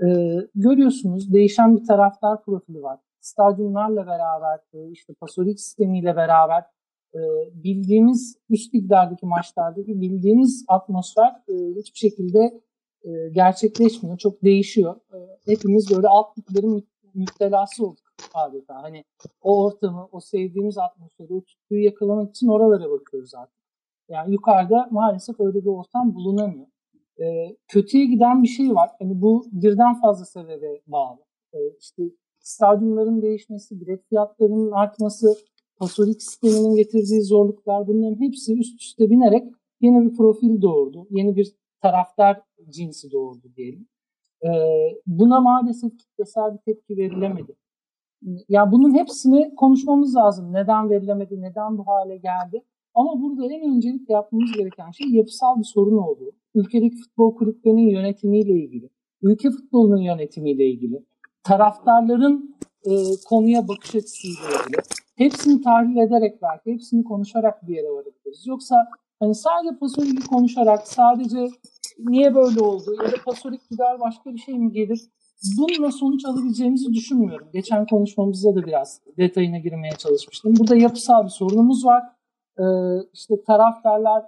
e, 0.06 0.08
görüyorsunuz 0.56 1.34
değişen 1.34 1.78
bir 1.78 1.86
taraftar 1.86 2.44
profili 2.44 2.84
var. 2.84 3.00
Stadyumlarla 3.20 4.08
beraber, 4.08 4.60
işte 4.92 5.14
pasolik 5.14 5.60
sistemiyle 5.60 6.16
beraber 6.16 6.64
e, 7.15 7.19
bildiğimiz 7.63 8.38
üst 8.50 8.76
liglerdeki 8.76 9.26
maçlardaki 9.26 10.02
bildiğimiz 10.02 10.65
atmosfer 10.67 11.32
e, 11.50 11.54
hiçbir 11.76 12.00
şekilde 12.00 12.62
e, 13.04 13.10
gerçekleşmiyor. 13.32 14.17
Çok 14.17 14.43
değişiyor. 14.43 14.95
Hepimiz 15.45 15.91
böyle 15.95 16.08
alt 16.08 16.38
liglerin 16.38 16.71
mü- 16.71 16.84
müptelası 17.13 17.86
olduk 17.86 18.12
adeta. 18.34 18.84
Hani 18.84 19.04
o 19.41 19.63
ortamı, 19.63 20.08
o 20.12 20.19
sevdiğimiz 20.19 20.78
atmosferi, 20.78 21.34
o 21.34 21.41
tutkuyu 21.41 21.84
yakalamak 21.84 22.30
için 22.30 22.47
oralara 22.47 22.91
bakıyoruz 22.91 23.36
artık. 23.36 23.62
Yani 24.10 24.32
yukarıda 24.34 24.88
maalesef 24.91 25.39
öyle 25.39 25.62
bir 25.62 25.69
ortam 25.69 26.15
bulunamıyor. 26.15 26.67
E, 27.19 27.56
kötüye 27.67 28.06
giden 28.06 28.43
bir 28.43 28.47
şey 28.47 28.76
var. 28.76 28.89
Hani 29.00 29.21
bu 29.21 29.45
birden 29.52 30.02
fazla 30.02 30.26
sebebe 30.26 30.82
bağlı. 30.88 31.19
E, 31.54 31.60
işte 31.80 32.04
stadyumların 32.39 33.21
değişmesi, 33.21 33.82
bilet 33.82 34.10
fiyatlarının 34.10 34.71
artması, 34.71 35.36
pasolik 35.82 36.22
sisteminin 36.24 36.76
getirdiği 36.76 37.22
zorluklar 37.22 37.88
bunların 37.88 38.22
hepsi 38.22 38.60
üst 38.60 38.82
üste 38.82 39.10
binerek 39.10 39.48
yeni 39.82 40.06
bir 40.06 40.17
profil 40.17 40.62
doğurdu. 40.62 41.08
Yeni 41.10 41.36
bir 41.36 41.56
taraftar 41.82 42.41
cinsi 42.70 43.12
doğurdu 43.12 43.48
diyelim. 43.56 43.88
Ee, 44.44 44.50
buna 45.08 45.39
maalesef 45.39 45.98
kitlesel 45.98 46.54
bir 46.54 46.58
tepki 46.58 46.98
verilemedi. 46.98 47.56
Ya 48.50 48.72
bunun 48.72 48.96
hepsini 48.96 49.56
konuşmamız 49.56 50.15
lazım. 50.15 50.54
Neden 50.54 50.89
verilemedi, 50.89 51.41
neden 51.41 51.78
bu 51.78 51.88
hale 51.88 52.17
geldi? 52.17 52.63
Ama 52.94 53.22
burada 53.22 53.54
en 53.54 53.76
öncelikle 53.76 54.13
yapmamız 54.13 54.52
gereken 54.52 54.91
şey 54.91 55.08
yapısal 55.08 55.60
bir 55.60 55.63
sorun 55.63 55.98
olduğu. 55.98 56.32
Ülkedeki 56.56 56.96
futbol 56.98 57.36
kulüplerinin 57.36 57.89
yönetimiyle 57.89 58.54
ilgili, 58.54 58.89
ülke 59.22 59.50
futbolunun 59.50 60.02
yönetimiyle 60.02 60.65
ilgili, 60.65 61.06
taraftarların 61.44 62.56
e, 62.86 62.91
konuya 63.30 63.67
bakış 63.67 63.96
açısıyla 63.96 64.41
ilgili. 64.50 65.01
Hepsini 65.15 65.62
tahlil 65.62 65.97
ederek 65.97 66.41
belki, 66.41 66.71
hepsini 66.74 67.04
konuşarak 67.04 67.67
bir 67.67 67.76
yere 67.76 67.89
varabiliriz. 67.89 68.47
Yoksa 68.47 68.76
hani 69.19 69.36
sadece 69.36 69.78
Pasolik'i 69.78 70.28
konuşarak, 70.28 70.88
sadece 70.88 71.47
niye 72.00 72.36
böyle 72.36 72.60
oldu 72.60 72.95
ya 73.04 73.12
da 73.12 73.15
Pasolik 73.26 73.69
gider 73.69 74.00
başka 74.00 74.34
bir 74.34 74.39
şey 74.39 74.60
mi 74.60 74.71
gelir? 74.71 75.02
Bununla 75.58 75.91
sonuç 75.91 76.26
alabileceğimizi 76.26 76.93
düşünmüyorum. 76.93 77.47
Geçen 77.54 77.86
konuşmamızda 77.86 78.56
da 78.56 78.65
biraz 78.65 79.02
detayına 79.17 79.58
girmeye 79.58 79.95
çalışmıştım. 79.97 80.54
Burada 80.60 80.76
yapısal 80.76 81.24
bir 81.24 81.30
sorunumuz 81.30 81.86
var. 81.86 82.04
Ee, 82.60 82.63
işte 83.13 83.43
taraftarlar, 83.43 84.26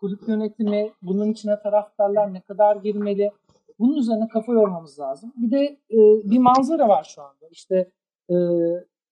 kulüp 0.00 0.28
yönetimi, 0.28 0.90
bunun 1.02 1.32
içine 1.32 1.60
taraftarlar 1.62 2.34
ne 2.34 2.40
kadar 2.40 2.76
girmeli? 2.76 3.30
Bunun 3.78 3.96
üzerine 3.96 4.28
kafa 4.28 4.52
yormamız 4.52 5.00
lazım. 5.00 5.32
Bir 5.36 5.50
de 5.50 5.64
e, 5.90 5.98
bir 6.30 6.38
manzara 6.38 6.88
var 6.88 7.12
şu 7.14 7.22
anda. 7.22 7.48
İşte 7.50 7.90
e, 8.30 8.34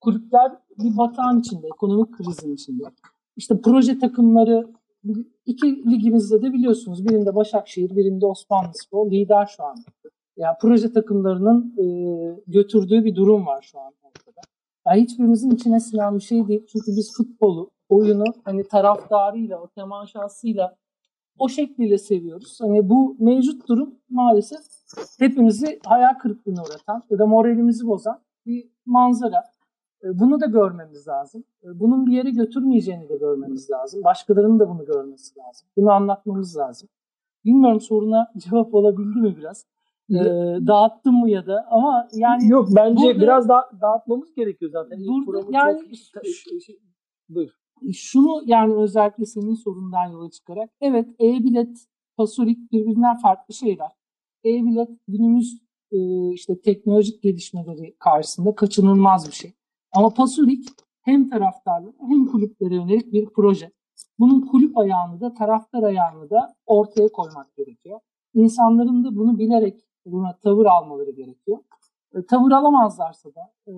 kulüpler 0.03 0.53
bir 0.79 0.97
batağın 0.97 1.41
içinde, 1.41 1.67
ekonomik 1.67 2.13
krizin 2.13 2.55
içinde. 2.55 2.85
İşte 3.37 3.61
proje 3.65 3.99
takımları 3.99 4.73
iki 5.47 5.67
ligimizde 5.91 6.43
de 6.43 6.53
biliyorsunuz 6.53 7.09
birinde 7.09 7.35
Başakşehir, 7.35 7.97
birinde 7.97 8.27
Osmanlıspor 8.27 9.11
lider 9.11 9.47
şu 9.57 9.65
anda. 9.65 9.83
Yani 10.37 10.57
proje 10.61 10.93
takımlarının 10.93 11.75
e, 11.79 11.87
götürdüğü 12.47 13.05
bir 13.05 13.15
durum 13.15 13.47
var 13.47 13.63
şu 13.73 13.81
an 13.81 13.93
ortada. 14.03 14.41
Yani 14.87 15.03
hiçbirimizin 15.03 15.51
içine 15.51 15.81
sinen 15.81 16.17
bir 16.17 16.23
şey 16.23 16.49
değil. 16.49 16.67
Çünkü 16.73 16.87
biz 16.87 17.17
futbolu, 17.17 17.71
oyunu 17.89 18.25
hani 18.45 18.69
taraftarıyla, 18.69 19.61
o 19.61 19.69
temaşasıyla 19.69 20.77
o 21.39 21.49
şekliyle 21.49 21.99
seviyoruz. 21.99 22.59
Hani 22.61 22.89
bu 22.89 23.17
mevcut 23.19 23.69
durum 23.69 23.95
maalesef 24.11 24.61
hepimizi 25.19 25.81
hayal 25.87 26.19
kırıklığına 26.19 26.63
uğratan 26.63 27.03
ya 27.11 27.19
da 27.19 27.27
moralimizi 27.27 27.87
bozan 27.87 28.21
bir 28.47 28.69
manzara. 28.87 29.52
E, 30.05 30.19
Bunu 30.21 30.41
da 30.41 30.47
görmemiz 30.47 31.09
lazım. 31.09 31.45
E, 31.65 31.81
Bunun 31.81 32.07
bir 32.07 32.13
yere 32.13 32.31
götürmeyeceğini 32.31 33.09
de 33.09 33.17
görmemiz 33.17 33.71
lazım. 33.71 34.05
Başkalarının 34.05 34.59
da 34.59 34.69
bunu 34.69 34.85
görmesi 34.85 35.39
lazım. 35.39 35.69
Bunu 35.77 35.91
anlatmamız 35.91 36.57
lazım. 36.57 36.89
Bilmiyorum 37.45 37.81
soruna 37.81 38.33
cevap 38.37 38.75
olabildi 38.75 39.19
mi 39.19 39.37
biraz? 39.37 39.67
E, 40.11 40.15
dağıttım 40.67 41.15
mı 41.21 41.31
ya 41.31 41.47
da 41.47 41.67
ama 41.71 42.09
yani 42.15 42.49
Yok 42.49 42.69
bence 42.77 43.05
burada- 43.05 43.21
biraz 43.21 43.49
daha 43.49 43.71
dağıtmamız 43.81 44.35
gerekiyor 44.35 44.71
zaten. 44.71 44.99
Burada 45.27 45.41
yani 45.53 45.79
çok- 46.13 46.23
buyur. 47.29 47.51
şunu 47.93 48.43
yani 48.47 48.75
özellikle 48.75 49.25
senin 49.27 49.55
sorundan 49.55 50.07
yola 50.13 50.31
çıkarak 50.31 50.71
evet 50.81 51.09
e-bilet, 51.21 51.79
pasolik 52.17 52.73
birbirinden 52.73 53.17
farklı 53.17 53.55
şeyler. 53.55 53.91
E-bilet 54.45 54.89
günümüz 55.09 55.63
e, 55.93 55.99
işte 56.33 56.61
teknolojik 56.61 57.23
gelişmeleri 57.23 57.97
karşısında 57.99 58.55
kaçınılmaz 58.55 59.27
bir 59.29 59.33
şey. 59.33 59.53
Ama 59.93 60.11
pasolik 60.11 60.65
hem 61.03 61.29
taraftarlara 61.29 61.93
hem 62.01 62.27
kulüplere 62.27 62.75
yönelik 62.75 63.13
bir 63.13 63.27
proje. 63.27 63.71
Bunun 64.19 64.47
kulüp 64.47 64.79
ayağını 64.79 65.21
da 65.21 65.35
taraftar 65.35 65.83
ayağını 65.83 66.31
da 66.31 66.55
ortaya 66.67 67.09
koymak 67.09 67.57
gerekiyor. 67.57 68.01
İnsanların 68.35 69.05
da 69.05 69.17
bunu 69.17 69.39
bilerek 69.39 69.81
buna 70.07 70.37
tavır 70.37 70.67
almaları 70.67 71.11
gerekiyor. 71.11 71.59
E, 72.15 72.27
tavır 72.27 72.51
alamazlarsa 72.51 73.29
da 73.35 73.53
e, 73.67 73.73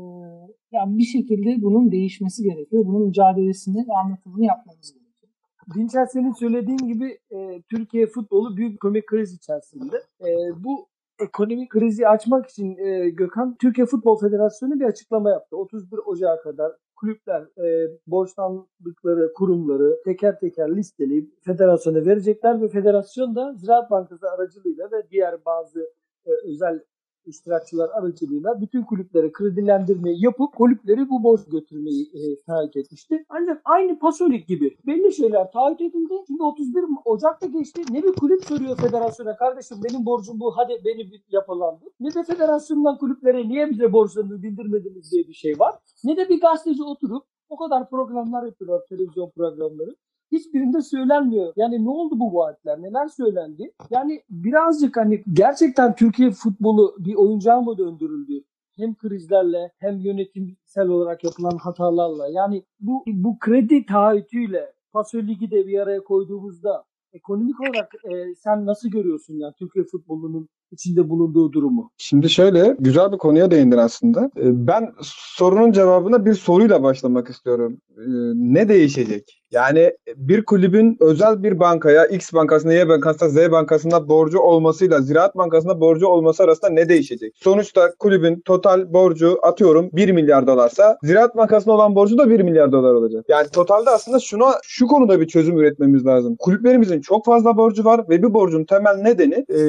yani 0.72 0.98
bir 0.98 1.04
şekilde 1.04 1.62
bunun 1.62 1.92
değişmesi 1.92 2.42
gerekiyor. 2.42 2.86
Bunun 2.86 3.06
mücadelesini 3.06 3.88
ve 3.88 3.92
anlatımını 4.04 4.44
yapmamız 4.44 4.92
gerekiyor. 4.92 5.32
Dinçer 5.74 6.06
senin 6.06 6.32
söylediğin 6.32 6.78
gibi 6.78 7.18
e, 7.30 7.62
Türkiye 7.62 8.06
futbolu 8.06 8.56
büyük 8.56 8.74
ekonomik 8.74 9.06
kriz 9.06 9.34
içerisinde. 9.34 9.96
E, 10.20 10.28
bu 10.64 10.86
ekonomik 11.20 11.70
krizi 11.70 12.08
açmak 12.08 12.46
için 12.46 12.76
e, 12.76 13.10
Gökhan 13.10 13.56
Türkiye 13.60 13.86
Futbol 13.86 14.20
Federasyonu 14.20 14.80
bir 14.80 14.84
açıklama 14.84 15.30
yaptı. 15.30 15.56
31 15.56 15.98
Ocağı 15.98 16.42
kadar 16.42 16.72
kulüpler 16.96 17.42
e, 17.42 17.90
borçlandıkları 18.06 19.32
kurumları 19.32 19.96
teker 20.04 20.40
teker 20.40 20.76
listeleyip 20.76 21.30
federasyona 21.44 22.04
verecekler 22.06 22.62
ve 22.62 22.68
federasyon 22.68 23.36
da 23.36 23.54
Ziraat 23.54 23.90
Bankası 23.90 24.30
aracılığıyla 24.30 24.90
ve 24.92 25.10
diğer 25.10 25.44
bazı 25.44 25.80
e, 26.26 26.30
özel 26.44 26.80
iştirakçılar 27.26 27.88
aracılığıyla 27.88 28.60
bütün 28.60 28.82
kulüplere 28.82 29.32
kredilendirmeyi 29.32 30.24
yapıp 30.24 30.54
kulüpleri 30.56 31.10
bu 31.10 31.22
borç 31.22 31.40
götürmeyi 31.46 32.04
e, 32.04 32.42
taahhüt 32.46 32.76
etmişti. 32.76 33.24
Ancak 33.28 33.62
aynı 33.64 33.98
Pasolik 33.98 34.48
gibi 34.48 34.76
belli 34.86 35.12
şeyler 35.12 35.52
taahhüt 35.52 35.80
edildi. 35.80 36.14
Şimdi 36.26 36.42
31 36.42 36.84
Ocak'ta 37.04 37.46
geçti. 37.46 37.82
Ne 37.90 38.02
bir 38.02 38.12
kulüp 38.12 38.44
soruyor 38.44 38.76
federasyona 38.76 39.36
kardeşim 39.36 39.78
benim 39.84 40.06
borcum 40.06 40.40
bu 40.40 40.56
hadi 40.56 40.82
beni 40.84 41.12
bir 41.12 41.24
yapılandır. 41.30 41.88
Ne 42.00 42.14
de 42.14 42.24
federasyondan 42.24 42.98
kulüplere 42.98 43.48
niye 43.48 43.70
bize 43.70 43.92
borçlarını 43.92 44.42
bildirmediniz 44.42 45.12
diye 45.12 45.28
bir 45.28 45.34
şey 45.34 45.58
var. 45.58 45.74
Ne 46.04 46.16
de 46.16 46.28
bir 46.28 46.40
gazeteci 46.40 46.82
oturup 46.82 47.24
o 47.48 47.56
kadar 47.56 47.90
programlar 47.90 48.46
yapıyorlar 48.46 48.86
televizyon 48.88 49.30
programları. 49.30 49.96
Hiçbirinde 50.32 50.82
söylenmiyor. 50.82 51.52
Yani 51.56 51.84
ne 51.84 51.90
oldu 51.90 52.20
bu 52.20 52.34
vaatler? 52.34 52.82
Neler 52.82 53.08
söylendi? 53.08 53.72
Yani 53.90 54.22
birazcık 54.30 54.96
hani 54.96 55.22
gerçekten 55.32 55.94
Türkiye 55.94 56.30
futbolu 56.30 56.96
bir 56.98 57.14
oyuncağa 57.14 57.60
mı 57.60 57.78
döndürüldü? 57.78 58.44
Hem 58.76 58.94
krizlerle 58.94 59.72
hem 59.78 60.00
yönetimsel 60.00 60.88
olarak 60.88 61.24
yapılan 61.24 61.56
hatalarla. 61.56 62.28
Yani 62.28 62.62
bu 62.80 63.04
bu 63.06 63.38
kredi 63.38 63.86
taahhütüyle 63.86 64.72
Paso 64.92 65.18
Ligi 65.18 65.50
de 65.50 65.66
bir 65.66 65.78
araya 65.78 66.04
koyduğumuzda 66.04 66.84
ekonomik 67.12 67.60
olarak 67.60 67.92
e, 68.12 68.34
sen 68.34 68.66
nasıl 68.66 68.88
görüyorsun 68.88 69.34
yani 69.34 69.52
Türkiye 69.58 69.84
futbolunun 69.84 70.48
içinde 70.74 71.08
bulunduğu 71.08 71.52
durumu? 71.52 71.90
Şimdi 71.98 72.30
şöyle 72.30 72.76
güzel 72.78 73.12
bir 73.12 73.18
konuya 73.18 73.50
değindin 73.50 73.76
aslında. 73.76 74.30
Ee, 74.36 74.66
Ben 74.66 74.92
sorunun 75.38 75.72
cevabına 75.72 76.26
bir 76.26 76.34
soruyla 76.34 76.82
başlamak 76.82 77.28
istiyorum. 77.28 77.78
Ee, 77.98 78.02
Ne 78.34 78.68
değişecek? 78.68 79.44
Yani 79.54 79.92
bir 80.16 80.44
kulübün 80.44 80.96
özel 81.00 81.42
bir 81.42 81.58
bankaya, 81.60 82.06
X 82.06 82.32
bankasına, 82.32 82.72
Y 82.72 82.88
bankasına, 82.88 83.28
Z 83.28 83.50
bankasına 83.50 84.08
borcu 84.08 84.38
olmasıyla 84.38 85.00
Ziraat 85.00 85.36
Bankası'na 85.36 85.80
borcu 85.80 86.06
olması 86.06 86.42
arasında 86.42 86.70
ne 86.70 86.88
değişecek? 86.88 87.32
Sonuçta 87.36 87.90
kulübün 87.98 88.40
total 88.44 88.92
borcu 88.92 89.38
atıyorum 89.42 89.90
1 89.92 90.12
milyar 90.12 90.46
dolarsa 90.46 90.98
Ziraat 91.02 91.36
Bankası'na 91.36 91.72
olan 91.74 91.94
borcu 91.94 92.18
da 92.18 92.30
1 92.30 92.40
milyar 92.40 92.72
dolar 92.72 92.94
olacak. 92.94 93.24
Yani 93.28 93.48
totalde 93.48 93.90
aslında 93.90 94.18
şuna 94.20 94.54
şu 94.62 94.86
konuda 94.86 95.20
bir 95.20 95.26
çözüm 95.26 95.58
üretmemiz 95.58 96.06
lazım. 96.06 96.36
Kulüplerimizin 96.38 97.00
çok 97.00 97.24
fazla 97.24 97.56
borcu 97.56 97.84
var 97.84 98.04
ve 98.08 98.22
bir 98.22 98.34
borcun 98.34 98.64
temel 98.64 98.94
nedeni 98.94 99.44
e, 99.48 99.60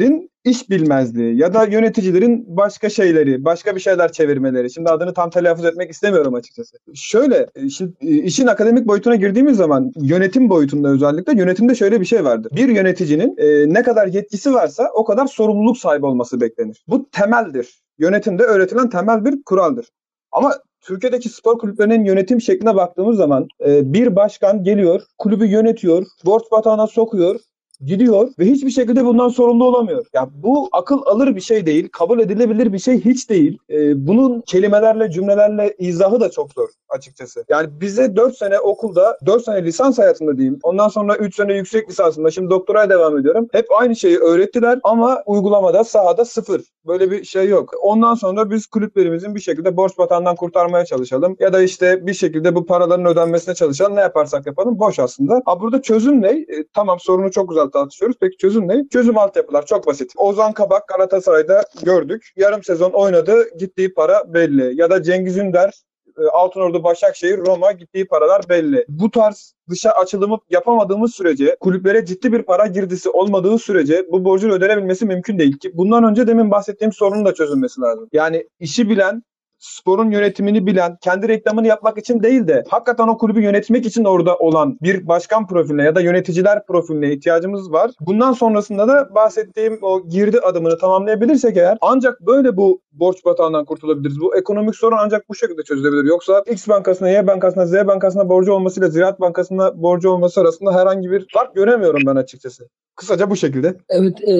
yöneticilerin 0.00 0.30
iş 0.44 0.70
bilmezliği 0.70 1.36
ya 1.36 1.54
da 1.54 1.64
yöneticilerin 1.64 2.44
başka 2.56 2.90
şeyleri, 2.90 3.44
başka 3.44 3.74
bir 3.74 3.80
şeyler 3.80 4.12
çevirmeleri. 4.12 4.70
Şimdi 4.70 4.90
adını 4.90 5.14
tam 5.14 5.30
telaffuz 5.30 5.64
etmek 5.64 5.90
istemiyorum 5.90 6.34
açıkçası. 6.34 6.76
Şöyle, 6.94 7.46
işin, 7.56 7.96
işin 8.00 8.46
akademik 8.46 8.86
boyutuna 8.86 9.16
girdiğimiz 9.16 9.56
zaman 9.56 9.92
yönetim 9.96 10.50
boyutunda 10.50 10.88
özellikle 10.88 11.38
yönetimde 11.38 11.74
şöyle 11.74 12.00
bir 12.00 12.06
şey 12.06 12.24
vardır. 12.24 12.52
Bir 12.56 12.68
yöneticinin 12.68 13.36
e, 13.38 13.74
ne 13.74 13.82
kadar 13.82 14.06
yetkisi 14.06 14.54
varsa 14.54 14.90
o 14.94 15.04
kadar 15.04 15.26
sorumluluk 15.26 15.78
sahibi 15.78 16.06
olması 16.06 16.40
beklenir. 16.40 16.84
Bu 16.88 17.10
temeldir. 17.10 17.80
Yönetimde 17.98 18.42
öğretilen 18.42 18.90
temel 18.90 19.24
bir 19.24 19.42
kuraldır. 19.42 19.86
Ama 20.32 20.54
Türkiye'deki 20.80 21.28
spor 21.28 21.58
kulüplerinin 21.58 22.04
yönetim 22.04 22.40
şekline 22.40 22.74
baktığımız 22.76 23.16
zaman 23.16 23.48
e, 23.66 23.92
bir 23.92 24.16
başkan 24.16 24.64
geliyor, 24.64 25.02
kulübü 25.18 25.46
yönetiyor, 25.46 26.06
borç 26.24 26.42
batağına 26.52 26.86
sokuyor, 26.86 27.40
gidiyor 27.86 28.28
ve 28.38 28.44
hiçbir 28.44 28.70
şekilde 28.70 29.04
bundan 29.04 29.28
sorumlu 29.28 29.64
olamıyor. 29.64 30.06
Ya 30.12 30.28
bu 30.34 30.68
akıl 30.72 31.02
alır 31.06 31.36
bir 31.36 31.40
şey 31.40 31.66
değil, 31.66 31.88
kabul 31.92 32.20
edilebilir 32.20 32.72
bir 32.72 32.78
şey 32.78 33.04
hiç 33.04 33.30
değil. 33.30 33.58
Ee, 33.70 34.06
bunun 34.06 34.40
kelimelerle, 34.40 35.10
cümlelerle 35.10 35.74
izahı 35.78 36.20
da 36.20 36.30
çok 36.30 36.52
zor. 36.52 36.68
açıkçası. 36.88 37.44
Yani 37.48 37.68
bize 37.80 38.16
4 38.16 38.36
sene 38.36 38.58
okulda, 38.58 39.18
4 39.26 39.44
sene 39.44 39.64
lisans 39.64 39.98
hayatında 39.98 40.36
diyeyim. 40.36 40.58
Ondan 40.62 40.88
sonra 40.88 41.16
3 41.16 41.36
sene 41.36 41.54
yüksek 41.54 41.90
lisansında, 41.90 42.30
şimdi 42.30 42.50
doktoraya 42.50 42.90
devam 42.90 43.18
ediyorum. 43.18 43.48
Hep 43.52 43.66
aynı 43.80 43.96
şeyi 43.96 44.18
öğrettiler 44.18 44.78
ama 44.84 45.22
uygulamada, 45.26 45.84
sahada 45.84 46.24
sıfır. 46.24 46.62
Böyle 46.86 47.10
bir 47.10 47.24
şey 47.24 47.48
yok. 47.48 47.70
Ondan 47.82 48.14
sonra 48.14 48.50
biz 48.50 48.66
kulüplerimizin 48.66 49.34
bir 49.34 49.40
şekilde 49.40 49.76
borç 49.76 49.98
batağından 49.98 50.36
kurtarmaya 50.36 50.84
çalışalım. 50.84 51.36
Ya 51.40 51.52
da 51.52 51.62
işte 51.62 52.06
bir 52.06 52.14
şekilde 52.14 52.54
bu 52.54 52.66
paraların 52.66 53.06
ödenmesine 53.06 53.54
çalışalım. 53.54 53.96
Ne 53.96 54.00
yaparsak 54.00 54.46
yapalım 54.46 54.78
boş 54.78 54.98
aslında. 54.98 55.42
Ha 55.44 55.60
burada 55.60 55.82
çözüm 55.82 56.22
ne? 56.22 56.28
E, 56.28 56.64
tamam 56.74 57.00
sorunu 57.00 57.30
çok 57.30 57.48
güzel 57.48 57.69
tartışıyoruz. 57.70 58.16
Peki 58.20 58.36
çözüm 58.36 58.68
ne? 58.68 58.88
Çözüm 58.92 59.18
altyapılar 59.18 59.66
çok 59.66 59.86
basit. 59.86 60.12
Ozan 60.16 60.52
Kabak 60.52 60.88
Galatasaray'da 60.88 61.62
gördük. 61.82 62.32
Yarım 62.36 62.62
sezon 62.62 62.90
oynadı. 62.90 63.58
Gittiği 63.58 63.94
para 63.94 64.34
belli. 64.34 64.80
Ya 64.80 64.90
da 64.90 65.02
Cengiz 65.02 65.36
Ünder 65.36 65.72
e, 66.18 66.22
Altınordu, 66.32 66.84
Başakşehir, 66.84 67.38
Roma 67.38 67.72
gittiği 67.72 68.06
paralar 68.06 68.48
belli. 68.48 68.84
Bu 68.88 69.10
tarz 69.10 69.54
dışa 69.70 69.90
açılımı 69.90 70.38
yapamadığımız 70.50 71.14
sürece, 71.14 71.56
kulüplere 71.60 72.06
ciddi 72.06 72.32
bir 72.32 72.42
para 72.42 72.66
girdisi 72.66 73.10
olmadığı 73.10 73.58
sürece 73.58 74.06
bu 74.12 74.24
borcun 74.24 74.50
ödenebilmesi 74.50 75.06
mümkün 75.06 75.38
değil 75.38 75.58
ki. 75.58 75.70
Bundan 75.74 76.04
önce 76.04 76.26
demin 76.26 76.50
bahsettiğim 76.50 76.92
sorunun 76.92 77.24
da 77.24 77.34
çözülmesi 77.34 77.80
lazım. 77.80 78.08
Yani 78.12 78.48
işi 78.60 78.88
bilen, 78.88 79.22
sporun 79.60 80.10
yönetimini 80.10 80.66
bilen, 80.66 80.96
kendi 81.00 81.28
reklamını 81.28 81.66
yapmak 81.66 81.98
için 81.98 82.22
değil 82.22 82.48
de 82.48 82.64
hakikaten 82.68 83.08
o 83.08 83.18
kulübü 83.18 83.42
yönetmek 83.42 83.86
için 83.86 84.04
orada 84.04 84.36
olan 84.36 84.78
bir 84.82 85.08
başkan 85.08 85.46
profiline 85.46 85.84
ya 85.84 85.94
da 85.94 86.00
yöneticiler 86.00 86.66
profiline 86.66 87.12
ihtiyacımız 87.12 87.72
var. 87.72 87.90
Bundan 88.00 88.32
sonrasında 88.32 88.88
da 88.88 89.14
bahsettiğim 89.14 89.78
o 89.82 90.08
girdi 90.08 90.40
adımını 90.40 90.78
tamamlayabilirsek 90.78 91.56
eğer 91.56 91.78
ancak 91.80 92.20
böyle 92.20 92.56
bu 92.56 92.80
borç 92.92 93.24
batağından 93.24 93.64
kurtulabiliriz. 93.64 94.20
Bu 94.20 94.36
ekonomik 94.36 94.76
sorun 94.76 94.96
ancak 95.00 95.28
bu 95.28 95.34
şekilde 95.34 95.62
çözülebilir. 95.62 96.04
Yoksa 96.04 96.44
X 96.50 96.68
bankasına, 96.68 97.08
Y 97.08 97.26
bankasına, 97.26 97.66
Z 97.66 97.72
bankasına 97.72 98.28
borcu 98.28 98.52
olmasıyla 98.52 98.88
Ziraat 98.88 99.20
Bankası'na 99.20 99.82
borcu 99.82 100.10
olması 100.10 100.40
arasında 100.40 100.74
herhangi 100.74 101.10
bir 101.10 101.26
fark 101.32 101.54
göremiyorum 101.54 102.02
ben 102.06 102.16
açıkçası. 102.16 102.68
Kısaca 103.00 103.30
bu 103.30 103.36
şekilde. 103.36 103.76
Evet, 103.88 104.28
e, 104.28 104.32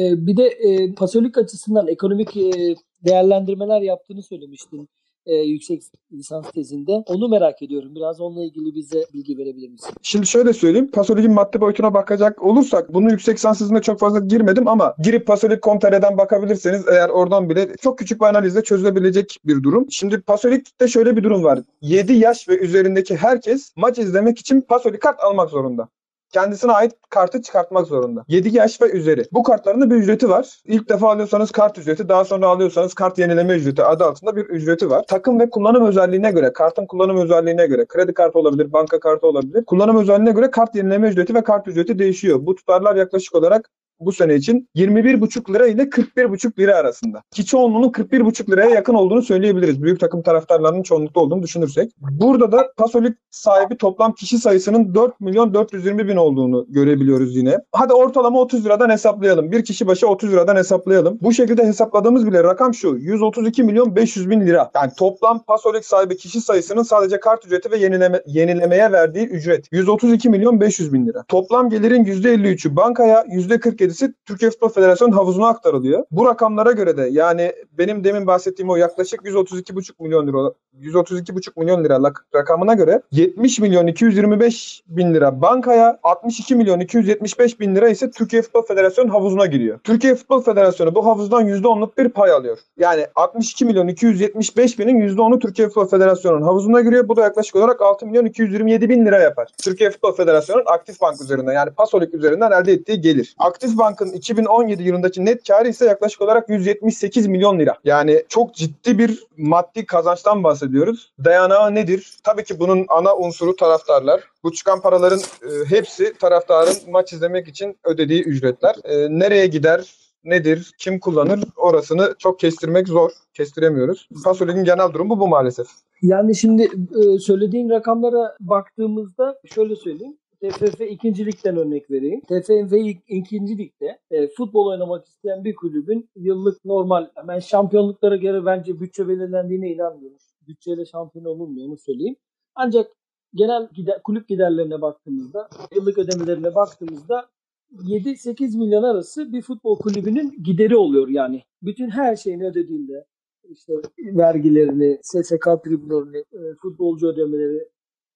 e, 0.00 0.26
bir 0.26 0.36
de 0.36 0.46
e, 0.46 0.94
pasolik 0.94 1.38
açısından 1.38 1.88
ekonomik 1.88 2.36
e, 2.36 2.74
değerlendirmeler 3.04 3.80
yaptığını 3.80 4.22
söylemiştin 4.22 4.88
e, 5.28 5.34
yüksek 5.34 5.82
lisans 6.12 6.50
tezinde. 6.50 6.92
Onu 7.06 7.28
merak 7.28 7.62
ediyorum. 7.62 7.94
Biraz 7.94 8.20
onunla 8.20 8.44
ilgili 8.44 8.74
bize 8.74 9.04
bilgi 9.14 9.38
verebilir 9.38 9.68
misin? 9.68 9.90
Şimdi 10.02 10.26
şöyle 10.26 10.52
söyleyeyim. 10.52 10.90
Pasolik'in 10.90 11.32
maddi 11.32 11.60
boyutuna 11.60 11.94
bakacak 11.94 12.42
olursak 12.42 12.94
bunu 12.94 13.10
yüksek 13.10 13.36
lisans 13.36 13.60
hızında 13.60 13.82
çok 13.82 14.00
fazla 14.00 14.18
girmedim 14.18 14.68
ama 14.68 14.94
girip 15.02 15.26
pasolik.com.tr'den 15.26 16.18
bakabilirseniz 16.18 16.88
eğer 16.88 17.08
oradan 17.08 17.50
bile 17.50 17.76
çok 17.82 17.98
küçük 17.98 18.20
bir 18.20 18.26
analizle 18.26 18.62
çözülebilecek 18.62 19.38
bir 19.44 19.62
durum. 19.62 19.86
Şimdi 19.90 20.20
Pasolik'te 20.20 20.88
şöyle 20.88 21.16
bir 21.16 21.24
durum 21.24 21.44
var. 21.44 21.58
7 21.82 22.12
yaş 22.12 22.48
ve 22.48 22.58
üzerindeki 22.58 23.16
herkes 23.16 23.72
maç 23.76 23.98
izlemek 23.98 24.38
için 24.38 24.60
Pasolik 24.60 25.02
kart 25.02 25.20
almak 25.20 25.50
zorunda 25.50 25.88
kendisine 26.32 26.72
ait 26.72 26.92
kartı 27.10 27.42
çıkartmak 27.42 27.86
zorunda. 27.86 28.24
7 28.28 28.56
yaş 28.56 28.82
ve 28.82 28.90
üzeri. 28.90 29.24
Bu 29.32 29.42
kartların 29.42 29.80
da 29.80 29.90
bir 29.90 29.96
ücreti 29.96 30.28
var. 30.28 30.60
İlk 30.64 30.88
defa 30.88 31.10
alıyorsanız 31.10 31.50
kart 31.50 31.78
ücreti, 31.78 32.08
daha 32.08 32.24
sonra 32.24 32.46
alıyorsanız 32.46 32.94
kart 32.94 33.18
yenileme 33.18 33.54
ücreti 33.54 33.84
adı 33.84 34.04
altında 34.04 34.36
bir 34.36 34.44
ücreti 34.44 34.90
var. 34.90 35.04
Takım 35.08 35.40
ve 35.40 35.50
kullanım 35.50 35.86
özelliğine 35.86 36.30
göre, 36.30 36.52
kartın 36.52 36.86
kullanım 36.86 37.16
özelliğine 37.16 37.66
göre, 37.66 37.86
kredi 37.86 38.14
kartı 38.14 38.38
olabilir, 38.38 38.72
banka 38.72 39.00
kartı 39.00 39.26
olabilir. 39.26 39.64
Kullanım 39.64 39.96
özelliğine 39.96 40.32
göre 40.32 40.50
kart 40.50 40.74
yenileme 40.74 41.08
ücreti 41.08 41.34
ve 41.34 41.44
kart 41.44 41.68
ücreti 41.68 41.98
değişiyor. 41.98 42.38
Bu 42.46 42.54
tutarlar 42.54 42.96
yaklaşık 42.96 43.34
olarak 43.34 43.70
bu 44.00 44.12
sene 44.12 44.34
için 44.34 44.68
21,5 44.76 45.54
lira 45.54 45.66
ile 45.66 45.82
41,5 45.82 46.58
lira 46.58 46.76
arasında. 46.76 47.22
Ki 47.30 47.46
çoğunluğunun 47.46 47.90
41,5 47.90 48.50
liraya 48.50 48.70
yakın 48.70 48.94
olduğunu 48.94 49.22
söyleyebiliriz. 49.22 49.82
Büyük 49.82 50.00
takım 50.00 50.22
taraftarlarının 50.22 50.82
çoğunlukta 50.82 51.20
olduğunu 51.20 51.42
düşünürsek. 51.42 51.92
Burada 51.98 52.52
da 52.52 52.72
Pasolik 52.76 53.16
sahibi 53.30 53.76
toplam 53.76 54.12
kişi 54.12 54.38
sayısının 54.38 54.94
4 54.94 55.20
milyon 55.20 55.54
420 55.54 56.08
bin 56.08 56.16
olduğunu 56.16 56.66
görebiliyoruz 56.68 57.36
yine. 57.36 57.58
Hadi 57.72 57.92
ortalama 57.92 58.40
30 58.40 58.64
liradan 58.64 58.90
hesaplayalım. 58.90 59.52
Bir 59.52 59.64
kişi 59.64 59.86
başı 59.86 60.08
30 60.08 60.32
liradan 60.32 60.56
hesaplayalım. 60.56 61.18
Bu 61.22 61.32
şekilde 61.32 61.66
hesapladığımız 61.66 62.26
bile 62.26 62.44
rakam 62.44 62.74
şu. 62.74 62.96
132 62.96 63.62
milyon 63.62 63.96
500 63.96 64.30
bin 64.30 64.40
lira. 64.46 64.70
Yani 64.74 64.92
toplam 64.98 65.44
Pasolik 65.44 65.84
sahibi 65.84 66.16
kişi 66.16 66.40
sayısının 66.40 66.82
sadece 66.82 67.20
kart 67.20 67.46
ücreti 67.46 67.70
ve 67.70 67.76
yenileme, 67.76 68.22
yenilemeye 68.26 68.92
verdiği 68.92 69.26
ücret. 69.26 69.68
132 69.72 70.28
milyon 70.28 70.60
500 70.60 70.92
bin 70.92 71.06
lira. 71.06 71.24
Toplam 71.28 71.70
gelirin 71.70 72.04
%53'ü 72.04 72.76
bankaya, 72.76 73.22
%47 73.22 73.87
%47'si 73.88 74.14
Türkiye 74.26 74.50
Futbol 74.50 74.68
Federasyonu 74.68 75.16
havuzuna 75.16 75.48
aktarılıyor. 75.48 76.04
Bu 76.10 76.26
rakamlara 76.26 76.72
göre 76.72 76.96
de 76.96 77.08
yani 77.10 77.52
benim 77.78 78.04
demin 78.04 78.26
bahsettiğim 78.26 78.70
o 78.70 78.76
yaklaşık 78.76 79.20
132,5 79.20 79.92
milyon 80.00 80.26
lira 80.26 80.52
132,5 80.80 81.60
milyon 81.60 81.84
lira 81.84 82.12
rakamına 82.34 82.74
göre 82.74 83.02
70 83.12 83.60
milyon 83.60 83.86
225 83.86 84.82
bin 84.88 85.14
lira 85.14 85.42
bankaya 85.42 85.98
62 86.02 86.54
milyon 86.54 86.80
275 86.80 87.60
bin 87.60 87.74
lira 87.76 87.88
ise 87.88 88.10
Türkiye 88.10 88.42
Futbol 88.42 88.62
Federasyonu 88.62 89.12
havuzuna 89.12 89.46
giriyor. 89.46 89.78
Türkiye 89.84 90.14
Futbol 90.14 90.42
Federasyonu 90.42 90.94
bu 90.94 91.06
havuzdan 91.06 91.48
%10'luk 91.48 91.96
bir 91.98 92.08
pay 92.08 92.30
alıyor. 92.30 92.58
Yani 92.76 93.06
62 93.14 93.64
milyon 93.64 93.88
275 93.88 94.78
binin 94.78 95.08
%10'u 95.08 95.38
Türkiye 95.38 95.68
Futbol 95.68 95.86
Federasyonu'nun 95.88 96.42
havuzuna 96.42 96.80
giriyor. 96.80 97.08
Bu 97.08 97.16
da 97.16 97.22
yaklaşık 97.22 97.56
olarak 97.56 97.82
6 97.82 98.06
milyon 98.06 98.24
227 98.24 98.88
bin 98.88 99.06
lira 99.06 99.18
yapar. 99.18 99.48
Türkiye 99.64 99.90
Futbol 99.90 100.12
Federasyonu'nun 100.12 100.64
aktif 100.66 101.00
bank 101.00 101.20
üzerinden 101.20 101.52
yani 101.52 101.70
Pasolik 101.70 102.14
üzerinden 102.14 102.50
elde 102.50 102.72
ettiği 102.72 103.00
gelir. 103.00 103.34
Aktif 103.38 103.77
Bank'ın 103.78 104.12
2017 104.12 104.82
yılındaki 104.82 105.24
net 105.24 105.48
karı 105.48 105.68
ise 105.68 105.84
yaklaşık 105.86 106.22
olarak 106.22 106.48
178 106.48 107.26
milyon 107.26 107.58
lira. 107.58 107.76
Yani 107.84 108.24
çok 108.28 108.54
ciddi 108.54 108.98
bir 108.98 109.26
maddi 109.36 109.86
kazançtan 109.86 110.44
bahsediyoruz. 110.44 111.12
Dayanağı 111.24 111.74
nedir? 111.74 112.16
Tabii 112.24 112.44
ki 112.44 112.60
bunun 112.60 112.86
ana 112.88 113.16
unsuru 113.16 113.56
taraftarlar. 113.56 114.20
Bu 114.42 114.52
çıkan 114.52 114.80
paraların 114.80 115.20
e, 115.20 115.70
hepsi 115.70 116.14
taraftarın 116.18 116.76
maç 116.90 117.12
izlemek 117.12 117.48
için 117.48 117.78
ödediği 117.84 118.22
ücretler. 118.22 118.76
E, 118.84 119.18
nereye 119.18 119.46
gider? 119.46 119.94
Nedir? 120.24 120.72
Kim 120.78 121.00
kullanır? 121.00 121.40
Orasını 121.56 122.14
çok 122.18 122.40
kestirmek 122.40 122.88
zor. 122.88 123.10
Kestiremiyoruz. 123.34 124.08
Fasolik'in 124.24 124.64
genel 124.64 124.92
durumu 124.92 125.20
bu 125.20 125.28
maalesef. 125.28 125.66
Yani 126.02 126.36
şimdi 126.36 126.62
e, 126.62 127.18
söylediğin 127.18 127.70
rakamlara 127.70 128.36
baktığımızda 128.40 129.40
şöyle 129.54 129.76
söyleyeyim. 129.76 130.16
TFF 130.42 130.80
2. 130.80 131.26
Lig'den 131.26 131.56
örnek 131.56 131.90
vereyim. 131.90 132.20
TFF 132.20 132.72
2. 133.08 133.58
Lig'de 133.58 133.98
e, 134.10 134.28
futbol 134.28 134.66
oynamak 134.66 135.06
isteyen 135.06 135.44
bir 135.44 135.54
kulübün 135.54 136.10
yıllık 136.16 136.64
normal 136.64 137.08
ben 137.28 137.38
şampiyonluklara 137.38 138.16
göre 138.16 138.44
bence 138.44 138.80
bütçe 138.80 139.08
belirlendiğine 139.08 139.70
inanmıyorum. 139.70 140.18
Bütçeyle 140.48 140.84
şampiyon 140.84 141.24
olunmuyor 141.24 141.68
onu 141.68 141.76
söyleyeyim. 141.78 142.16
Ancak 142.54 142.90
genel 143.34 143.68
gider, 143.74 144.02
kulüp 144.02 144.28
giderlerine 144.28 144.80
baktığımızda, 144.80 145.48
yıllık 145.76 145.98
ödemelerine 145.98 146.54
baktığımızda 146.54 147.28
7-8 147.72 148.58
milyon 148.58 148.82
arası 148.82 149.32
bir 149.32 149.42
futbol 149.42 149.78
kulübünün 149.78 150.42
gideri 150.42 150.76
oluyor 150.76 151.08
yani. 151.08 151.42
Bütün 151.62 151.90
her 151.90 152.16
şeyini 152.16 152.46
ödediğinde 152.46 153.04
işte 153.48 153.72
vergilerini, 153.98 154.98
SSK 155.02 155.46
tribünlerini, 155.64 156.18
e, 156.18 156.54
futbolcu 156.62 157.08
ödemeleri, 157.08 157.68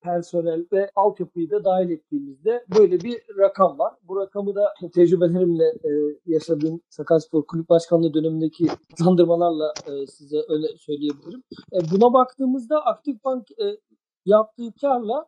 personel 0.03 0.65
ve 0.71 0.89
altyapıyı 0.95 1.49
da 1.49 1.63
dahil 1.63 1.89
ettiğimizde 1.89 2.65
böyle 2.79 3.01
bir 3.01 3.21
rakam 3.37 3.79
var. 3.79 3.93
Bu 4.03 4.19
rakamı 4.19 4.55
da 4.55 4.73
tecrübelerimle 4.93 5.65
e, 5.65 5.91
yaşadığım 6.25 6.81
Sakaryaspor 6.89 7.45
Kulüp 7.45 7.69
Başkanlığı 7.69 8.13
dönemindeki 8.13 8.67
kazandırmalarla 8.97 9.73
e, 9.87 10.07
size 10.07 10.37
öyle 10.49 10.67
söyleyebilirim. 10.77 11.43
E, 11.73 11.77
buna 11.91 12.13
baktığımızda 12.13 12.85
Aktif 12.85 13.23
Bank 13.23 13.51
e, 13.51 13.77
yaptığı 14.25 14.73
karla 14.81 15.25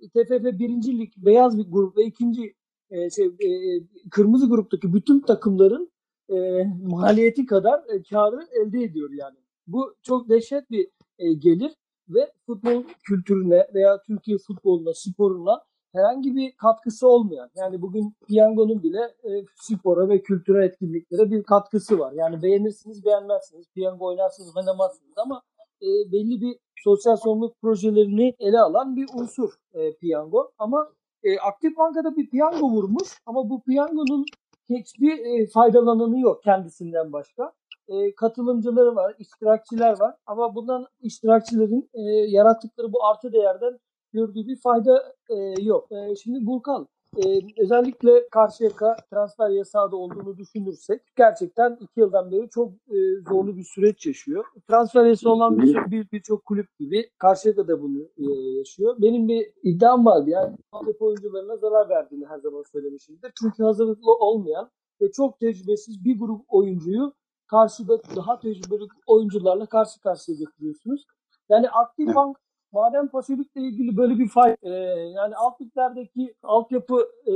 TFF 0.00 0.44
1. 0.44 0.98
Lig 0.98 1.12
beyaz 1.16 1.58
bir 1.58 1.70
grup 1.70 1.96
ve 1.96 2.04
ikinci 2.04 2.54
e, 2.90 3.10
şey, 3.10 3.26
e, 3.26 3.80
kırmızı 4.10 4.48
gruptaki 4.48 4.94
bütün 4.94 5.20
takımların 5.20 5.92
e, 6.30 6.64
maliyeti 6.82 7.46
kadar 7.46 7.78
e, 7.78 8.02
karı 8.02 8.40
elde 8.60 8.82
ediyor 8.82 9.10
yani. 9.12 9.36
Bu 9.66 9.94
çok 10.02 10.28
dehşet 10.28 10.70
bir 10.70 10.88
e, 11.18 11.32
gelir 11.32 11.72
ve 12.08 12.32
futbol 12.46 12.84
kültürüne 13.02 13.66
veya 13.74 14.02
Türkiye 14.02 14.38
futboluna, 14.38 14.94
sporuna 14.94 15.62
herhangi 15.92 16.36
bir 16.36 16.56
katkısı 16.56 17.08
olmayan. 17.08 17.50
Yani 17.56 17.82
bugün 17.82 18.14
piyangonun 18.28 18.82
bile 18.82 19.00
e, 19.00 19.30
spora 19.54 20.08
ve 20.08 20.22
kültürel 20.22 20.66
etkinliklere 20.66 21.30
bir 21.30 21.42
katkısı 21.42 21.98
var. 21.98 22.12
Yani 22.12 22.42
beğenirsiniz, 22.42 23.04
beğenmezsiniz, 23.04 23.66
piyango 23.74 24.06
oynarsınız, 24.06 24.56
oynamazsınız 24.56 25.18
ama 25.18 25.42
e, 25.82 25.86
belli 26.12 26.40
bir 26.40 26.56
sosyal 26.84 27.16
sorumluluk 27.16 27.60
projelerini 27.60 28.34
ele 28.38 28.60
alan 28.60 28.96
bir 28.96 29.06
unsur 29.14 29.50
e, 29.74 29.96
piyango. 29.96 30.50
Ama 30.58 30.92
e, 31.22 31.38
Aktif 31.38 31.76
Banka'da 31.76 32.16
bir 32.16 32.30
piyango 32.30 32.70
vurmuş 32.70 33.08
ama 33.26 33.50
bu 33.50 33.62
piyangonun 33.62 34.24
hiçbir 34.68 35.18
e, 35.18 35.46
faydalananı 35.46 36.20
yok 36.20 36.42
kendisinden 36.42 37.12
başka 37.12 37.52
e, 37.88 38.14
katılımcıları 38.14 38.96
var, 38.96 39.14
iştirakçiler 39.18 40.00
var. 40.00 40.14
Ama 40.26 40.54
bundan 40.54 40.86
iştirakçilerin 41.00 41.90
e, 41.94 42.00
yarattıkları 42.30 42.92
bu 42.92 43.06
artı 43.06 43.32
değerden 43.32 43.78
gördüğü 44.12 44.46
bir 44.46 44.60
fayda 44.60 45.14
e, 45.30 45.62
yok. 45.62 45.92
E, 45.92 46.16
şimdi 46.16 46.46
Burkan, 46.46 46.88
e, 47.16 47.40
özellikle 47.62 48.28
Karşıyaka 48.28 48.96
transfer 49.12 49.50
yasağı 49.50 49.92
da 49.92 49.96
olduğunu 49.96 50.36
düşünürsek 50.36 51.02
gerçekten 51.16 51.76
iki 51.80 52.00
yıldan 52.00 52.30
beri 52.30 52.48
çok 52.50 52.72
e, 52.72 52.96
zorlu 53.28 53.56
bir 53.56 53.64
süreç 53.64 54.06
yaşıyor. 54.06 54.44
Transfer 54.68 55.06
yasağı 55.06 55.32
olan 55.32 55.58
birçok 55.58 55.90
bir, 55.90 56.10
birçok 56.12 56.46
kulüp 56.46 56.78
gibi 56.78 57.10
Karşıyaka 57.18 57.68
da 57.68 57.82
bunu 57.82 58.08
e, 58.18 58.24
yaşıyor. 58.58 58.96
Benim 58.98 59.28
bir 59.28 59.46
iddiam 59.62 60.06
vardı 60.06 60.30
yani 60.30 60.56
altyapı 60.72 61.04
oyuncularına 61.04 61.56
zarar 61.56 61.88
verdiğini 61.88 62.26
her 62.26 62.38
zaman 62.38 62.64
söylemişimdir. 62.72 63.32
Çünkü 63.42 63.62
hazırlıklı 63.62 64.14
olmayan 64.14 64.70
ve 65.00 65.10
çok 65.10 65.40
tecrübesiz 65.40 66.04
bir 66.04 66.18
grup 66.18 66.40
oyuncuyu 66.48 67.12
karşıda 67.48 67.98
daha 68.16 68.40
tecrübeli 68.40 68.88
oyuncularla 69.06 69.66
karşı 69.66 70.00
karşıya 70.00 70.38
getiriyorsunuz. 70.38 71.06
Yani 71.48 71.70
aktif 71.70 72.06
Evet. 72.06 72.16
bank 72.16 72.36
Madem 72.72 73.08
Pasifik'le 73.08 73.56
ilgili 73.56 73.96
böyle 73.96 74.18
bir 74.18 74.28
fay, 74.28 74.56
e, 74.62 74.70
yani 75.16 75.36
alt 75.36 75.60
liglerdeki 75.60 76.34
altyapı 76.42 77.08
e, 77.26 77.32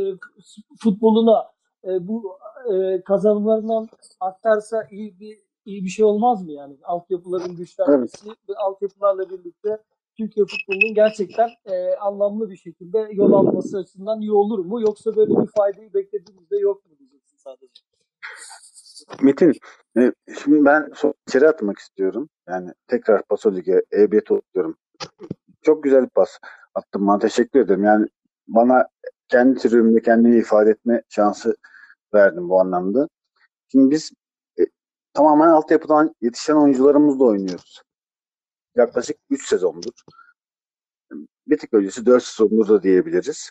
futboluna 0.83 1.51
e, 1.85 2.09
bu 2.09 2.39
e, 2.73 3.03
kazanımlarından 3.03 3.89
aktarsa 4.21 4.87
iyi 4.91 5.21
bir 5.21 5.39
iyi 5.65 5.85
bir 5.85 5.89
şey 5.89 6.05
olmaz 6.05 6.45
mı 6.45 6.53
yani? 6.53 6.77
Altyapıların 6.83 7.57
güçlenmesi 7.57 8.31
ve 8.31 8.55
altyapılarla 8.57 9.31
birlikte 9.31 9.83
Türkiye 10.17 10.47
futbolunun 10.47 10.95
gerçekten 10.95 11.49
e, 11.65 11.95
anlamlı 11.95 12.51
bir 12.51 12.57
şekilde 12.57 13.09
yol 13.13 13.33
alması 13.33 13.79
açısından 13.79 14.21
iyi 14.21 14.33
olur 14.33 14.59
mu? 14.59 14.81
Yoksa 14.81 15.17
böyle 15.17 15.31
bir 15.31 15.51
faydayı 15.57 15.95
beklediğimizde 15.95 16.59
yok 16.59 16.87
mu 16.87 16.99
diyeceksin 16.99 17.37
sadece? 17.37 17.83
Metin, 19.23 19.53
e, 19.99 20.13
şimdi 20.43 20.65
ben 20.65 20.93
içeri 21.29 21.49
atmak 21.49 21.79
istiyorum. 21.79 22.29
Yani 22.49 22.73
tekrar 22.89 23.23
Paso 23.23 23.55
Lig'e 23.55 23.83
EBT 23.93 24.31
diyorum. 24.55 24.77
Çok 25.63 25.85
güzel 25.85 26.05
bir 26.05 26.11
pas 26.11 26.39
attın 26.75 27.07
bana. 27.07 27.19
Teşekkür 27.19 27.61
ederim. 27.61 27.85
Yani 27.85 28.07
bana 28.49 28.89
kendi 29.29 29.61
türümde 29.61 30.03
kendimi 30.03 30.39
ifade 30.39 30.71
etme 30.71 31.03
şansı 31.09 31.57
verdin 32.15 32.49
bu 32.49 32.61
anlamda. 32.61 33.09
Şimdi 33.69 33.91
biz 33.91 34.13
e, 34.61 34.63
tamamen 35.15 35.49
altyapıdan 35.49 36.15
yetişen 36.21 36.55
oyuncularımızla 36.55 37.25
oynuyoruz. 37.25 37.83
Yaklaşık 38.77 39.17
3 39.31 39.49
sezondur. 39.49 39.93
Bir 41.47 41.59
tık 41.59 41.75
öncesi 41.75 42.07
4 42.07 42.23
sezondur 42.23 42.69
da 42.69 42.83
diyebiliriz. 42.83 43.51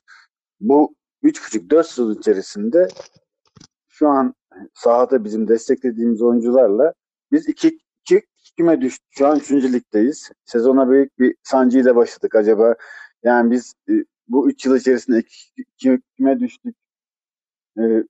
Bu 0.60 0.96
3,5-4 1.24 1.84
sezon 1.84 2.14
içerisinde 2.14 2.88
şu 3.88 4.08
an 4.08 4.36
sahada 4.74 5.24
bizim 5.24 5.48
desteklediğimiz 5.48 6.22
oyuncularla 6.22 6.94
biz 7.32 7.48
iki, 7.48 7.80
iki 8.00 8.22
küme 8.58 8.82
düştük. 8.82 9.08
Şu 9.12 9.28
an 9.28 9.40
3. 9.40 9.52
ligdeyiz. 9.52 10.32
Sezona 10.46 10.90
büyük 10.90 11.20
bir 11.20 11.36
sancıyla 11.44 11.96
başladık. 11.96 12.36
Acaba 12.36 12.76
yani 13.24 13.52
biz 13.52 13.74
e, 13.90 13.94
bu 14.28 14.50
3 14.50 14.66
yıl 14.66 14.76
içerisinde 14.76 15.20
iki, 15.20 15.62
iki 15.62 16.40
düştük. 16.40 16.76
E, 17.78 18.04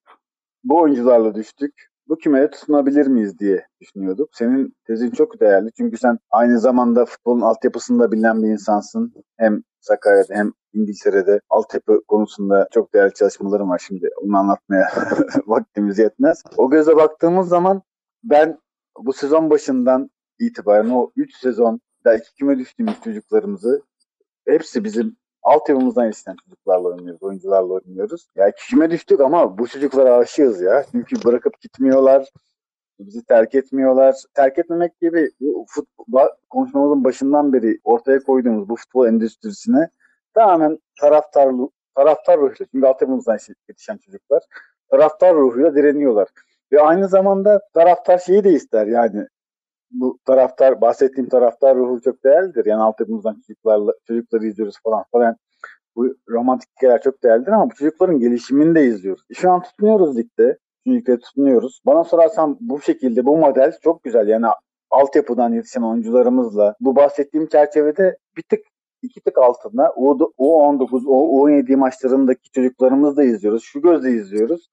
bu 0.64 0.82
oyuncularla 0.82 1.36
düştük. 1.36 1.91
Bu 2.12 2.18
kümeye 2.18 2.50
tutunabilir 2.50 3.08
miyiz 3.08 3.40
diye 3.40 3.68
düşünüyorduk. 3.82 4.30
Senin 4.34 4.76
tezin 4.88 5.12
çok 5.12 5.40
değerli. 5.40 5.70
Çünkü 5.78 5.98
sen 5.98 6.20
aynı 6.32 6.60
zamanda 6.60 7.06
futbolun 7.06 7.42
altyapısında 7.42 8.12
bilinen 8.12 8.44
bir 8.44 8.48
insansın. 8.48 9.14
Hem 9.38 9.64
Sakarya'da 9.80 10.34
hem 10.34 10.54
İngiltere'de 10.74 11.42
altyapı 11.50 12.02
konusunda 12.08 12.68
çok 12.74 12.94
değerli 12.94 13.14
çalışmalarım 13.14 13.70
var. 13.70 13.82
Şimdi 13.88 14.10
onu 14.22 14.38
anlatmaya 14.38 14.88
vaktimiz 15.48 16.00
yetmez. 16.00 16.44
O 16.58 16.70
göze 16.70 16.96
baktığımız 16.96 17.48
zaman 17.48 17.82
ben 18.24 18.60
bu 19.00 19.14
sezon 19.14 19.50
başından 19.50 20.10
itibaren 20.40 20.90
o 20.90 21.12
3 21.16 21.36
sezon 21.36 21.82
iki 22.06 22.36
küme 22.36 22.60
düştüğümüz 22.60 23.02
çocuklarımızı 23.04 23.82
hepsi 24.48 24.84
bizim 24.84 25.18
altyapımızdan 25.44 26.06
yetişen 26.06 26.36
çocuklarla 26.46 26.88
oynuyoruz, 26.88 27.24
oyuncularla 27.24 27.74
oynuyoruz. 27.74 28.28
Ya 28.36 28.50
iki 28.50 28.68
küme 28.68 28.92
düştük 28.92 29.20
ama 29.20 29.58
bu 29.58 29.68
çocuklara 29.68 30.16
aşığız 30.16 30.62
ya. 30.62 30.86
Çünkü 30.92 31.16
bırakıp 31.26 31.62
gitmiyorlar. 31.62 32.30
Bizi 33.00 33.24
terk 33.26 33.56
etmiyorlar. 33.56 34.16
Terk 34.34 34.58
etmemek 34.58 35.00
gibi 35.00 35.32
bu 35.40 35.66
futbol, 35.70 36.28
konuşmamızın 36.50 37.04
başından 37.04 37.54
beri 37.54 37.80
ortaya 37.84 38.20
koyduğumuz 38.20 38.70
bu 38.70 38.76
futbol 38.76 39.08
endüstrisine 39.08 39.90
tamamen 40.34 40.80
taraftar, 41.02 41.50
taraftar 41.96 42.38
ruhuyla. 42.38 42.66
Çünkü 42.72 42.88
altyapımızdan 42.88 43.38
yetişen 43.70 43.98
çocuklar 43.98 44.44
taraftar 44.90 45.36
ruhuyla 45.36 45.76
direniyorlar. 45.76 46.28
Ve 46.72 46.82
aynı 46.82 47.08
zamanda 47.08 47.62
taraftar 47.74 48.18
şeyi 48.18 48.44
de 48.44 48.52
ister 48.52 48.88
yani 48.88 49.28
bu 49.92 50.20
taraftar 50.26 50.82
bahsettiğim 50.82 51.30
taraftar 51.30 51.76
ruhu 51.78 52.02
çok 52.02 52.24
değerlidir. 52.24 52.66
Yani 52.66 52.82
altyapımızdan 52.82 53.42
çocuklarla 53.48 53.94
çocukları 54.08 54.48
izliyoruz 54.48 54.76
falan 54.84 55.04
falan. 55.12 55.36
Bu 55.96 56.16
romantik 56.30 56.70
hikayeler 56.78 57.02
çok 57.02 57.24
değerlidir 57.24 57.52
ama 57.52 57.70
bu 57.70 57.76
çocukların 57.76 58.20
gelişimini 58.20 58.76
de 58.76 58.86
izliyoruz. 58.86 59.24
Şu 59.34 59.52
an 59.52 59.62
tutunuyoruz 59.64 60.18
ligde. 60.18 60.58
Ligde 60.88 61.20
tutunuyoruz. 61.20 61.82
Bana 61.86 62.04
sorarsan 62.04 62.58
bu 62.62 62.82
şekilde 62.82 63.26
bu 63.26 63.38
model 63.38 63.74
çok 63.84 64.04
güzel. 64.04 64.28
Yani 64.28 64.46
altyapıdan 64.90 65.54
yetişen 65.54 65.82
oyuncularımızla 65.82 66.76
bu 66.80 66.96
bahsettiğim 66.96 67.48
çerçevede 67.48 68.18
bir 68.38 68.44
tık 68.50 68.60
iki 69.02 69.22
tık 69.22 69.38
altında 69.38 69.86
U19, 69.86 71.06
U17 71.06 71.76
maçlarındaki 71.76 72.52
çocuklarımızı 72.52 73.18
da 73.18 73.24
izliyoruz. 73.24 73.64
Şu 73.64 73.82
gözle 73.82 74.12
izliyoruz. 74.12 74.70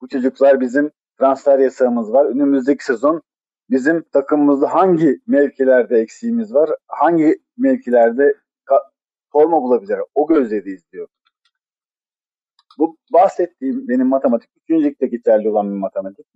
Bu 0.00 0.08
çocuklar 0.08 0.60
bizim 0.60 0.90
transfer 1.18 1.58
yasağımız 1.58 2.12
var. 2.12 2.24
Önümüzdeki 2.24 2.84
sezon 2.84 3.22
bizim 3.70 4.02
takımımızda 4.02 4.74
hangi 4.74 5.20
mevkilerde 5.26 5.98
eksiğimiz 5.98 6.54
var, 6.54 6.70
hangi 6.86 7.38
mevkilerde 7.58 8.34
forma 9.32 9.62
bulabilir 9.62 9.98
o 10.14 10.26
gözle 10.26 10.64
de 10.64 10.70
izliyor. 10.70 11.08
Bu 12.78 12.96
bahsettiğim 13.12 13.88
benim 13.88 14.06
matematik, 14.06 14.50
üçüncülükte 14.56 15.06
geçerli 15.06 15.48
olan 15.48 15.70
bir 15.70 15.78
matematik. 15.78 16.26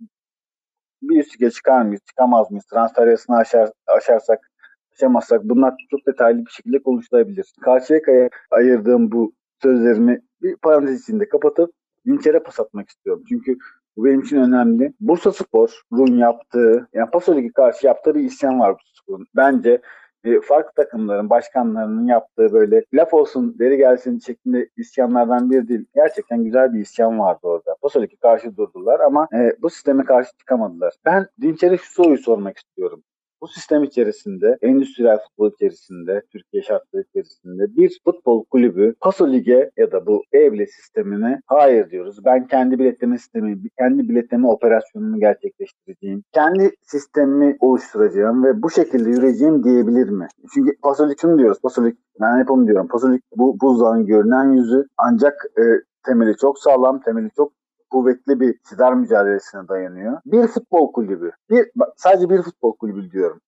Bir 1.01 1.19
üst 1.19 1.55
çıkar 1.55 1.81
mıyız, 1.81 2.01
çıkamaz 2.05 2.51
mıyız, 2.51 2.65
transfer 2.65 3.07
yasını 3.07 3.37
aşar, 3.37 3.69
aşarsak, 3.87 4.51
aşamazsak 4.93 5.43
bunlar 5.43 5.73
çok 5.91 6.07
detaylı 6.07 6.45
bir 6.45 6.51
şekilde 6.51 6.83
konuşulabilir. 6.83 7.53
Karşıyaka'ya 7.61 8.29
ayırdığım 8.51 9.11
bu 9.11 9.33
sözlerimi 9.61 10.21
bir 10.41 10.55
parantez 10.55 11.01
içinde 11.01 11.29
kapatıp 11.29 11.71
Dinçer'e 12.05 12.43
pas 12.43 12.59
atmak 12.59 12.89
istiyorum. 12.89 13.23
Çünkü 13.29 13.57
bu 13.97 14.05
benim 14.05 14.21
için 14.21 14.37
önemli. 14.37 14.93
Bursa 14.99 15.31
Spor'un 15.31 16.17
yaptığı, 16.17 16.87
yani 16.93 17.09
Paso 17.11 17.35
Ligi 17.35 17.53
karşı 17.53 17.87
yaptığı 17.87 18.15
bir 18.15 18.23
isyan 18.23 18.59
var 18.59 18.73
Bursa 18.73 19.01
Spor'un. 19.01 19.27
Bence 19.35 19.81
e, 20.23 20.41
farklı 20.41 20.71
takımların 20.83 21.29
başkanlarının 21.29 22.07
yaptığı 22.07 22.53
böyle 22.53 22.83
laf 22.93 23.13
olsun 23.13 23.55
deri 23.59 23.77
gelsin 23.77 24.19
şeklinde 24.19 24.69
isyanlardan 24.77 25.51
bir 25.51 25.67
değil. 25.67 25.85
Gerçekten 25.95 26.43
güzel 26.43 26.73
bir 26.73 26.79
isyan 26.79 27.19
vardı 27.19 27.39
orada. 27.43 27.75
Paso 27.81 28.01
Ligi 28.01 28.17
karşı 28.17 28.57
durdular 28.57 28.99
ama 28.99 29.27
e, 29.33 29.55
bu 29.61 29.69
sisteme 29.69 30.03
karşı 30.05 30.29
çıkamadılar. 30.37 30.93
Ben 31.05 31.27
Dinçer'e 31.41 31.77
şu 31.77 31.93
soruyu 31.93 32.17
sormak 32.17 32.57
istiyorum 32.57 33.03
bu 33.41 33.47
sistem 33.47 33.83
içerisinde, 33.83 34.57
endüstriyel 34.61 35.19
futbol 35.27 35.51
içerisinde, 35.51 36.21
Türkiye 36.31 36.63
şartları 36.63 37.03
içerisinde 37.09 37.75
bir 37.75 37.99
futbol 38.05 38.45
kulübü 38.45 38.93
Paso 39.01 39.31
Lig'e 39.31 39.71
ya 39.77 39.91
da 39.91 40.05
bu 40.05 40.23
e 40.33 40.65
sistemine 40.67 41.41
hayır 41.45 41.89
diyoruz. 41.89 42.25
Ben 42.25 42.47
kendi 42.47 42.79
biletleme 42.79 43.17
sistemi, 43.17 43.57
kendi 43.79 44.09
biletleme 44.09 44.47
operasyonumu 44.47 45.19
gerçekleştireceğim. 45.19 46.23
Kendi 46.33 46.71
sistemimi 46.81 47.57
oluşturacağım 47.59 48.43
ve 48.43 48.61
bu 48.61 48.69
şekilde 48.69 49.09
yürüyeceğim 49.09 49.63
diyebilir 49.63 50.09
mi? 50.09 50.27
Çünkü 50.53 50.71
Paso 50.83 51.09
Lig 51.09 51.37
diyoruz. 51.37 51.57
Paso 51.63 51.85
Lig, 51.85 51.95
ben 52.21 52.39
hep 52.39 52.51
onu 52.51 52.67
diyorum. 52.67 52.87
Paso 52.87 53.13
Lig 53.13 53.21
bu 53.35 53.57
buzdağın 53.61 54.05
görünen 54.05 54.51
yüzü 54.51 54.85
ancak 54.97 55.33
e, 55.57 55.63
temeli 56.05 56.37
çok 56.37 56.59
sağlam, 56.59 56.99
temeli 56.99 57.29
çok 57.35 57.60
kuvvetli 57.91 58.39
bir 58.39 58.49
iktidar 58.49 58.93
mücadelesine 58.93 59.67
dayanıyor. 59.67 60.21
Bir 60.25 60.47
futbol 60.47 60.91
kulübü, 60.91 61.31
bir 61.49 61.71
sadece 61.97 62.29
bir 62.29 62.41
futbol 62.41 62.75
kulübü 62.75 63.11
diyorum. 63.11 63.41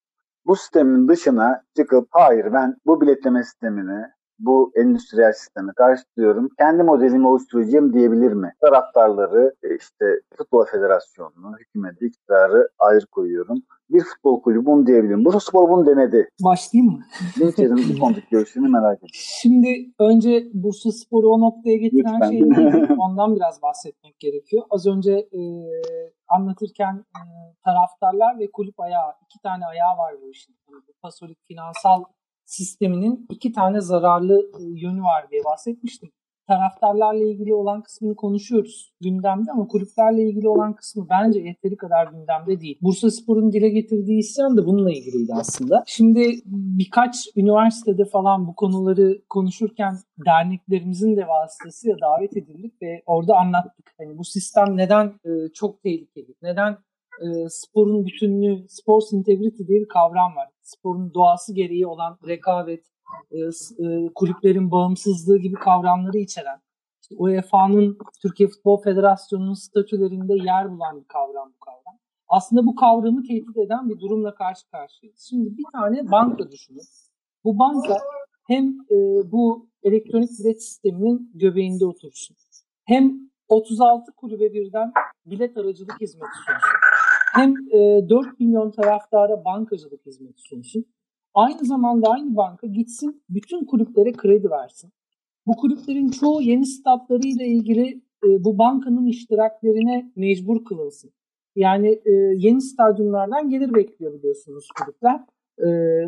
Bu 0.46 0.56
sistemin 0.56 1.08
dışına 1.08 1.64
çıkıp 1.78 2.08
hayır 2.12 2.54
ben 2.54 2.76
bu 2.86 3.02
biletleme 3.02 3.44
sistemini, 3.44 4.06
bu 4.40 4.72
endüstriyel 4.76 5.34
sisteme 5.34 5.74
karşı 5.76 6.04
diyorum. 6.18 6.50
Kendi 6.60 6.84
modelimi 6.84 7.28
oluşturacağım 7.28 7.94
diyebilir 7.94 8.34
mi? 8.34 8.54
Taraftarları 8.62 9.54
işte 9.80 10.06
futbol 10.38 10.66
federasyonunu, 10.66 11.58
hükümeti, 11.60 12.06
iktidarı 12.06 12.70
ayrı 12.80 13.06
koyuyorum. 13.06 13.64
Bir 13.90 14.04
futbol 14.04 14.42
kulübü 14.42 14.66
bunu 14.66 14.88
diyebilirim. 14.88 15.26
Bursa 15.26 15.40
Spor 15.40 15.70
bunu 15.70 15.86
denedi. 15.86 16.30
Başlayayım 16.44 16.94
mı? 16.94 17.04
Dinçer'in 17.40 17.96
bu 17.96 18.00
konudaki 18.00 18.28
görüşlerini 18.32 18.70
merak 18.70 18.98
ediyorum. 18.98 19.14
Şimdi 19.14 19.92
önce 20.00 20.48
Bursa 20.54 20.92
Spor'u 20.92 21.30
o 21.30 21.42
noktaya 21.42 21.78
getiren 21.78 22.14
Lütfen. 22.14 22.30
şey 22.30 22.42
neydi? 22.42 22.94
Ondan 22.98 23.36
biraz 23.36 23.62
bahsetmek 23.62 24.20
gerekiyor. 24.20 24.64
Az 24.70 24.88
önce 24.88 25.12
e, 25.12 25.42
anlatırken 26.28 26.96
e, 26.96 27.22
taraftarlar 27.66 28.40
ve 28.40 28.52
kulüp 28.52 28.80
ayağı, 28.80 29.14
iki 29.26 29.40
tane 29.40 29.66
ayağı 29.66 29.98
var 29.98 30.16
bu 30.22 30.30
işin. 30.30 30.56
Yani 30.72 30.82
bu 30.88 30.94
Pasolik 31.02 31.38
finansal 31.48 32.04
sisteminin 32.46 33.26
iki 33.32 33.52
tane 33.52 33.82
zararlı 33.82 34.40
e, 34.60 34.64
yönü 34.64 35.02
var 35.02 35.26
diye 35.32 35.42
bahsetmiştim. 35.44 36.10
taraftarlarla 36.48 37.24
ilgili 37.24 37.54
olan 37.54 37.82
kısmını 37.82 38.16
konuşuyoruz 38.16 38.94
gündemde 39.02 39.52
ama 39.52 39.68
kulüplerle 39.68 40.24
ilgili 40.30 40.50
olan 40.50 40.76
kısmı 40.76 41.08
bence 41.10 41.40
yeteri 41.40 41.78
kadar 41.78 42.08
gündemde 42.08 42.62
değil. 42.62 42.78
Bursa 42.82 43.12
Spor'un 43.12 43.52
dile 43.52 43.70
getirdiği 43.70 44.20
isyan 44.20 44.58
da 44.58 44.66
bununla 44.66 44.92
ilgiliydi 44.92 45.34
aslında. 45.34 45.84
Şimdi 45.88 46.42
birkaç 46.80 47.28
üniversitede 47.36 48.06
falan 48.06 48.48
bu 48.48 48.56
konuları 48.56 49.22
konuşurken 49.30 49.96
derneklerimizin 50.26 51.18
de 51.18 51.28
vasıtasıyla 51.28 51.98
davet 52.02 52.38
edildik 52.38 52.82
ve 52.82 53.04
orada 53.06 53.36
anlattık. 53.38 53.94
Hani 53.98 54.18
bu 54.18 54.24
sistem 54.24 54.78
neden 54.78 55.06
e, 55.06 55.32
çok 55.54 55.84
tehlikeli, 55.84 56.36
neden 56.42 56.78
e, 57.22 57.26
sporun 57.50 58.06
bütünlüğü, 58.06 58.66
sports 58.70 59.14
integrity 59.14 59.64
diye 59.68 59.80
bir 59.82 59.88
kavram 59.88 60.36
var. 60.36 60.53
Sporun 60.64 61.14
doğası 61.14 61.54
gereği 61.54 61.88
olan 61.88 62.18
rekabet, 62.28 62.86
e, 63.32 63.38
e, 63.86 64.14
kulüplerin 64.16 64.72
bağımsızlığı 64.72 65.38
gibi 65.38 65.56
kavramları 65.56 66.18
içeren, 66.18 66.62
işte 67.02 67.16
UEFA'nın 67.18 67.98
Türkiye 68.22 68.50
Futbol 68.50 68.82
Federasyonu'nun 68.82 69.54
statülerinde 69.54 70.34
yer 70.34 70.72
bulan 70.72 71.02
bir 71.02 71.08
kavram 71.08 71.54
bu 71.56 71.60
kavram. 71.66 72.00
Aslında 72.28 72.66
bu 72.66 72.76
kavramı 72.76 73.24
tehdit 73.24 73.58
eden 73.58 73.90
bir 73.90 74.00
durumla 74.00 74.36
karşı 74.36 74.70
karşıyayız. 74.72 75.28
Şimdi 75.30 75.58
bir 75.58 75.66
tane 75.74 76.12
banka 76.12 76.52
düşünün. 76.52 76.84
Bu 77.44 77.60
banka 77.60 77.98
hem 78.48 78.66
e, 78.92 78.96
bu 79.32 79.70
elektronik 79.84 80.30
bilet 80.40 80.64
sisteminin 80.64 81.32
göbeğinde 81.34 81.86
otursun. 81.86 82.36
Hem 82.86 83.20
36 83.48 84.12
kulübe 84.12 84.54
birden 84.54 84.92
bilet 85.26 85.58
aracılık 85.58 86.02
hizmeti 86.02 86.32
sunsun. 86.46 86.83
Hem 87.34 87.54
e, 87.72 88.10
4 88.10 88.40
milyon 88.40 88.72
taraftara 88.72 89.46
bankacılık 89.46 90.06
hizmeti 90.06 90.42
sunsun. 90.42 90.86
Aynı 91.34 91.66
zamanda 91.66 92.10
aynı 92.10 92.36
banka 92.36 92.68
gitsin 92.68 93.24
bütün 93.30 93.66
kulüplere 93.66 94.12
kredi 94.12 94.50
versin. 94.50 94.92
Bu 95.46 95.56
kulüplerin 95.56 96.10
çoğu 96.10 96.42
yeni 96.42 96.66
statlarıyla 96.66 97.46
ilgili 97.46 98.02
e, 98.26 98.44
bu 98.44 98.58
bankanın 98.58 99.06
iştiraklerine 99.06 100.12
mecbur 100.16 100.66
kılınsın. 100.66 101.12
Yani 101.56 102.02
e, 102.06 102.12
yeni 102.38 102.62
stadyumlardan 102.62 103.50
gelir 103.50 103.74
bekliyor 103.74 104.14
biliyorsunuz 104.14 104.68
kulüpler. 104.80 105.20
E, 105.60 105.66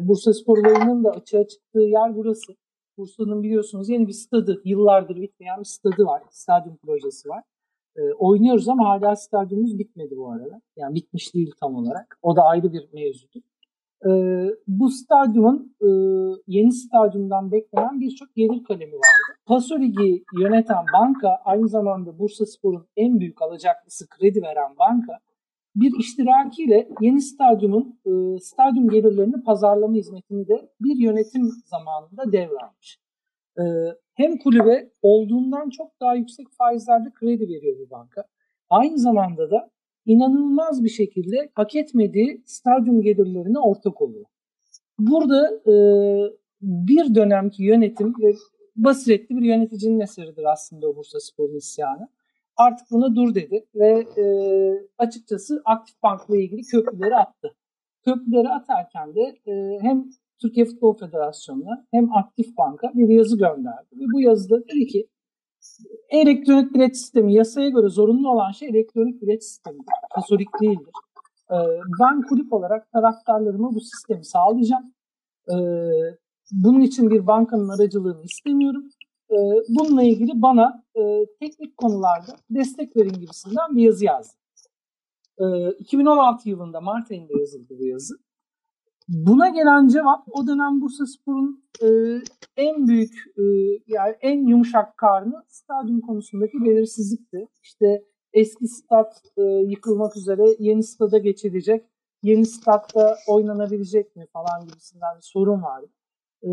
Bursa 0.07 0.33
Sporları'nın 0.33 1.03
da 1.03 1.09
açığa 1.09 1.47
çıktığı 1.47 1.79
yer 1.79 2.15
burası. 2.15 2.55
Bursa'nın 2.97 3.43
biliyorsunuz 3.43 3.89
yeni 3.89 4.07
bir 4.07 4.13
stadı, 4.13 4.61
yıllardır 4.65 5.15
bitmeyen 5.15 5.59
bir 5.59 5.65
stadı 5.65 6.05
var, 6.05 6.23
stadyum 6.31 6.77
projesi 6.77 7.29
var. 7.29 7.43
E, 7.95 8.01
oynuyoruz 8.13 8.69
ama 8.69 8.89
hala 8.89 9.15
stadyumumuz 9.15 9.79
bitmedi 9.79 10.17
bu 10.17 10.31
arada. 10.31 10.61
Yani 10.77 10.95
bitmiş 10.95 11.33
değil 11.33 11.51
tam 11.59 11.75
olarak. 11.75 12.19
O 12.21 12.35
da 12.35 12.43
ayrı 12.43 12.73
bir 12.73 12.89
mevzudur. 12.93 13.41
E, 14.05 14.11
bu 14.67 14.89
stadyumun 14.89 15.75
e, 15.81 15.87
yeni 16.47 16.71
stadyumdan 16.71 17.51
beklenen 17.51 17.99
birçok 17.99 18.35
gelir 18.35 18.63
kalemi 18.63 18.93
vardı. 18.93 19.39
Paso 19.45 19.79
Ligi 19.79 20.23
yöneten 20.39 20.85
banka 20.93 21.41
aynı 21.45 21.67
zamanda 21.67 22.19
Bursa 22.19 22.45
Spor'un 22.45 22.87
en 22.97 23.19
büyük 23.19 23.41
alacaklısı 23.41 24.09
kredi 24.09 24.41
veren 24.41 24.75
banka 24.79 25.19
bir 25.75 25.99
iştirakiyle 25.99 26.89
yeni 27.01 27.21
stadyumun 27.21 27.99
e, 28.05 28.39
stadyum 28.39 28.89
gelirlerini 28.89 29.43
pazarlama 29.43 29.93
hizmetini 29.93 30.47
de 30.47 30.69
bir 30.81 30.95
yönetim 30.95 31.49
zamanında 31.65 32.31
devralmış. 32.31 32.99
E, 33.59 33.63
hem 34.15 34.37
kulübe 34.37 34.89
olduğundan 35.01 35.69
çok 35.69 35.99
daha 36.01 36.15
yüksek 36.15 36.47
faizlerde 36.51 37.11
kredi 37.13 37.49
veriyor 37.49 37.77
bu 37.79 37.89
banka. 37.89 38.23
Aynı 38.69 38.97
zamanda 38.97 39.51
da 39.51 39.69
inanılmaz 40.05 40.83
bir 40.83 40.89
şekilde 40.89 41.49
hak 41.53 41.75
etmediği 41.75 42.43
stadyum 42.45 43.01
gelirlerine 43.01 43.59
ortak 43.59 44.01
oluyor. 44.01 44.25
Burada 44.99 45.51
e, 45.71 45.73
bir 46.61 47.15
dönemki 47.15 47.63
yönetim 47.63 48.13
ve 48.19 48.33
basiretli 48.75 49.35
bir 49.35 49.41
yöneticinin 49.41 49.99
eseridir 49.99 50.43
aslında 50.43 50.87
o 50.87 50.95
Bursa 50.95 51.19
Spor'un 51.19 51.55
isyanı. 51.55 52.09
Artık 52.57 52.91
buna 52.91 53.15
dur 53.15 53.35
dedi 53.35 53.65
ve 53.75 54.05
e, 54.17 54.25
açıkçası 54.97 55.61
Aktif 55.65 56.03
Bank'la 56.03 56.37
ilgili 56.37 56.61
köprüleri 56.61 57.15
attı. 57.15 57.55
Köprüleri 58.05 58.49
atarken 58.49 59.15
de 59.15 59.21
e, 59.47 59.79
hem 59.81 60.09
Türkiye 60.41 60.65
Futbol 60.65 60.97
Federasyonu'na 60.97 61.87
hem 61.91 62.13
Aktif 62.13 62.57
Bank'a 62.57 62.91
bir 62.93 63.09
yazı 63.09 63.37
gönderdi. 63.37 63.87
Ve 63.93 64.03
bu 64.13 64.21
yazıda 64.21 64.63
dedi 64.67 64.87
ki 64.87 65.07
elektronik 66.09 66.73
bilet 66.73 66.97
sistemi 66.97 67.33
yasaya 67.33 67.69
göre 67.69 67.89
zorunlu 67.89 68.31
olan 68.31 68.51
şey 68.51 68.69
elektronik 68.69 69.21
bilet 69.21 69.43
sistemidir. 69.43 69.85
Katolik 70.15 70.47
değildir. 70.61 70.93
E, 71.51 71.57
ben 72.01 72.21
kulüp 72.21 72.53
olarak 72.53 72.91
taraftarlarıma 72.91 73.75
bu 73.75 73.81
sistemi 73.81 74.25
sağlayacağım. 74.25 74.93
E, 75.49 75.55
bunun 76.51 76.81
için 76.81 77.09
bir 77.09 77.27
bankanın 77.27 77.69
aracılığını 77.69 78.23
istemiyorum. 78.23 78.89
E, 79.31 79.35
bununla 79.69 80.03
ilgili 80.03 80.41
bana 80.41 80.83
e, 80.95 81.25
teknik 81.39 81.77
konularda 81.77 82.35
destek 82.49 82.97
verin 82.97 83.13
gibisinden 83.13 83.75
bir 83.75 83.81
yazı 83.83 84.05
yazdı. 84.05 84.33
E, 85.37 85.71
2016 85.71 86.49
yılında 86.49 86.81
Mart 86.81 87.11
ayında 87.11 87.39
yazıldı 87.39 87.75
bu 87.79 87.85
yazı. 87.85 88.15
Buna 89.07 89.49
gelen 89.49 89.87
cevap 89.87 90.27
o 90.31 90.47
dönem 90.47 90.81
Bursa 90.81 91.05
Spor'un 91.05 91.63
e, 91.81 91.87
en 92.57 92.87
büyük 92.87 93.13
e, 93.37 93.43
yani 93.87 94.15
en 94.21 94.47
yumuşak 94.47 94.97
karnı 94.97 95.43
stadyum 95.47 96.01
konusundaki 96.01 96.61
belirsizlikti. 96.61 97.47
İşte 97.63 98.03
eski 98.33 98.67
stat 98.67 99.21
e, 99.37 99.41
yıkılmak 99.41 100.17
üzere 100.17 100.43
yeni 100.59 100.83
stada 100.83 101.17
geçilecek. 101.17 101.85
Yeni 102.23 102.45
statta 102.45 103.15
oynanabilecek 103.27 104.15
mi 104.15 104.25
falan 104.33 104.67
gibisinden 104.67 105.17
bir 105.17 105.21
sorun 105.21 105.63
vardı. 105.63 105.87
E, 106.43 106.49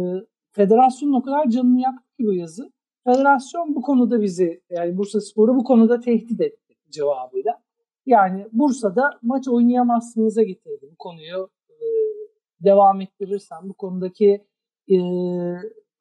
federasyonun 0.50 1.12
o 1.12 1.22
kadar 1.22 1.48
canını 1.48 1.80
yaktı 1.80 2.16
ki 2.18 2.26
bu 2.26 2.34
yazı. 2.34 2.72
Federasyon 3.05 3.74
bu 3.74 3.82
konuda 3.82 4.22
bizi 4.22 4.62
yani 4.70 4.98
Bursa 4.98 5.20
Spor'u 5.20 5.57
bu 5.57 5.64
konuda 5.64 6.00
tehdit 6.00 6.40
etti 6.40 6.74
cevabıyla. 6.90 7.62
Yani 8.07 8.46
Bursa'da 8.53 9.11
maç 9.22 9.48
oynayamazsınıza 9.48 10.42
getirdi 10.42 10.88
bu 10.92 10.96
konuyu 10.98 11.48
devam 12.64 13.00
ettirirsen, 13.00 13.68
bu 13.68 13.74
konudaki 13.74 14.44
e, 14.90 14.96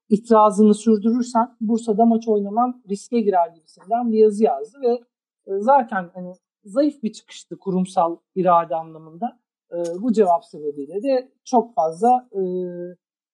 itirazını 0.10 0.74
sürdürürsen 0.74 1.56
Bursa'da 1.62 2.06
maç 2.06 2.28
oynaman 2.28 2.84
riske 2.90 3.20
girer 3.20 3.48
gibisinden 3.48 4.12
bir 4.12 4.18
yazı 4.18 4.44
yazdı 4.44 4.82
ve 4.82 4.92
e, 5.48 5.60
zaten 5.60 6.10
hani 6.14 6.34
zayıf 6.64 7.04
bir 7.04 7.12
çıkıştı 7.14 7.60
kurumsal 7.60 8.18
irade 8.36 8.76
anlamında. 8.76 9.40
E, 9.72 9.78
bu 10.02 10.14
cevap 10.14 10.46
sebebiyle 10.46 11.04
de 11.04 11.32
çok 11.44 11.76
fazla 11.76 12.30
e, 12.32 12.42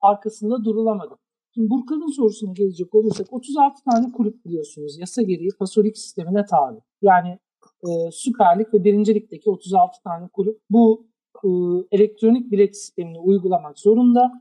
arkasında 0.01 0.63
durulamadı. 0.63 1.15
Şimdi 1.53 1.69
Burkan'ın 1.69 2.15
sorusuna 2.15 2.53
gelecek 2.53 2.95
olursak 2.95 3.33
36 3.33 3.83
tane 3.83 4.11
kulüp 4.11 4.45
biliyorsunuz 4.45 4.99
yasa 4.99 5.21
gereği 5.21 5.49
pasolik 5.59 5.97
sistemine 5.97 6.45
tabi. 6.45 6.79
Yani 7.01 7.39
e, 7.83 8.11
Süper 8.11 8.59
ve 8.59 8.83
Birincilik'teki 8.83 9.49
36 9.49 10.03
tane 10.03 10.27
kulüp 10.27 10.61
bu 10.69 11.07
e, 11.43 11.49
elektronik 11.91 12.51
bilet 12.51 12.77
sistemini 12.77 13.19
uygulamak 13.19 13.79
zorunda. 13.79 14.31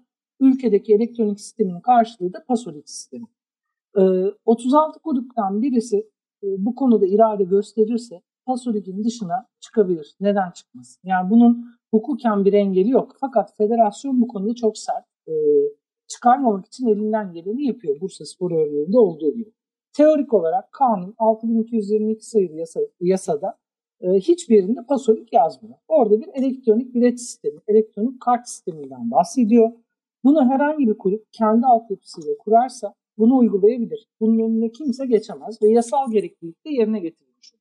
Ülkedeki 0.40 0.94
elektronik 0.94 1.40
sistemin 1.40 1.80
karşılığı 1.80 2.32
da 2.32 2.44
pasolik 2.48 2.90
sistemi. 2.90 3.26
E, 3.98 4.02
36 4.44 5.00
kulüpten 5.00 5.62
birisi 5.62 5.96
e, 6.42 6.46
bu 6.58 6.74
konuda 6.74 7.06
irade 7.06 7.44
gösterirse 7.44 8.22
pasoligin 8.46 9.04
dışına 9.04 9.46
çıkabilir. 9.60 10.16
Neden 10.20 10.50
çıkmasın? 10.50 11.00
Yani 11.04 11.30
bunun 11.30 11.64
hukuken 11.90 12.44
bir 12.44 12.52
engeli 12.52 12.90
yok. 12.90 13.16
Fakat 13.20 13.56
federasyon 13.56 14.20
bu 14.20 14.28
konuda 14.28 14.54
çok 14.54 14.78
sert. 14.78 15.04
E, 15.28 15.32
çıkarmamak 16.08 16.66
için 16.66 16.86
elinden 16.86 17.32
geleni 17.32 17.66
yapıyor. 17.66 18.00
Bursa 18.00 18.24
Spor 18.24 18.50
örneğinde 18.50 18.98
olduğu 18.98 19.34
gibi. 19.34 19.52
Teorik 19.92 20.34
olarak 20.34 20.72
kanun 20.72 21.14
6222 21.18 22.26
sayılı 22.26 22.56
yasa, 22.56 22.80
yasada 23.00 23.58
e, 24.00 24.08
hiçbirinde 24.08 24.80
pasolik 24.88 25.32
yazmıyor. 25.32 25.74
Orada 25.88 26.20
bir 26.20 26.28
elektronik 26.34 26.94
bilet 26.94 27.20
sistemi, 27.20 27.60
elektronik 27.68 28.20
kart 28.20 28.48
sisteminden 28.48 29.10
bahsediyor. 29.10 29.72
Bunu 30.24 30.50
herhangi 30.50 30.88
bir 30.88 30.98
kulüp 30.98 31.24
kendi 31.32 31.66
altyapısıyla 31.66 32.38
kurarsa 32.38 32.94
bunu 33.18 33.36
uygulayabilir. 33.36 34.06
Bunun 34.20 34.38
önüne 34.38 34.72
kimse 34.72 35.06
geçemez 35.06 35.62
ve 35.62 35.68
yasal 35.68 36.10
gereklilik 36.10 36.64
de 36.64 36.70
yerine 36.70 37.00
getirilmiş. 37.00 37.52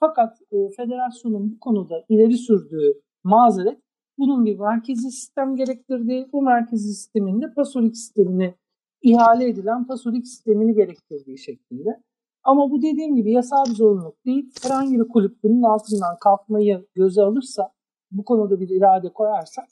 Fakat 0.00 0.38
e, 0.52 0.70
federasyonun 0.76 1.52
bu 1.52 1.60
konuda 1.60 2.04
ileri 2.08 2.36
sürdüğü 2.38 3.00
mazeret 3.24 3.78
bunun 4.18 4.44
bir 4.44 4.58
merkezi 4.58 5.10
sistem 5.10 5.56
gerektirdiği, 5.56 6.28
bu 6.32 6.42
merkezi 6.42 6.94
sistemin 6.94 7.40
de 7.40 7.54
pasolik 7.54 7.96
sistemini 7.96 8.54
ihale 9.02 9.48
edilen 9.48 9.86
pasolik 9.86 10.26
sistemini 10.26 10.74
gerektirdiği 10.74 11.38
şeklinde. 11.38 12.02
Ama 12.44 12.70
bu 12.70 12.82
dediğim 12.82 13.16
gibi 13.16 13.32
yasal 13.32 13.64
bir 13.70 13.74
zorunluluk 13.74 14.26
değil. 14.26 14.50
Herhangi 14.62 15.00
bir 15.00 15.08
kulüp 15.08 15.42
bunun 15.42 15.62
altından 15.62 16.18
kalkmayı 16.20 16.86
göze 16.94 17.22
alırsa, 17.22 17.72
bu 18.10 18.24
konuda 18.24 18.60
bir 18.60 18.68
irade 18.68 19.12
koyarsa 19.12 19.62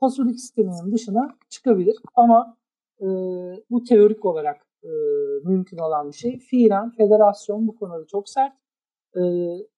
pasolik 0.00 0.40
sisteminin 0.40 0.92
dışına 0.92 1.36
çıkabilir. 1.50 1.96
Ama 2.14 2.56
e, 3.00 3.06
bu 3.70 3.84
teorik 3.84 4.24
olarak 4.24 4.66
e, 4.84 4.88
mümkün 5.44 5.78
olan 5.78 6.08
bir 6.08 6.16
şey. 6.16 6.38
Fiilen 6.38 6.90
federasyon 6.90 7.68
bu 7.68 7.76
konuda 7.76 8.06
çok 8.06 8.28
sert. 8.28 8.52
E, 9.16 9.22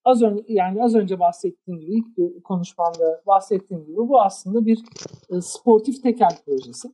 az 0.04 0.22
önce 0.22 0.44
yani 0.48 0.84
az 0.84 0.94
önce 0.94 1.20
bahsettiğim 1.20 1.80
gibi 1.80 1.92
ilk 1.92 2.44
konuşmamda 2.44 3.22
bahsettiğim 3.26 3.84
gibi 3.84 3.96
bu 3.96 4.22
aslında 4.22 4.66
bir 4.66 4.84
e, 5.30 5.40
sportif 5.40 6.02
tekel 6.02 6.38
projesi. 6.46 6.88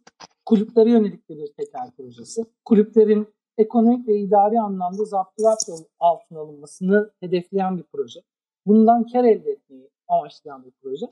Kulüplere 0.47 0.91
yönelik 0.91 1.29
bir 1.29 1.53
tekel 1.57 1.91
projesi. 1.97 2.43
Kulüplerin 2.65 3.36
ekonomik 3.59 4.09
ve 4.09 4.19
idari 4.19 4.61
anlamda 4.61 5.05
zapturapt 5.05 5.63
altına 5.99 6.39
alınmasını 6.39 7.11
hedefleyen 7.21 7.79
bir 7.79 7.83
proje. 7.83 8.21
Bundan 8.67 9.07
kar 9.07 9.25
elde 9.25 9.51
etmeyi 9.51 9.91
amaçlayan 10.09 10.65
bir 10.65 10.73
proje. 10.83 11.07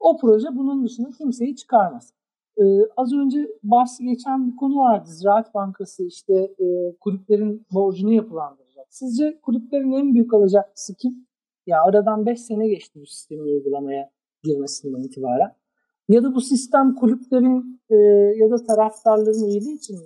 O 0.00 0.18
proje 0.18 0.48
bunun 0.52 0.84
dışında 0.84 1.10
kimseyi 1.10 1.56
çıkarmaz. 1.56 2.12
Ee, 2.58 2.62
az 2.96 3.12
önce 3.12 3.48
bahsi 3.62 4.04
geçen 4.04 4.50
bir 4.50 4.56
konu 4.56 4.76
vardı. 4.78 5.10
Ziraat 5.10 5.54
Bankası 5.54 6.04
işte 6.04 6.34
e, 6.34 6.96
kulüplerin 7.00 7.66
borcunu 7.72 8.12
yapılandıracak. 8.12 8.86
Sizce 8.90 9.40
kulüplerin 9.40 9.92
en 9.92 10.14
büyük 10.14 10.34
alacaklısı 10.34 10.94
kim? 10.94 11.26
Ya 11.66 11.82
aradan 11.82 12.26
5 12.26 12.40
sene 12.40 12.68
geçti 12.68 13.00
bu 13.00 13.06
sistemin 13.06 13.44
uygulamaya 13.44 14.10
girmesinden 14.42 15.02
itibaren. 15.02 15.52
Ya 16.08 16.22
da 16.22 16.34
bu 16.34 16.40
sistem 16.40 16.94
kulüplerin 16.94 17.80
e, 17.90 17.96
ya 18.36 18.50
da 18.50 18.56
taraftarların 18.64 19.48
iyiliği 19.48 19.76
için 19.76 19.98
mi? 19.98 20.04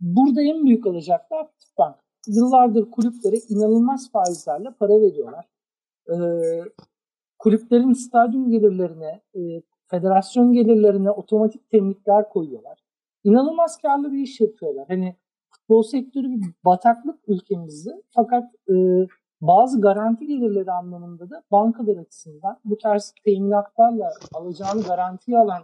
Burada 0.00 0.42
en 0.42 0.64
büyük 0.64 0.86
alacaklı 0.86 1.36
Aktif 1.36 1.78
Bank. 1.78 1.96
Yıllardır 2.26 2.90
kulüplere 2.90 3.36
inanılmaz 3.48 4.10
faizlerle 4.12 4.70
para 4.70 5.00
veriyorlar. 5.00 5.46
E, 6.08 6.16
kulüplerin 7.38 7.92
stadyum 7.92 8.50
gelirlerine, 8.50 9.20
e, 9.34 9.62
federasyon 9.90 10.52
gelirlerine 10.52 11.10
otomatik 11.10 11.70
temlikler 11.70 12.28
koyuyorlar. 12.28 12.78
İnanılmaz 13.24 13.78
karlı 13.82 14.12
bir 14.12 14.18
iş 14.18 14.40
yapıyorlar. 14.40 14.84
Hani 14.88 15.16
futbol 15.50 15.82
sektörü 15.82 16.30
bir 16.30 16.44
bataklık 16.64 17.20
ülkemizde. 17.28 18.02
Fakat 18.14 18.54
e, 18.68 18.74
bazı 19.40 19.80
garanti 19.80 20.26
gelirleri 20.26 20.72
anlamında 20.72 21.30
da 21.30 21.42
bankalar 21.50 21.96
açısından 21.96 22.58
bu 22.64 22.78
tarz 22.78 23.14
teminatlarla 23.24 24.12
alacağını 24.34 24.82
garantiye 24.82 25.38
alan 25.38 25.62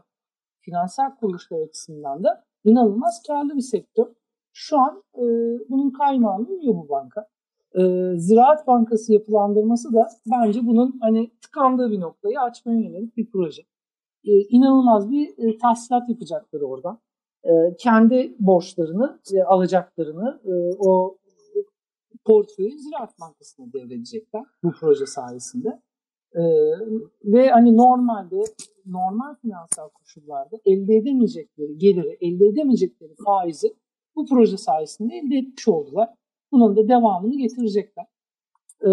finansal 0.60 1.16
kuruluşlar 1.20 1.60
açısından 1.60 2.24
da 2.24 2.44
inanılmaz 2.64 3.22
karlı 3.26 3.56
bir 3.56 3.60
sektör. 3.60 4.06
Şu 4.58 4.78
an 4.78 5.02
e, 5.14 5.24
bunun 5.68 5.90
kaymağını 5.90 6.52
yiyor 6.52 6.74
bu 6.74 6.88
banka. 6.88 7.26
E, 7.74 7.82
Ziraat 8.18 8.66
Bankası 8.66 9.12
yapılandırması 9.12 9.92
da 9.92 10.08
bence 10.30 10.66
bunun 10.66 10.98
hani 11.00 11.30
tıkandığı 11.42 11.90
bir 11.90 12.00
noktayı 12.00 12.40
açmaya 12.40 12.80
yönelik 12.80 13.16
bir 13.16 13.30
proje. 13.30 13.62
E, 14.24 14.32
inanılmaz 14.32 15.10
bir 15.10 15.28
e, 15.38 15.58
tahsilat 15.58 16.08
yapacaklar 16.08 16.60
oradan. 16.60 16.98
E, 17.44 17.76
kendi 17.78 18.36
borçlarını, 18.38 19.20
e, 19.34 19.42
alacaklarını 19.42 20.40
e, 20.44 20.52
o 20.78 21.16
portföyü 22.24 22.78
Ziraat 22.78 23.20
Bankası'na 23.20 23.72
devredecekler 23.72 24.44
bu 24.62 24.72
proje 24.80 25.06
sayesinde. 25.06 25.82
Ee, 26.34 26.40
ve 27.24 27.50
hani 27.50 27.76
normalde 27.76 28.44
normal 28.86 29.34
finansal 29.34 29.88
koşullarda 29.88 30.56
elde 30.64 30.96
edemeyecekleri 30.96 31.78
geliri, 31.78 32.18
elde 32.20 32.46
edemeyecekleri 32.46 33.14
faizi 33.24 33.74
bu 34.16 34.26
proje 34.26 34.56
sayesinde 34.56 35.14
elde 35.14 35.36
etmiş 35.36 35.68
oldular. 35.68 36.08
Bunun 36.52 36.76
da 36.76 36.88
devamını 36.88 37.36
getirecekler. 37.36 38.06
Ee, 38.86 38.90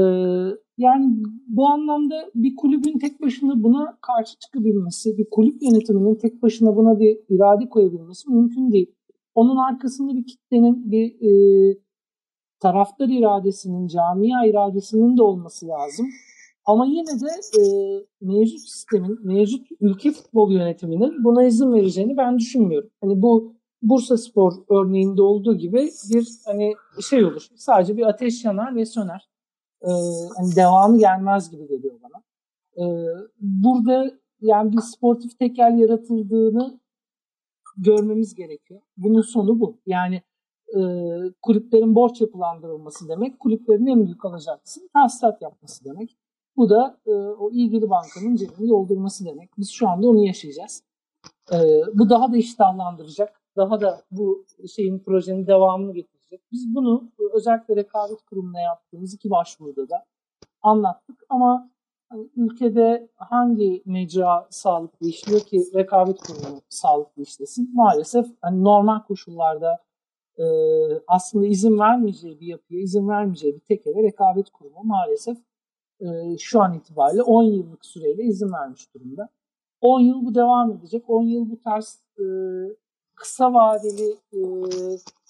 yani 0.78 1.24
bu 1.48 1.68
anlamda 1.68 2.30
bir 2.36 2.56
kulübün 2.56 3.00
tek 3.00 3.22
başına 3.22 3.64
buna 3.64 3.98
karşı 4.02 4.40
çıkabilmesi, 4.40 5.18
bir 5.18 5.30
kulüp 5.32 5.64
yönetiminin 5.64 6.16
tek 6.16 6.42
başına 6.42 6.76
buna 6.76 7.00
bir 7.00 7.20
irade 7.30 7.70
koyabilmesi 7.70 8.30
mümkün 8.30 8.72
değil. 8.72 8.96
Onun 9.36 9.58
arkasında 9.58 10.16
bir 10.16 10.26
kitlenin, 10.26 10.92
bir 10.92 11.16
e, 11.22 11.32
taraftar 12.60 13.10
iradesinin, 13.10 13.88
camia 13.88 14.46
iradesinin 14.46 15.18
de 15.18 15.24
olması 15.24 15.68
lazım. 15.68 16.08
Ama 16.66 16.86
yine 16.86 17.08
de 17.08 17.60
e, 17.60 17.62
mevcut 18.22 18.60
sistemin, 18.60 19.20
mevcut 19.24 19.68
ülke 19.82 20.12
futbol 20.12 20.52
yönetiminin 20.52 21.24
buna 21.24 21.44
izin 21.44 21.74
vereceğini 21.74 22.18
ben 22.18 22.38
düşünmüyorum. 22.40 22.90
Hani 23.02 23.22
bu 23.22 23.56
Bursa 23.84 24.18
Spor 24.18 24.54
örneğinde 24.70 25.22
olduğu 25.22 25.56
gibi 25.56 25.92
bir 26.10 26.28
hani 26.46 26.74
şey 27.10 27.26
olur. 27.26 27.48
Sadece 27.56 27.98
bir 27.98 28.06
ateş 28.06 28.46
yanar 28.46 28.76
ve 28.76 28.86
söner. 28.86 29.30
E, 29.82 29.92
hani 30.38 30.56
devamı 30.56 31.00
gelmez 31.00 31.50
gibi 31.50 31.68
geliyor 31.68 31.96
bana. 32.04 32.24
E, 32.78 32.86
burada 33.40 34.12
yani 34.42 34.74
bir 34.74 34.82
sportif 34.82 35.40
tekel 35.40 35.78
yaratıldığını 35.78 36.80
görmemiz 37.78 38.36
gerekiyor. 38.36 38.82
Bunun 38.98 39.22
sonu 39.22 39.60
bu. 39.60 39.78
Yani 39.86 40.22
e, 40.68 40.80
kulüplerin 41.42 41.96
borç 41.96 42.22
yapılandırılması 42.22 43.10
demek, 43.10 43.40
kulüplerin 43.40 43.86
en 43.86 44.06
büyük 44.06 44.26
alacaksın 44.26 44.90
tahsilat 44.94 45.42
yapması 45.42 45.86
demek. 45.86 46.18
Bu 46.58 46.70
da 46.70 46.98
e, 47.06 47.12
o 47.12 47.52
ilgili 47.52 47.90
bankanın 47.90 48.36
cebini 48.36 48.70
doldurması 48.70 49.26
demek. 49.26 49.50
Biz 49.58 49.72
şu 49.72 49.90
anda 49.90 50.08
onu 50.08 50.26
yaşayacağız. 50.26 50.84
E, 51.52 51.58
bu 51.94 52.10
daha 52.10 52.32
da 52.32 52.38
iştahlandıracak, 52.38 53.42
daha 53.58 53.82
da 53.82 54.04
bu 54.12 54.46
şeyin 54.76 55.00
projenin 55.00 55.48
devamını 55.48 55.94
getirecek. 55.94 56.42
Biz 56.52 56.76
bunu 56.76 57.12
özellikle 57.34 57.76
rekabet 57.76 58.22
kurumuna 58.22 58.62
yaptığımız 58.62 59.14
iki 59.14 59.30
başvuruda 59.30 59.90
da 59.90 60.06
anlattık 60.62 61.24
ama 61.30 61.70
hani 62.10 62.30
ülkede 62.36 63.10
hangi 63.16 63.84
mecra 63.86 64.48
sağlıklı 64.50 65.08
işliyor 65.08 65.42
ki 65.42 65.64
rekabet 65.76 66.20
kurumu 66.20 66.62
sağlıklı 66.70 67.22
işlesin? 67.22 67.72
Maalesef 67.74 68.28
hani 68.42 68.64
normal 68.64 69.00
koşullarda 69.00 69.80
e, 70.38 70.46
aslında 71.08 71.46
izin 71.46 71.80
vermeyeceği 71.80 72.40
bir 72.40 72.48
yapıya, 72.48 72.82
izin 72.82 73.08
vermeyeceği 73.08 73.56
bir 73.56 73.60
tekele 73.60 74.04
rekabet 74.04 74.50
kurumu 74.50 74.84
maalesef 74.84 75.38
e, 76.00 76.38
şu 76.40 76.62
an 76.62 76.74
itibariyle 76.74 77.22
10 77.22 77.44
yıllık 77.44 77.86
süreyle 77.86 78.24
izin 78.24 78.52
vermiş 78.54 78.94
durumda. 78.94 79.30
10 79.82 80.00
yıl 80.00 80.26
bu 80.26 80.36
devam 80.36 80.72
edecek. 80.72 81.10
10 81.10 81.24
yıl 81.24 81.50
bu 81.52 81.60
tarz 81.60 82.04
e, 82.18 82.24
kısa 83.16 83.54
vadeli 83.54 84.18
e, 84.34 84.40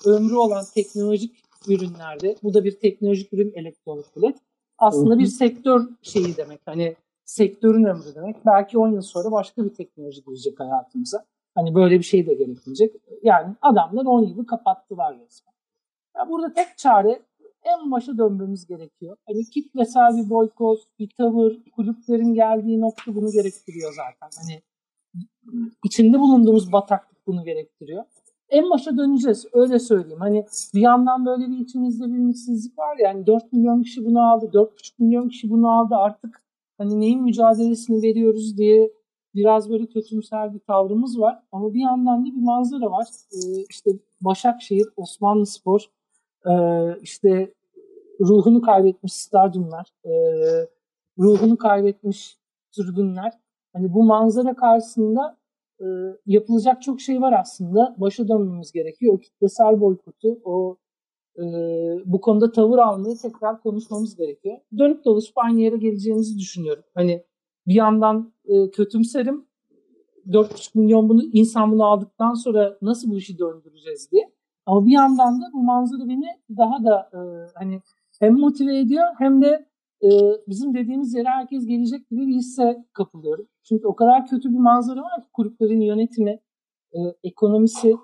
ömrü 0.06 0.36
olan 0.36 0.66
teknolojik 0.74 1.44
ürünlerde, 1.68 2.36
bu 2.44 2.54
da 2.54 2.64
bir 2.64 2.80
teknolojik 2.80 3.34
ürün 3.34 3.52
elektronik 3.56 4.16
bilet. 4.16 4.38
Aslında 4.78 5.20
bir 5.20 5.26
sektör 5.26 5.82
şeyi 6.02 6.38
demek. 6.38 6.62
Hani 6.66 6.96
sektörün 7.26 7.84
ömrü 7.84 8.16
demek. 8.16 8.46
Belki 8.46 8.78
10 8.78 8.92
yıl 8.92 9.02
sonra 9.02 9.32
başka 9.32 9.66
bir 9.66 9.74
teknoloji 9.74 10.24
girecek 10.24 10.60
hayatımıza. 10.60 11.26
Hani 11.56 11.76
böyle 11.76 12.00
bir 12.00 12.04
şey 12.04 12.28
de 12.28 12.34
gerekmeyecek. 12.34 12.96
Yani 13.24 13.56
adamlar 13.62 14.06
10 14.06 14.22
yılı 14.22 14.46
kapattılar 14.46 15.20
resmen. 15.20 15.54
Ya 16.18 16.30
burada 16.30 16.54
tek 16.54 16.78
çare 16.78 17.22
en 17.64 17.92
başa 17.92 18.18
dönmemiz 18.18 18.68
gerekiyor. 18.68 19.18
Hani 19.26 19.44
kitlesel 19.44 20.18
bir 20.18 20.30
boykot, 20.30 20.80
bir 21.00 21.10
tavır, 21.18 21.58
kulüplerin 21.76 22.34
geldiği 22.34 22.82
nokta 22.82 23.16
bunu 23.16 23.32
gerektiriyor 23.32 23.94
zaten. 23.94 24.30
Hani 24.42 24.62
içinde 25.84 26.20
bulunduğumuz 26.20 26.72
bataklık 26.72 27.28
bunu 27.28 27.44
gerektiriyor. 27.44 28.04
En 28.50 28.70
başa 28.70 28.98
döneceğiz 28.98 29.46
öyle 29.54 29.80
söyleyeyim. 29.80 30.20
Hani 30.20 30.46
bir 30.74 30.82
yandan 30.82 31.26
böyle 31.26 31.48
bir 31.48 31.58
içimizde 31.58 32.06
bir 32.06 32.18
ümitsizlik 32.18 32.80
var 32.80 32.98
ya. 32.98 33.08
Yani 33.08 33.28
4 33.28 33.54
milyon 33.54 33.84
kişi 33.84 34.06
bunu 34.06 34.32
aldı, 34.32 34.50
4,5 34.54 34.94
milyon 35.00 35.30
kişi 35.30 35.50
bunu 35.50 35.72
aldı. 35.72 35.96
Artık 35.96 36.42
hani 36.78 37.00
neyin 37.00 37.24
mücadelesini 37.24 38.02
veriyoruz 38.02 38.58
diye 38.58 38.92
biraz 39.36 39.70
böyle 39.70 39.86
kötümser 39.86 40.54
bir 40.54 40.60
tavrımız 40.60 41.20
var. 41.20 41.40
Ama 41.52 41.74
bir 41.74 41.80
yandan 41.80 42.22
da 42.22 42.26
bir 42.26 42.42
manzara 42.42 42.92
var. 42.92 43.08
Ee, 43.34 43.64
işte 43.70 43.92
Başakşehir, 44.22 44.88
Osmanlı 44.98 45.46
Spor, 45.46 45.86
e, 46.46 46.54
işte 47.02 47.54
ruhunu 48.22 48.62
kaybetmiş 48.62 49.14
stadyumlar, 49.14 49.88
e, 50.06 50.12
ruhunu 51.20 51.58
kaybetmiş 51.58 52.38
tribünler. 52.72 53.43
Hani 53.74 53.94
bu 53.94 54.04
manzara 54.04 54.56
karşısında 54.56 55.38
e, 55.82 55.86
yapılacak 56.26 56.82
çok 56.82 57.02
şey 57.02 57.22
var 57.22 57.34
aslında. 57.42 57.96
Başa 57.98 58.28
dönmemiz 58.28 58.72
gerekiyor. 58.72 59.14
O 59.14 59.18
kitlesel 59.18 59.82
boykotu, 59.82 60.40
o 60.44 60.78
e, 61.38 61.44
bu 62.06 62.22
konuda 62.22 62.52
tavır 62.52 62.78
almayı 62.78 63.18
tekrar 63.18 63.62
konuşmamız 63.62 64.16
gerekiyor. 64.16 64.58
Dönüp 64.78 65.06
dolaşıp 65.06 65.38
aynı 65.38 65.60
yere 65.60 65.78
geleceğimizi 65.78 66.38
düşünüyorum. 66.38 66.84
Hani 66.96 67.24
bir 67.68 67.74
yandan 67.74 68.34
e, 68.46 68.72
kötümserim. 68.72 69.46
4,5 70.28 70.78
milyon 70.80 71.10
bunu 71.10 71.24
insan 71.24 71.72
bunu 71.72 71.86
aldıktan 71.86 72.34
sonra 72.34 72.78
nasıl 72.82 73.12
bu 73.12 73.18
işi 73.18 73.40
döndüreceğiz 73.40 74.12
diye. 74.12 74.32
Ama 74.66 74.86
bir 74.86 74.92
yandan 74.92 75.42
da 75.42 75.46
bu 75.54 75.64
manzara 75.64 76.08
beni 76.08 76.26
daha 76.58 76.84
da 76.84 77.10
e, 77.14 77.20
hani 77.56 77.82
hem 78.20 78.40
motive 78.40 78.80
ediyor 78.80 79.06
hem 79.18 79.42
de 79.42 79.66
e, 80.04 80.10
bizim 80.48 80.74
dediğimiz 80.74 81.14
yere 81.14 81.28
herkes 81.28 81.66
gelecek 81.66 82.10
gibi 82.10 82.28
bir 82.28 82.36
hisse 82.36 82.86
kapılıyorum. 82.94 83.48
Çünkü 83.64 83.88
o 83.88 83.96
kadar 83.96 84.28
kötü 84.28 84.50
bir 84.50 84.60
manzara 84.60 85.02
var 85.02 85.22
ki 85.22 85.28
kulüplerin 85.34 85.82
yönetimi, 85.82 86.40
e, 86.94 87.00
ekonomisi, 87.24 87.96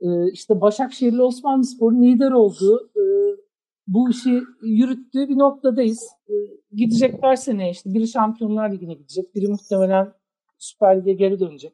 e, 0.00 0.30
işte 0.32 0.60
Başakşehirli 0.60 1.22
Osmanlı 1.22 1.64
Spor'un 1.64 2.02
lider 2.02 2.30
olduğu, 2.30 2.90
e, 2.96 3.02
bu 3.86 4.10
işi 4.10 4.42
yürüttüğü 4.62 5.28
bir 5.28 5.38
noktadayız. 5.38 6.08
E, 6.28 6.34
gidecekler 6.72 7.36
seneye 7.36 7.70
işte. 7.70 7.94
Biri 7.94 8.08
Şampiyonlar 8.08 8.72
Ligi'ne 8.72 8.94
gidecek, 8.94 9.34
biri 9.34 9.48
muhtemelen 9.48 10.12
Süper 10.58 11.00
Lig'e 11.00 11.12
geri 11.12 11.40
dönecek. 11.40 11.72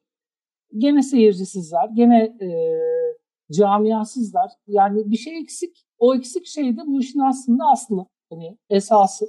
Gene 0.79 1.03
seyircisizler, 1.03 1.89
gene 1.95 2.23
e, 2.25 2.49
camiasızlar. 3.53 4.51
Yani 4.67 5.11
bir 5.11 5.17
şey 5.17 5.39
eksik. 5.39 5.87
O 5.99 6.15
eksik 6.15 6.47
şey 6.47 6.77
de 6.77 6.81
bu 6.87 7.01
işin 7.01 7.19
aslında 7.19 7.65
aslı. 7.65 8.07
Hani 8.31 8.59
esası. 8.71 9.27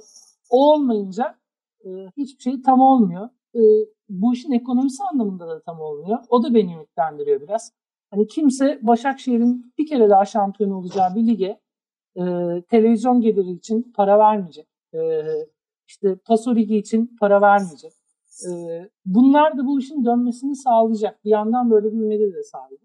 O 0.50 0.72
olmayınca 0.72 1.38
e, 1.84 1.88
hiçbir 2.16 2.42
şey 2.42 2.62
tam 2.62 2.80
olmuyor. 2.80 3.28
E, 3.56 3.60
bu 4.08 4.34
işin 4.34 4.52
ekonomisi 4.52 5.02
anlamında 5.12 5.48
da 5.48 5.62
tam 5.62 5.80
olmuyor. 5.80 6.18
O 6.28 6.42
da 6.42 6.54
beni 6.54 6.74
ümitlendiriyor 6.74 7.40
biraz. 7.40 7.72
Hani 8.10 8.26
kimse 8.26 8.78
Başakşehir'in 8.82 9.74
bir 9.78 9.86
kere 9.86 10.10
daha 10.10 10.24
şampiyon 10.24 10.70
olacağı 10.70 11.14
bir 11.14 11.26
lige 11.26 11.60
e, 12.16 12.22
televizyon 12.70 13.20
geliri 13.20 13.50
için 13.50 13.92
para 13.96 14.18
vermeyecek. 14.18 14.68
E, 14.94 15.22
işte 15.88 16.16
Paso 16.16 16.54
Ligi 16.54 16.76
için 16.76 17.16
para 17.20 17.40
vermeyecek. 17.40 17.92
E, 18.48 18.50
bunlar 19.04 19.58
da 19.58 19.66
bu 19.66 19.80
işin 19.80 20.04
dönmesini 20.04 20.56
sağlayacak. 20.56 21.24
Bir 21.24 21.30
yandan 21.30 21.70
böyle 21.70 21.92
bir 21.92 21.98
ümidi 21.98 22.34
de 22.34 22.42
sahip. 22.42 22.80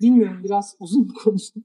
Bilmiyorum 0.00 0.40
biraz 0.44 0.76
uzun 0.80 1.08
konuştum. 1.24 1.64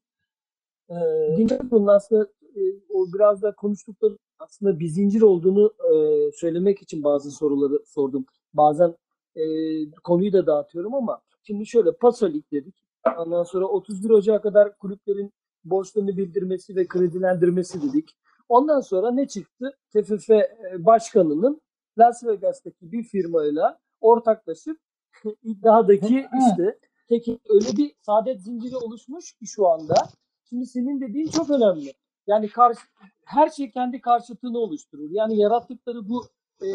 E, 0.89 0.95
Dinledim 1.38 1.71
bunun 1.71 1.88
aslında 1.88 2.23
e, 2.55 2.61
o 2.93 3.05
biraz 3.13 3.41
da 3.41 3.55
konuştukları 3.55 4.17
aslında 4.39 4.79
bir 4.79 4.88
zincir 4.88 5.21
olduğunu 5.21 5.73
e, 5.79 6.31
söylemek 6.31 6.81
için 6.81 7.03
bazı 7.03 7.31
soruları 7.31 7.85
sordum. 7.85 8.25
Bazen 8.53 8.95
e, 9.35 9.43
konuyu 10.03 10.33
da 10.33 10.47
dağıtıyorum 10.47 10.95
ama 10.95 11.21
şimdi 11.43 11.65
şöyle 11.65 11.91
Paso 11.91 12.29
Lig 12.29 12.51
dedik. 12.51 12.75
Ondan 13.17 13.43
sonra 13.43 13.65
31 13.65 14.09
Ocak'a 14.09 14.41
kadar 14.41 14.77
kulüplerin 14.77 15.33
borçlarını 15.63 16.17
bildirmesi 16.17 16.75
ve 16.75 16.88
kredilendirmesi 16.88 17.81
dedik. 17.81 18.17
Ondan 18.49 18.81
sonra 18.81 19.11
ne 19.11 19.27
çıktı? 19.27 19.77
TFF 19.93 20.29
e, 20.29 20.45
başkanının 20.79 21.61
Las 21.97 22.23
Vegas'taki 22.23 22.91
bir 22.91 23.03
firmayla 23.03 23.79
ortaklaşıp 24.01 24.77
iddiadaki 25.43 26.27
işte 26.49 26.79
tek 27.09 27.27
öyle 27.27 27.77
bir 27.77 27.95
saadet 28.01 28.41
zinciri 28.41 28.77
oluşmuş 28.77 29.33
ki 29.33 29.47
şu 29.47 29.67
anda. 29.67 29.95
Şimdi 30.49 30.65
senin 30.65 31.01
dediğin 31.01 31.27
çok 31.27 31.49
önemli. 31.49 31.93
Yani 32.28 32.49
karşı, 32.49 32.80
her 33.25 33.49
şey 33.49 33.71
kendi 33.71 34.01
karşıtını 34.01 34.57
oluşturur. 34.57 35.09
Yani 35.11 35.38
yarattıkları 35.38 36.09
bu 36.09 36.25
e, 36.61 36.69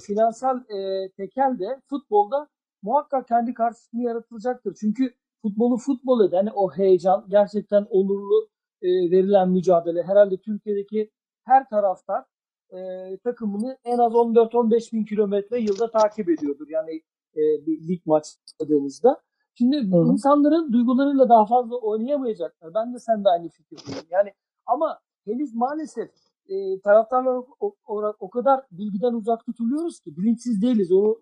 finansal 0.00 0.60
e, 0.70 1.08
tekel 1.10 1.58
de 1.58 1.80
futbolda 1.86 2.48
muhakkak 2.82 3.28
kendi 3.28 3.54
karşısını 3.54 4.02
yaratılacaktır. 4.02 4.76
Çünkü 4.80 5.14
futbolu 5.42 5.76
futbol 5.76 6.24
eden 6.24 6.48
o 6.54 6.70
heyecan, 6.70 7.24
gerçekten 7.28 7.86
onurlu 7.90 8.48
e, 8.82 8.88
verilen 8.88 9.48
mücadele. 9.48 10.02
Herhalde 10.02 10.36
Türkiye'deki 10.36 11.10
her 11.44 11.68
taraftar 11.68 12.24
e, 12.70 12.78
takımını 13.24 13.78
en 13.84 13.98
az 13.98 14.12
14-15 14.12 14.92
bin 14.92 15.04
kilometre 15.04 15.58
yılda 15.58 15.90
takip 15.90 16.28
ediyordur. 16.28 16.68
Yani 16.68 17.02
e, 17.36 17.66
bir 17.66 17.88
lig 17.88 18.00
maç 18.06 18.24
oynadığınızda. 18.60 19.20
Şimdi 19.54 19.76
hı. 19.76 20.12
insanların 20.12 20.72
duygularıyla 20.72 21.28
daha 21.28 21.46
fazla 21.46 21.76
oynayamayacaklar. 21.76 22.74
Ben 22.74 22.94
de 22.94 22.98
sen 22.98 23.24
de 23.24 23.28
aynı 23.28 23.48
fikirdeyim. 23.48 24.06
Yani 24.10 24.32
ama 24.68 25.00
henüz 25.24 25.54
maalesef 25.54 26.10
e, 26.48 26.80
taraftarlar 26.80 27.42
o- 27.60 27.74
olarak 27.86 28.22
o 28.22 28.30
kadar 28.30 28.60
bilgiden 28.72 29.12
uzak 29.12 29.46
tutuluyoruz 29.46 30.00
ki 30.00 30.16
bilinçsiz 30.16 30.62
değiliz. 30.62 30.92
Onu 30.92 31.20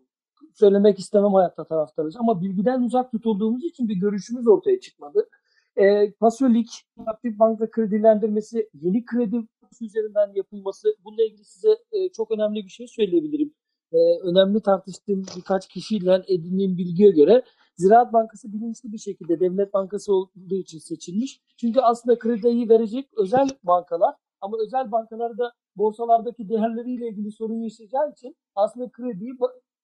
söylemek 0.55 0.99
istemem 0.99 1.33
hayatta 1.35 1.65
taraftarız. 1.65 2.17
Ama 2.17 2.41
bilgiden 2.43 2.83
uzak 2.83 3.11
tutulduğumuz 3.11 3.65
için 3.65 3.89
bir 3.89 3.97
görüşümüz 3.97 4.49
ortaya 4.49 4.81
çıkmadı. 4.81 5.29
E, 5.77 6.13
Pasolik, 6.13 6.69
Aktif 7.07 7.39
Bank'ta 7.39 7.71
kredilendirmesi, 7.71 8.71
yeni 8.75 9.05
kredi 9.05 9.37
üzerinden 9.83 10.33
yapılması 10.35 10.97
bununla 11.05 11.23
ilgili 11.23 11.45
size 11.45 11.69
e, 11.93 12.09
çok 12.09 12.31
önemli 12.31 12.65
bir 12.65 12.69
şey 12.71 12.87
söyleyebilirim. 12.89 13.55
E, 13.93 13.97
önemli 14.23 14.61
tartıştığım 14.61 15.25
birkaç 15.37 15.69
kişiyle 15.69 16.25
edindiğim 16.29 16.79
bilgiye 16.79 17.11
göre 17.11 17.43
Ziraat 17.77 18.13
Bankası 18.13 18.53
bilinçli 18.53 18.93
bir 18.93 18.99
şekilde 18.99 19.41
devlet 19.41 19.75
bankası 19.75 20.15
olduğu 20.15 20.55
için 20.55 20.79
seçilmiş. 20.79 21.41
Çünkü 21.57 21.81
aslında 21.81 22.19
krediyi 22.19 22.69
verecek 22.69 23.09
özel 23.17 23.49
bankalar 23.63 24.15
ama 24.41 24.57
özel 24.67 24.93
bankalar 24.93 25.39
da 25.39 25.53
borsalardaki 25.77 26.49
değerleriyle 26.49 27.09
ilgili 27.09 27.33
sorun 27.33 27.63
yaşayacağı 27.63 28.11
için 28.11 28.37
aslında 28.55 28.89
krediyi 28.91 29.33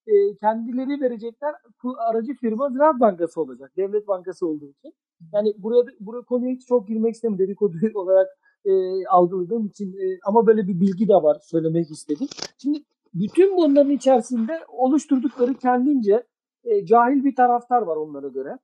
e, 0.06 0.36
kendileri 0.36 1.00
verecekler. 1.00 1.54
Aracı 1.98 2.34
firma 2.34 2.70
Ziraat 2.70 3.00
Bankası 3.00 3.40
olacak. 3.40 3.72
Devlet 3.76 4.08
bankası 4.08 4.46
olduğu 4.46 4.70
için. 4.70 4.94
Yani 5.32 5.54
buraya 5.58 5.84
buraya 6.00 6.22
konuya 6.22 6.54
hiç 6.54 6.66
çok 6.66 6.88
girmek 6.88 7.14
istemiyorum. 7.14 7.46
Dedikodu 7.46 7.76
olarak 7.94 8.28
e, 8.64 9.06
algıladığım 9.06 9.66
için 9.66 9.92
e, 9.92 10.18
ama 10.26 10.46
böyle 10.46 10.68
bir 10.68 10.80
bilgi 10.80 11.08
de 11.08 11.14
var 11.14 11.38
söylemek 11.42 11.90
istedim. 11.90 12.28
Şimdi 12.58 12.82
bütün 13.14 13.56
bunların 13.56 13.90
içerisinde 13.90 14.60
oluşturdukları 14.68 15.54
kendince 15.54 16.22
e, 16.64 16.86
cahil 16.86 17.24
bir 17.24 17.34
taraftar 17.34 17.82
var 17.82 17.96
onlara 17.96 18.28
göre. 18.28 18.58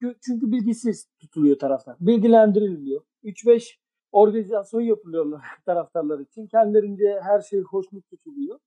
Çünkü- 0.00 0.52
bilgisiz 0.52 1.08
tutuluyor 1.20 1.58
taraftar. 1.58 1.96
Bilgilendirilmiyor. 2.00 3.00
3-5 3.24 3.78
organizasyon 4.12 4.80
yapılıyorlar 4.80 5.40
taraftarlar 5.66 6.20
için. 6.20 6.46
Kendilerince 6.46 7.20
her 7.22 7.40
şey 7.40 7.60
hoşnut 7.60 8.10
tutuluyor. 8.10 8.58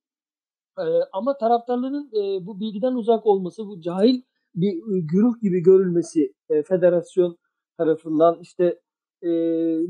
E, 0.78 0.84
ama 1.12 1.38
taraftarların 1.38 2.10
e, 2.12 2.46
bu 2.46 2.60
bilgiden 2.60 2.92
uzak 2.92 3.26
olması, 3.26 3.66
bu 3.66 3.80
cahil 3.80 4.22
bir 4.54 4.72
e, 4.72 5.00
güruh 5.00 5.40
gibi 5.40 5.62
görülmesi 5.62 6.32
e, 6.48 6.62
federasyon 6.62 7.36
tarafından 7.78 8.38
işte 8.40 8.80
e, 9.22 9.28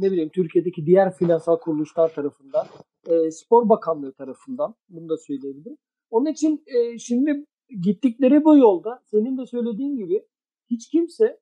ne 0.00 0.12
bileyim 0.12 0.30
Türkiye'deki 0.34 0.86
diğer 0.86 1.14
finansal 1.14 1.58
kuruluşlar 1.58 2.14
tarafından, 2.14 2.66
e, 3.06 3.30
Spor 3.30 3.68
Bakanlığı 3.68 4.12
tarafından 4.12 4.74
bunu 4.88 5.08
da 5.08 5.16
söyleyebilirim. 5.16 5.76
Onun 6.10 6.26
için 6.26 6.64
e, 6.66 6.98
şimdi 6.98 7.46
gittikleri 7.68 8.44
bu 8.44 8.56
yolda 8.56 9.02
senin 9.04 9.38
de 9.38 9.46
söylediğin 9.46 9.96
gibi 9.96 10.26
hiç 10.70 10.88
kimse 10.88 11.40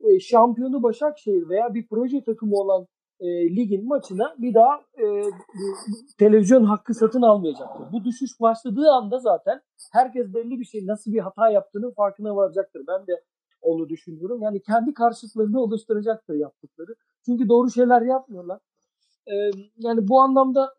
e, 0.00 0.20
şampiyonu 0.20 0.82
Başakşehir 0.82 1.48
veya 1.48 1.74
bir 1.74 1.86
proje 1.86 2.24
takımı 2.24 2.56
olan 2.56 2.86
e, 3.20 3.56
ligin 3.56 3.88
maçına 3.88 4.34
bir 4.38 4.54
daha 4.54 4.80
e, 4.98 5.04
televizyon 6.18 6.64
hakkı 6.64 6.94
satın 6.94 7.22
almayacaktır. 7.22 7.92
Bu 7.92 8.04
düşüş 8.04 8.40
başladığı 8.40 8.90
anda 8.90 9.18
zaten 9.18 9.60
herkes 9.92 10.34
belli 10.34 10.60
bir 10.60 10.64
şey 10.64 10.86
nasıl 10.86 11.12
bir 11.12 11.18
hata 11.18 11.50
yaptığının 11.50 11.90
farkına 11.90 12.36
varacaktır. 12.36 12.82
Ben 12.88 13.06
de 13.06 13.22
onu 13.62 13.88
düşünüyorum. 13.88 14.42
Yani 14.42 14.62
kendi 14.62 14.94
karşıtlarını 14.94 15.60
oluşturacaktır 15.60 16.34
yaptıkları. 16.34 16.94
Çünkü 17.24 17.48
doğru 17.48 17.70
şeyler 17.70 18.02
yapmıyorlar. 18.02 18.60
E, 19.26 19.34
yani 19.76 20.08
bu 20.08 20.20
anlamda 20.20 20.74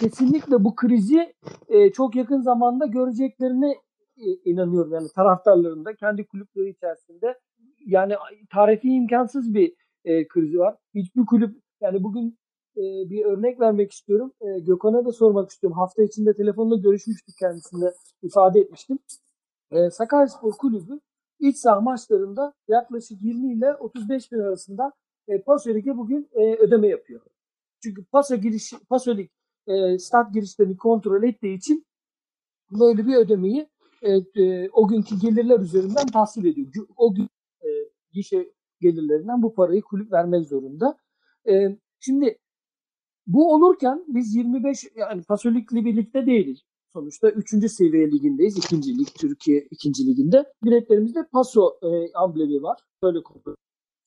kesinlikle 0.00 0.64
bu 0.64 0.74
krizi 0.74 1.34
e, 1.68 1.92
çok 1.92 2.16
yakın 2.16 2.40
zamanda 2.40 2.86
göreceklerine 2.86 3.70
e, 4.16 4.26
inanıyorum. 4.44 4.92
Yani 4.92 5.08
taraftarların 5.14 5.84
da 5.84 5.94
kendi 5.94 6.26
kulüpleri 6.26 6.70
içerisinde 6.70 7.38
yani 7.86 8.14
tarifi 8.50 8.88
imkansız 8.88 9.54
bir 9.54 9.74
e, 10.04 10.28
krizi 10.28 10.58
var. 10.58 10.76
Hiçbir 10.94 11.26
kulüp 11.26 11.56
yani 11.80 12.02
bugün 12.02 12.38
e, 12.76 12.82
bir 13.10 13.24
örnek 13.24 13.60
vermek 13.60 13.92
istiyorum. 13.92 14.32
E, 14.40 14.58
Gökhan'a 14.58 15.04
da 15.04 15.12
sormak 15.12 15.50
istiyorum. 15.50 15.78
Hafta 15.78 16.02
içinde 16.02 16.34
telefonla 16.34 16.76
görüşmüştük 16.76 17.34
kendisine 17.38 17.90
ifade 18.22 18.60
etmiştim. 18.60 18.98
E, 19.70 19.90
Sakaryaspor 19.90 20.52
Kulübü 20.52 21.00
iç 21.40 21.56
saha 21.56 21.80
maçlarında 21.80 22.54
yaklaşık 22.68 23.22
20 23.22 23.52
ile 23.52 23.74
35 23.74 24.32
bin 24.32 24.38
arasında 24.38 24.92
e, 25.28 25.40
Paso 25.40 25.74
Lig'e 25.74 25.96
bugün 25.96 26.28
e, 26.32 26.54
ödeme 26.54 26.88
yapıyor. 26.88 27.20
Çünkü 27.82 28.04
Paso 28.04 28.36
giriş 28.36 28.72
Paso 28.88 29.16
Lig 29.16 29.30
e, 29.70 29.98
stat 29.98 30.34
girişlerini 30.34 30.76
kontrol 30.76 31.22
ettiği 31.22 31.56
için 31.56 31.86
böyle 32.70 33.06
bir 33.06 33.16
ödemeyi 33.16 33.68
e, 34.02 34.42
e, 34.42 34.70
o 34.70 34.88
günkü 34.88 35.20
gelirler 35.20 35.60
üzerinden 35.60 36.06
tahsil 36.06 36.44
ediyor. 36.44 36.86
O 36.96 37.14
gün 37.14 37.28
e, 37.62 37.68
gişe 38.12 38.52
gelirlerinden 38.80 39.42
bu 39.42 39.54
parayı 39.54 39.82
kulüp 39.82 40.12
vermek 40.12 40.46
zorunda. 40.46 40.96
E, 41.48 41.78
şimdi 42.00 42.38
bu 43.26 43.54
olurken 43.54 44.04
biz 44.08 44.34
25 44.34 44.84
yani 44.96 45.22
Pasolik'li 45.22 45.84
birlikte 45.84 46.26
değiliz. 46.26 46.62
Sonuçta 46.92 47.30
3. 47.30 47.72
seviye 47.72 48.10
ligindeyiz. 48.10 48.58
2. 48.58 48.98
lig 48.98 49.08
Türkiye 49.18 49.68
2. 49.70 50.06
liginde. 50.06 50.52
Biletlerimizde 50.64 51.26
Paso 51.32 51.78
e, 51.82 52.12
amblemi 52.12 52.62
var. 52.62 52.78
Böyle 53.02 53.22
kontrol 53.22 53.54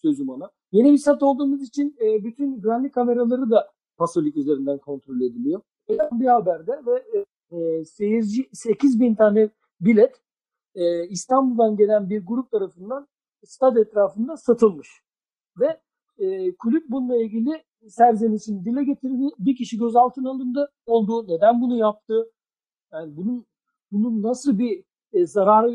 sözüm 0.01 0.29
ona. 0.29 0.51
Yeni 0.71 0.91
bir 0.91 0.97
stat 0.97 1.23
olduğumuz 1.23 1.63
için 1.63 1.95
e, 2.01 2.23
bütün 2.23 2.61
güvenlik 2.61 2.93
kameraları 2.93 3.51
da 3.51 3.71
Pasolik 3.97 4.37
üzerinden 4.37 4.77
kontrol 4.77 5.21
ediliyor. 5.21 5.61
Bir 5.89 6.25
haberde 6.25 6.81
ve 6.85 7.03
e, 7.13 7.25
e, 7.57 7.85
seyirci 7.85 8.49
8 8.53 8.99
bin 8.99 9.15
tane 9.15 9.49
bilet 9.81 10.21
e, 10.75 11.07
İstanbul'dan 11.07 11.77
gelen 11.77 12.09
bir 12.09 12.25
grup 12.25 12.51
tarafından 12.51 13.07
stad 13.45 13.75
etrafında 13.75 14.37
satılmış. 14.37 14.89
Ve 15.59 15.79
e, 16.17 16.55
kulüp 16.55 16.89
bununla 16.89 17.17
ilgili 17.17 17.63
serzenişini 17.87 18.65
dile 18.65 18.83
getirdi. 18.83 19.29
Bir 19.39 19.55
kişi 19.55 19.77
gözaltına 19.77 20.29
alındı. 20.29 20.71
Oldu. 20.85 21.27
Neden 21.27 21.61
bunu 21.61 21.77
yaptı? 21.77 22.31
Yani 22.93 23.17
bunun 23.17 23.45
bunun 23.91 24.23
nasıl 24.23 24.59
bir 24.59 24.83
e, 25.13 25.25
zararı 25.27 25.71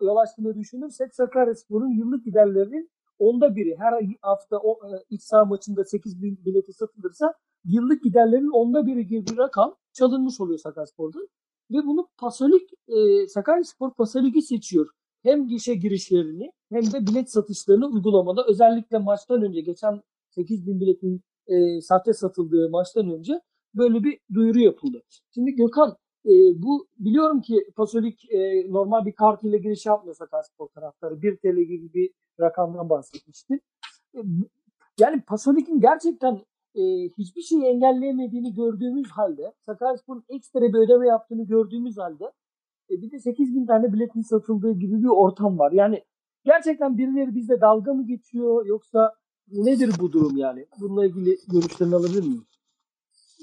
yol 0.00 0.16
açtığını 0.16 0.54
düşünürsek 0.54 1.14
Sakaryaspor'un 1.14 1.90
yıllık 1.90 2.24
giderlerinin 2.24 2.90
onda 3.18 3.56
biri. 3.56 3.76
Her 3.78 3.92
hafta 4.20 4.58
o 4.58 4.72
e, 4.72 5.04
iç 5.10 5.22
saha 5.22 5.44
maçında 5.44 5.84
8 5.84 6.22
bin 6.22 6.44
bileti 6.44 6.72
satılırsa 6.72 7.34
yıllık 7.64 8.02
giderlerin 8.02 8.50
onda 8.50 8.86
biri 8.86 9.06
gibi 9.06 9.26
bir 9.26 9.38
rakam 9.38 9.76
çalınmış 9.92 10.40
oluyor 10.40 10.58
Sakaryaspor'dan. 10.58 11.28
Ve 11.70 11.86
bunu 11.86 12.08
Pasolik, 12.18 12.70
e, 12.88 13.28
Sakaryaspor 13.28 13.94
Pasolik'i 13.94 14.42
seçiyor. 14.42 14.90
Hem 15.22 15.48
gişe 15.48 15.74
girişlerini 15.74 16.52
hem 16.72 16.92
de 16.92 17.06
bilet 17.06 17.30
satışlarını 17.30 17.86
uygulamada 17.86 18.44
özellikle 18.48 18.98
maçtan 18.98 19.42
önce 19.42 19.60
geçen 19.60 20.02
8 20.30 20.66
bin 20.66 20.80
biletin 20.80 21.22
e, 21.46 21.80
sahte 21.80 22.12
satıldığı 22.12 22.70
maçtan 22.70 23.10
önce 23.10 23.40
böyle 23.74 24.04
bir 24.04 24.18
duyuru 24.34 24.58
yapıldı. 24.58 25.02
Şimdi 25.34 25.52
Gökhan 25.52 25.96
e, 26.26 26.62
bu 26.62 26.86
biliyorum 26.98 27.40
ki 27.40 27.70
Pasolik 27.76 28.32
e, 28.32 28.72
normal 28.72 29.06
bir 29.06 29.12
kart 29.12 29.44
ile 29.44 29.58
giriş 29.58 29.86
yapmıyor 29.86 30.14
Sakaryaspor 30.14 30.68
taraftarı. 30.68 31.22
1 31.22 31.36
TL 31.36 31.56
gibi 31.56 31.92
bir 31.94 32.10
rakamdan 32.40 32.90
bahsetmişti. 32.90 33.60
E, 34.14 34.20
yani 35.00 35.22
Pasolik'in 35.26 35.80
gerçekten 35.80 36.40
e, 36.74 36.82
hiçbir 37.18 37.42
şeyi 37.42 37.64
engelleyemediğini 37.64 38.54
gördüğümüz 38.54 39.10
halde 39.10 39.52
Sakaryaspor'un 39.60 40.24
ekstra 40.28 40.60
bir 40.60 40.78
ödeme 40.78 41.06
yaptığını 41.06 41.46
gördüğümüz 41.46 41.98
halde 41.98 42.32
e, 42.90 43.02
bir 43.02 43.10
de 43.10 43.18
8 43.18 43.54
bin 43.54 43.66
tane 43.66 43.92
biletin 43.92 44.22
satıldığı 44.22 44.72
gibi 44.72 45.02
bir 45.02 45.08
ortam 45.08 45.58
var. 45.58 45.72
Yani 45.72 46.02
gerçekten 46.44 46.98
birileri 46.98 47.34
bizde 47.34 47.60
dalga 47.60 47.94
mı 47.94 48.06
geçiyor 48.06 48.66
yoksa 48.66 49.14
nedir 49.52 49.94
bu 50.00 50.12
durum 50.12 50.36
yani? 50.36 50.66
Bununla 50.80 51.06
ilgili 51.06 51.36
görüşlerini 51.52 51.94
alabilir 51.94 52.22
miyim? 52.22 52.44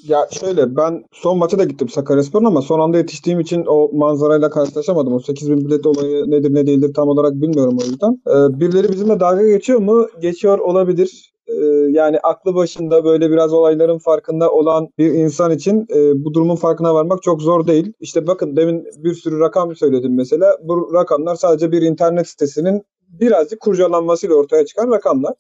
Ya 0.08 0.28
şöyle 0.32 0.76
ben 0.76 1.04
son 1.12 1.38
maça 1.38 1.60
da 1.60 1.64
gittim 1.64 1.90
Sakaryaspor'un 1.90 2.46
ama 2.46 2.62
son 2.62 2.80
anda 2.80 2.98
yetiştiğim 2.98 3.40
için 3.40 3.66
o 3.68 3.90
manzarayla 3.94 4.50
karşılaşamadım. 4.50 5.14
O 5.14 5.20
8000 5.20 5.66
bilet 5.66 5.86
olayı 5.86 6.32
nedir 6.32 6.54
ne 6.54 6.68
değildir 6.68 6.94
tam 6.94 7.08
olarak 7.10 7.34
bilmiyorum 7.34 7.78
o 7.82 7.86
yüzden. 7.86 8.22
Ee, 8.28 8.60
birileri 8.60 8.92
bizimle 8.92 9.20
dalga 9.20 9.48
geçiyor 9.48 9.80
mu? 9.80 10.08
Geçiyor 10.22 10.60
olabilir. 10.60 11.34
Ee, 11.48 11.54
yani 11.90 12.20
aklı 12.20 12.56
başında 12.56 13.04
böyle 13.04 13.32
biraz 13.32 13.54
olayların 13.54 13.98
farkında 13.98 14.52
olan 14.52 14.88
bir 14.98 15.14
insan 15.14 15.52
için 15.52 15.86
e, 15.96 16.26
bu 16.26 16.34
durumun 16.34 16.56
farkına 16.56 16.94
varmak 16.94 17.24
çok 17.24 17.42
zor 17.42 17.68
değil. 17.68 17.94
İşte 18.00 18.28
bakın 18.28 18.56
demin 18.56 18.86
bir 18.98 19.14
sürü 19.14 19.40
rakam 19.40 19.76
söyledim 19.76 20.16
mesela. 20.16 20.58
Bu 20.64 20.94
rakamlar 20.94 21.36
sadece 21.36 21.72
bir 21.72 21.82
internet 21.82 22.28
sitesinin 22.28 22.84
birazcık 23.08 23.60
kurcalanmasıyla 23.60 24.36
ortaya 24.36 24.66
çıkan 24.66 24.92
rakamlar. 24.92 25.34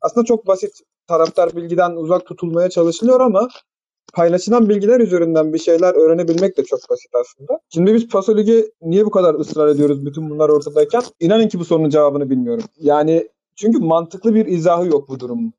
Aslında 0.00 0.24
çok 0.24 0.46
basit 0.46 0.70
taraftar 1.06 1.56
bilgiden 1.56 1.90
uzak 1.90 2.26
tutulmaya 2.26 2.70
çalışılıyor 2.70 3.20
ama 3.20 3.48
paylaşılan 4.12 4.68
bilgiler 4.68 5.00
üzerinden 5.00 5.52
bir 5.52 5.58
şeyler 5.58 5.94
öğrenebilmek 5.94 6.56
de 6.56 6.64
çok 6.64 6.80
basit 6.90 7.10
aslında. 7.14 7.60
Şimdi 7.74 7.94
biz 7.94 8.08
Paso 8.08 8.36
niye 8.82 9.06
bu 9.06 9.10
kadar 9.10 9.34
ısrar 9.34 9.68
ediyoruz 9.68 10.06
bütün 10.06 10.30
bunlar 10.30 10.48
ortadayken? 10.48 11.02
İnanın 11.20 11.48
ki 11.48 11.58
bu 11.58 11.64
sorunun 11.64 11.90
cevabını 11.90 12.30
bilmiyorum. 12.30 12.64
Yani 12.80 13.28
çünkü 13.56 13.78
mantıklı 13.78 14.34
bir 14.34 14.46
izahı 14.46 14.86
yok 14.86 15.08
bu 15.08 15.20
durumun. 15.20 15.52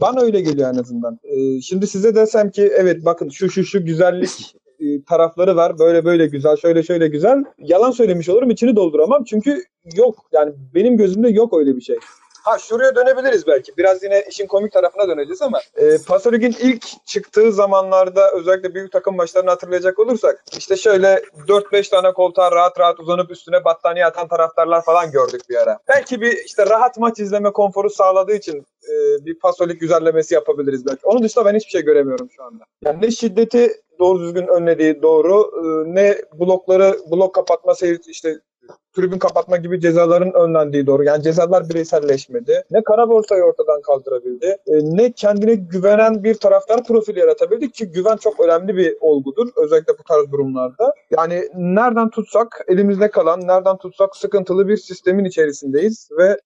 Bana 0.00 0.20
öyle 0.20 0.40
geliyor 0.40 0.74
en 0.74 0.78
azından. 0.78 1.18
Ee, 1.24 1.60
şimdi 1.60 1.86
size 1.86 2.14
desem 2.14 2.50
ki 2.50 2.62
evet 2.76 3.04
bakın 3.04 3.28
şu 3.28 3.50
şu 3.50 3.64
şu 3.64 3.84
güzellik 3.84 4.56
e, 4.80 5.04
tarafları 5.04 5.56
var. 5.56 5.78
Böyle 5.78 6.04
böyle 6.04 6.26
güzel, 6.26 6.56
şöyle 6.56 6.82
şöyle 6.82 7.08
güzel. 7.08 7.44
Yalan 7.58 7.90
söylemiş 7.90 8.28
olurum, 8.28 8.50
içini 8.50 8.76
dolduramam. 8.76 9.24
Çünkü 9.24 9.64
yok. 9.96 10.18
Yani 10.32 10.52
benim 10.74 10.96
gözümde 10.96 11.28
yok 11.28 11.58
öyle 11.58 11.76
bir 11.76 11.80
şey. 11.80 11.96
Ha 12.44 12.58
şuraya 12.58 12.96
dönebiliriz 12.96 13.46
belki. 13.46 13.76
Biraz 13.76 14.02
yine 14.02 14.24
işin 14.28 14.46
komik 14.46 14.72
tarafına 14.72 15.08
döneceğiz 15.08 15.42
ama 15.42 15.60
e, 15.76 15.98
Paso 16.06 16.32
Lig'in 16.32 16.56
ilk 16.60 17.06
çıktığı 17.06 17.52
zamanlarda 17.52 18.30
özellikle 18.32 18.74
büyük 18.74 18.92
takım 18.92 19.16
maçlarını 19.16 19.50
hatırlayacak 19.50 19.98
olursak 19.98 20.44
işte 20.58 20.76
şöyle 20.76 21.22
4-5 21.48 21.90
tane 21.90 22.12
koltuğa 22.12 22.52
rahat 22.52 22.80
rahat 22.80 23.00
uzanıp 23.00 23.30
üstüne 23.30 23.64
battaniye 23.64 24.06
atan 24.06 24.28
taraftarlar 24.28 24.84
falan 24.84 25.10
gördük 25.10 25.40
bir 25.50 25.56
ara. 25.56 25.78
Belki 25.88 26.20
bir 26.20 26.32
işte 26.46 26.66
rahat 26.66 26.98
maç 26.98 27.18
izleme 27.18 27.52
konforu 27.52 27.90
sağladığı 27.90 28.34
için 28.34 28.66
e, 28.88 29.24
bir 29.26 29.38
Paso 29.38 29.68
Lig 29.68 29.80
güzellemesi 29.80 30.34
yapabiliriz 30.34 30.86
belki. 30.86 31.00
Onun 31.06 31.22
dışında 31.22 31.44
ben 31.44 31.54
hiçbir 31.54 31.70
şey 31.70 31.82
göremiyorum 31.82 32.30
şu 32.30 32.44
anda. 32.44 32.64
Yani 32.84 33.02
ne 33.02 33.10
şiddeti 33.10 33.72
doğru 33.98 34.20
düzgün 34.20 34.46
önlediği 34.46 35.02
doğru 35.02 35.50
e, 35.56 35.94
ne 35.94 36.18
blokları 36.40 36.98
blok 37.10 37.34
kapatma 37.34 37.74
işte 38.06 38.40
tribün 38.96 39.18
kapatma 39.18 39.56
gibi 39.56 39.80
cezaların 39.80 40.32
önlendiği 40.32 40.86
doğru. 40.86 41.04
Yani 41.04 41.22
cezalar 41.22 41.68
bireyselleşmedi. 41.68 42.64
Ne 42.70 42.84
kara 42.84 43.08
borsayı 43.08 43.42
ortadan 43.42 43.82
kaldırabildi. 43.82 44.46
e, 44.46 44.72
ne 44.82 45.12
kendine 45.12 45.54
güvenen 45.54 46.24
bir 46.24 46.34
taraftar 46.34 46.84
profili 46.84 47.18
yaratabildi 47.18 47.70
ki 47.70 47.86
güven 47.90 48.16
çok 48.16 48.40
önemli 48.40 48.76
bir 48.76 48.96
olgudur. 49.00 49.48
Özellikle 49.56 49.92
bu 49.98 50.02
tarz 50.02 50.32
durumlarda. 50.32 50.94
Yani 51.10 51.48
nereden 51.54 52.10
tutsak 52.10 52.64
elimizde 52.68 53.10
kalan, 53.10 53.40
nereden 53.40 53.76
tutsak 53.76 54.16
sıkıntılı 54.16 54.68
bir 54.68 54.76
sistemin 54.76 55.24
içerisindeyiz 55.24 56.08
ve 56.18 56.40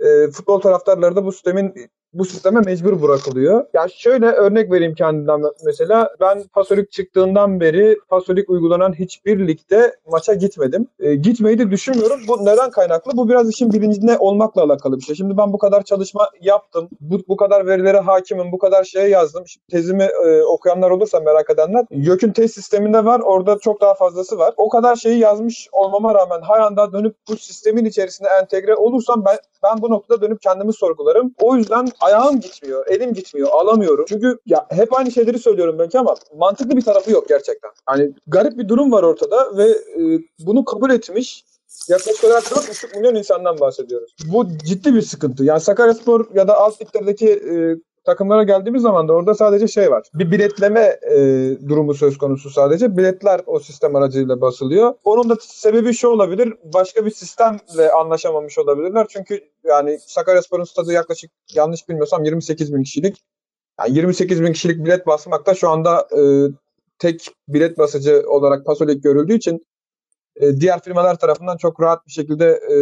e, 0.00 0.30
futbol 0.30 0.60
taraftarları 0.60 1.16
da 1.16 1.24
bu 1.24 1.32
sistemin 1.32 1.74
bu 2.14 2.24
sisteme 2.24 2.60
mecbur 2.60 3.02
bırakılıyor. 3.02 3.64
Ya 3.74 3.86
şöyle 3.94 4.26
örnek 4.26 4.72
vereyim 4.72 4.94
kendimden 4.94 5.42
mesela. 5.64 6.10
Ben 6.20 6.42
Pasolik 6.42 6.92
çıktığından 6.92 7.60
beri 7.60 7.98
Pasolik 8.08 8.50
uygulanan 8.50 8.92
hiçbir 8.92 9.46
ligde 9.48 9.96
maça 10.10 10.34
gitmedim. 10.34 10.86
E, 11.00 11.14
gitmeyi 11.14 11.58
de 11.58 11.70
düşünmüyorum. 11.70 12.20
Bu 12.28 12.44
neden 12.44 12.70
kaynaklı? 12.70 13.16
Bu 13.16 13.28
biraz 13.28 13.50
işin 13.50 13.72
bilincinde 13.72 14.18
olmakla 14.18 14.62
alakalı 14.62 14.96
bir 14.96 15.02
şey. 15.02 15.14
Şimdi 15.14 15.36
ben 15.36 15.52
bu 15.52 15.58
kadar 15.58 15.82
çalışma 15.82 16.28
yaptım. 16.40 16.88
Bu, 17.00 17.20
bu 17.28 17.36
kadar 17.36 17.66
verilere 17.66 17.98
hakimim. 17.98 18.52
Bu 18.52 18.58
kadar 18.58 18.84
şeye 18.84 19.08
yazdım. 19.08 19.44
Şimdi 19.46 19.66
tezimi 19.66 20.08
e, 20.26 20.42
okuyanlar 20.42 20.90
olursa 20.90 21.20
merak 21.20 21.50
edenler. 21.50 21.86
YÖK'ün 21.90 22.32
test 22.32 22.54
sisteminde 22.54 23.04
var. 23.04 23.20
Orada 23.20 23.58
çok 23.58 23.80
daha 23.80 23.94
fazlası 23.94 24.38
var. 24.38 24.54
O 24.56 24.68
kadar 24.68 24.96
şeyi 24.96 25.18
yazmış 25.18 25.68
olmama 25.72 26.14
rağmen 26.14 26.40
her 26.48 26.60
anda 26.60 26.92
dönüp 26.92 27.16
bu 27.28 27.36
sistemin 27.36 27.84
içerisine 27.84 28.28
entegre 28.42 28.74
olursam 28.74 29.24
ben 29.24 29.38
ben 29.62 29.82
bu 29.82 29.90
noktada 29.90 30.20
dönüp 30.20 30.42
kendimi 30.42 30.72
sorgularım. 30.72 31.34
O 31.40 31.56
yüzden 31.56 31.86
ayağım 32.02 32.40
gitmiyor, 32.40 32.86
elim 32.86 33.14
gitmiyor, 33.14 33.48
alamıyorum. 33.52 34.04
Çünkü 34.08 34.38
ya 34.46 34.66
hep 34.70 34.98
aynı 34.98 35.10
şeyleri 35.10 35.38
söylüyorum 35.38 35.78
belki 35.78 35.98
ama 35.98 36.14
mantıklı 36.36 36.76
bir 36.76 36.82
tarafı 36.82 37.10
yok 37.10 37.28
gerçekten. 37.28 37.70
Hani 37.86 38.12
garip 38.26 38.58
bir 38.58 38.68
durum 38.68 38.92
var 38.92 39.02
ortada 39.02 39.56
ve 39.56 39.70
e, 39.70 40.20
bunu 40.38 40.64
kabul 40.64 40.90
etmiş 40.90 41.44
yaklaşık 41.88 42.24
olarak 42.24 42.42
4,5 42.42 42.96
milyon 42.96 43.14
insandan 43.14 43.60
bahsediyoruz. 43.60 44.14
Bu 44.24 44.48
ciddi 44.48 44.94
bir 44.94 45.02
sıkıntı. 45.02 45.44
Yani 45.44 45.60
Sakaryaspor 45.60 46.34
ya 46.34 46.48
da 46.48 46.56
alt 46.56 46.80
liglerdeki 46.80 47.28
e, 47.30 47.76
takımlara 48.04 48.42
geldiğimiz 48.42 48.82
zaman 48.82 49.08
da 49.08 49.12
orada 49.12 49.34
sadece 49.34 49.68
şey 49.68 49.90
var. 49.90 50.02
Bir 50.14 50.30
biletleme 50.30 50.98
e, 51.10 51.16
durumu 51.68 51.94
söz 51.94 52.18
konusu 52.18 52.50
sadece. 52.50 52.96
Biletler 52.96 53.40
o 53.46 53.58
sistem 53.58 53.96
aracıyla 53.96 54.40
basılıyor. 54.40 54.94
Onun 55.04 55.30
da 55.30 55.36
sebebi 55.40 55.94
şu 55.94 56.08
olabilir. 56.08 56.54
Başka 56.74 57.06
bir 57.06 57.10
sistemle 57.10 57.90
anlaşamamış 58.00 58.58
olabilirler. 58.58 59.06
Çünkü 59.10 59.40
yani 59.64 59.98
Sakaryaspor'un 60.06 60.64
stadı 60.64 60.92
yaklaşık 60.92 61.30
yanlış 61.54 61.88
bilmiyorsam 61.88 62.24
28 62.24 62.74
bin 62.74 62.82
kişilik. 62.82 63.22
Yani 63.80 63.96
28 63.96 64.42
bin 64.42 64.52
kişilik 64.52 64.84
bilet 64.84 65.06
basmak 65.06 65.46
da 65.46 65.54
şu 65.54 65.68
anda 65.68 66.08
e, 66.18 66.22
tek 66.98 67.26
bilet 67.48 67.78
basıcı 67.78 68.22
olarak 68.26 68.66
Pasolik 68.66 69.02
görüldüğü 69.02 69.34
için 69.34 69.66
e, 70.36 70.60
diğer 70.60 70.80
firmalar 70.80 71.18
tarafından 71.18 71.56
çok 71.56 71.80
rahat 71.80 72.06
bir 72.06 72.12
şekilde 72.12 72.46
e, 72.46 72.76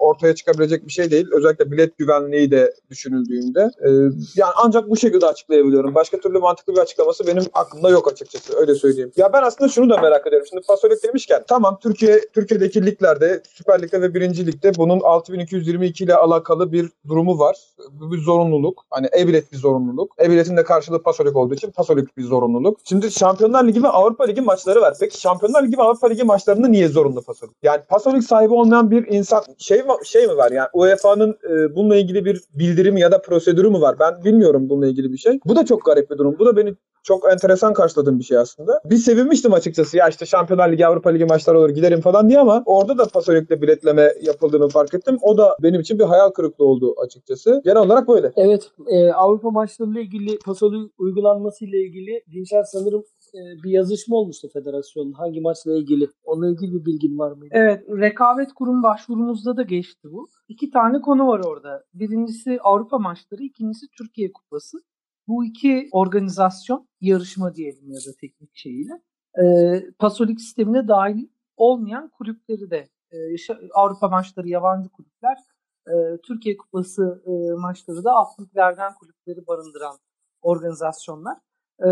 ortaya 0.00 0.34
çıkabilecek 0.34 0.86
bir 0.86 0.92
şey 0.92 1.10
değil. 1.10 1.28
Özellikle 1.32 1.70
bilet 1.70 1.98
güvenliği 1.98 2.50
de 2.50 2.74
düşünüldüğünde. 2.90 3.60
E, 3.60 3.88
yani 4.36 4.52
ancak 4.64 4.90
bu 4.90 4.96
şekilde 4.96 5.26
açıklayabiliyorum. 5.26 5.94
Başka 5.94 6.20
türlü 6.20 6.38
mantıklı 6.38 6.72
bir 6.74 6.78
açıklaması 6.78 7.26
benim 7.26 7.42
aklımda 7.52 7.90
yok 7.90 8.12
açıkçası. 8.12 8.56
Öyle 8.56 8.74
söyleyeyim. 8.74 9.12
Ya 9.16 9.32
ben 9.32 9.42
aslında 9.42 9.70
şunu 9.70 9.90
da 9.90 9.96
merak 9.96 10.26
ediyorum. 10.26 10.46
Şimdi 10.50 10.66
Pasolik 10.66 11.04
demişken 11.04 11.44
tamam 11.48 11.78
Türkiye 11.82 12.20
Türkiye'deki 12.34 12.86
liglerde 12.86 13.42
Süper 13.48 13.82
Lig'de 13.82 14.02
ve 14.02 14.14
1. 14.14 14.46
Lig'de 14.46 14.72
bunun 14.76 15.00
6222 15.00 16.04
ile 16.04 16.14
alakalı 16.14 16.72
bir 16.72 16.90
durumu 17.08 17.38
var. 17.38 17.56
Bu 17.90 18.12
bir 18.12 18.18
zorunluluk. 18.18 18.84
Hani 18.90 19.08
e-bilet 19.18 19.52
bir 19.52 19.56
zorunluluk. 19.56 20.12
E-biletin 20.20 20.56
de 20.56 20.64
karşılığı 20.64 21.02
Pasolik 21.02 21.36
olduğu 21.36 21.54
için 21.54 21.70
Pasolik 21.70 22.16
bir 22.16 22.22
zorunluluk. 22.22 22.78
Şimdi 22.84 23.12
Şampiyonlar 23.12 23.64
Ligi 23.68 23.82
ve 23.82 23.88
Avrupa 23.88 24.24
Ligi 24.24 24.40
maçları 24.40 24.80
var. 24.80 24.94
Peki 25.00 25.20
Şampiyonlar 25.20 25.62
Ligi 25.62 25.78
ve 25.78 25.82
Avrupa 25.82 26.06
Ligi 26.06 26.24
maçlarında 26.24 26.68
niye 26.68 26.88
zorunlu 26.88 27.22
Pasolik? 27.22 27.54
Yani 27.62 27.80
Pasolik 27.88 28.24
sahibi 28.24 28.54
olmayan 28.54 28.90
bir 28.90 29.06
insan 29.06 29.44
şey 29.58 29.88
şey 30.04 30.26
mi 30.26 30.36
var 30.36 30.50
yani 30.50 30.68
UEFA'nın 30.72 31.38
e, 31.50 31.74
bununla 31.74 31.96
ilgili 31.96 32.24
bir 32.24 32.40
bildirimi 32.54 33.00
ya 33.00 33.12
da 33.12 33.22
prosedürü 33.22 33.70
mü 33.70 33.80
var? 33.80 33.96
Ben 34.00 34.24
bilmiyorum 34.24 34.68
bununla 34.68 34.86
ilgili 34.86 35.12
bir 35.12 35.18
şey. 35.18 35.40
Bu 35.46 35.56
da 35.56 35.64
çok 35.64 35.84
garip 35.84 36.10
bir 36.10 36.18
durum. 36.18 36.36
Bu 36.38 36.46
da 36.46 36.56
beni 36.56 36.74
çok 37.02 37.32
enteresan 37.32 37.74
karşıladığım 37.74 38.18
bir 38.18 38.24
şey 38.24 38.38
aslında. 38.38 38.80
Bir 38.84 38.96
sevinmiştim 38.96 39.52
açıkçası 39.52 39.96
ya 39.96 40.08
işte 40.08 40.26
Şampiyonlar 40.26 40.72
Ligi, 40.72 40.86
Avrupa 40.86 41.10
Ligi 41.10 41.24
maçları 41.24 41.58
olur 41.58 41.70
giderim 41.70 42.00
falan 42.00 42.28
diye 42.28 42.38
ama 42.38 42.62
orada 42.66 42.98
da 42.98 43.04
Pasolik'le 43.04 43.62
biletleme 43.62 44.12
yapıldığını 44.22 44.68
fark 44.68 44.94
ettim. 44.94 45.18
O 45.22 45.38
da 45.38 45.56
benim 45.62 45.80
için 45.80 45.98
bir 45.98 46.04
hayal 46.04 46.30
kırıklığı 46.30 46.64
oldu 46.64 46.94
açıkçası. 47.04 47.62
Genel 47.64 47.82
olarak 47.82 48.08
böyle. 48.08 48.32
Evet, 48.36 48.70
e, 48.88 49.12
Avrupa 49.12 49.50
maçlarıyla 49.50 50.00
ilgili 50.00 50.38
pasolü 50.38 50.90
uygulanması 50.98 51.64
ile 51.64 51.78
ilgili 51.78 52.24
Dinçer 52.32 52.62
sanırım 52.62 53.04
bir 53.34 53.70
yazışma 53.70 54.16
olmuştu 54.16 54.48
federasyonun 54.52 55.12
hangi 55.12 55.40
maçla 55.40 55.76
ilgili. 55.76 56.08
Onunla 56.24 56.50
ilgili 56.50 56.72
bir 56.74 56.84
bilgin 56.84 57.18
var 57.18 57.32
mıydı? 57.32 57.54
Evet, 57.56 57.84
rekabet 57.88 58.52
kurum 58.52 58.82
başvurumuzda 58.82 59.56
da 59.56 59.62
geçti 59.62 60.08
bu. 60.12 60.28
İki 60.48 60.70
tane 60.70 61.00
konu 61.00 61.26
var 61.26 61.40
orada. 61.44 61.84
Birincisi 61.94 62.58
Avrupa 62.62 62.98
maçları, 62.98 63.42
ikincisi 63.42 63.86
Türkiye 63.98 64.32
Kupası. 64.32 64.78
Bu 65.28 65.44
iki 65.44 65.88
organizasyon, 65.92 66.88
yarışma 67.00 67.54
diyelim 67.54 67.90
ya 67.90 67.98
da 67.98 68.12
teknik 68.20 68.50
şeyiyle, 68.54 68.92
e, 69.42 69.44
Pasolik 69.98 70.40
sistemine 70.40 70.88
dahil 70.88 71.28
olmayan 71.56 72.08
kulüpleri 72.08 72.70
de, 72.70 72.88
e, 73.12 73.18
Avrupa 73.74 74.08
maçları 74.08 74.48
yabancı 74.48 74.88
kulüpler, 74.88 75.36
e, 75.88 75.92
Türkiye 76.26 76.56
Kupası 76.56 77.22
e, 77.26 77.30
maçları 77.60 78.04
da 78.04 78.12
alt 78.12 78.40
liglerden 78.40 78.94
kulüpleri 78.94 79.46
barındıran 79.46 79.96
organizasyonlar. 80.42 81.38
E, 81.84 81.88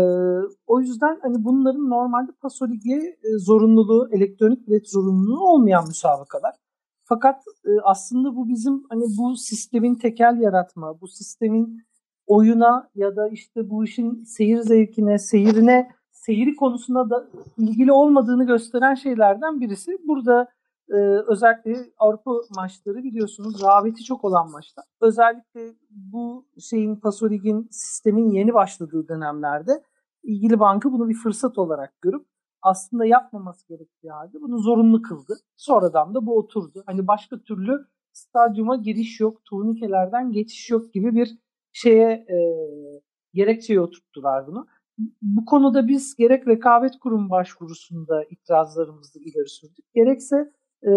o 0.67 0.79
yüzden 0.79 1.19
hani 1.21 1.43
bunların 1.43 1.89
normalde 1.89 2.31
Pasolik'e 2.41 2.95
e, 2.95 3.37
zorunluluğu, 3.37 4.09
elektronik 4.11 4.67
bilet 4.67 4.89
zorunluluğu 4.89 5.47
olmayan 5.47 5.87
müsabakalar. 5.87 6.55
Fakat 7.03 7.43
e, 7.65 7.69
aslında 7.83 8.35
bu 8.35 8.49
bizim 8.49 8.83
hani 8.89 9.03
bu 9.17 9.35
sistemin 9.37 9.95
tekel 9.95 10.37
yaratma, 10.41 11.01
bu 11.01 11.07
sistemin 11.07 11.83
oyuna 12.27 12.89
ya 12.95 13.15
da 13.15 13.29
işte 13.29 13.69
bu 13.69 13.83
işin 13.83 14.23
seyir 14.23 14.59
zevkine, 14.59 15.17
seyrine 15.19 15.91
seyri 16.11 16.55
konusunda 16.55 17.09
da 17.09 17.27
ilgili 17.57 17.91
olmadığını 17.91 18.45
gösteren 18.45 18.95
şeylerden 18.95 19.61
birisi. 19.61 19.97
Burada 20.07 20.47
e, 20.89 20.95
özellikle 21.27 21.75
Avrupa 21.97 22.31
maçları 22.55 23.03
biliyorsunuz 23.03 23.63
rağbeti 23.63 24.03
çok 24.03 24.25
olan 24.25 24.51
maçlar. 24.51 24.85
Özellikle 25.01 25.75
bu 25.89 26.47
şeyin 26.69 26.95
Pasolig'in 26.95 27.67
sistemin 27.71 28.29
yeni 28.31 28.53
başladığı 28.53 29.07
dönemlerde 29.07 29.83
ilgili 30.23 30.59
banka 30.59 30.91
bunu 30.91 31.09
bir 31.09 31.15
fırsat 31.15 31.57
olarak 31.57 32.01
görüp 32.01 32.25
aslında 32.61 33.05
yapmaması 33.05 33.67
gerektiği 33.67 34.11
halde 34.11 34.41
bunu 34.41 34.59
zorunlu 34.59 35.01
kıldı. 35.01 35.33
Sonradan 35.57 36.15
da 36.15 36.25
bu 36.25 36.37
oturdu. 36.37 36.83
Hani 36.85 37.07
başka 37.07 37.39
türlü 37.41 37.85
stadyuma 38.11 38.75
giriş 38.75 39.19
yok, 39.19 39.45
turnikelerden 39.45 40.31
geçiş 40.31 40.69
yok 40.69 40.93
gibi 40.93 41.15
bir 41.15 41.37
şeye 41.71 42.11
e, 42.11 42.37
gerekçeye 43.33 43.81
oturttular 43.81 44.47
bunu. 44.47 44.67
Bu 45.21 45.45
konuda 45.45 45.87
biz 45.87 46.15
gerek 46.15 46.47
rekabet 46.47 46.99
kurum 46.99 47.29
başvurusunda 47.29 48.23
itirazlarımızı 48.23 49.19
ileri 49.19 49.49
sürdük. 49.49 49.85
Gerekse 49.93 50.51
e, 50.87 50.91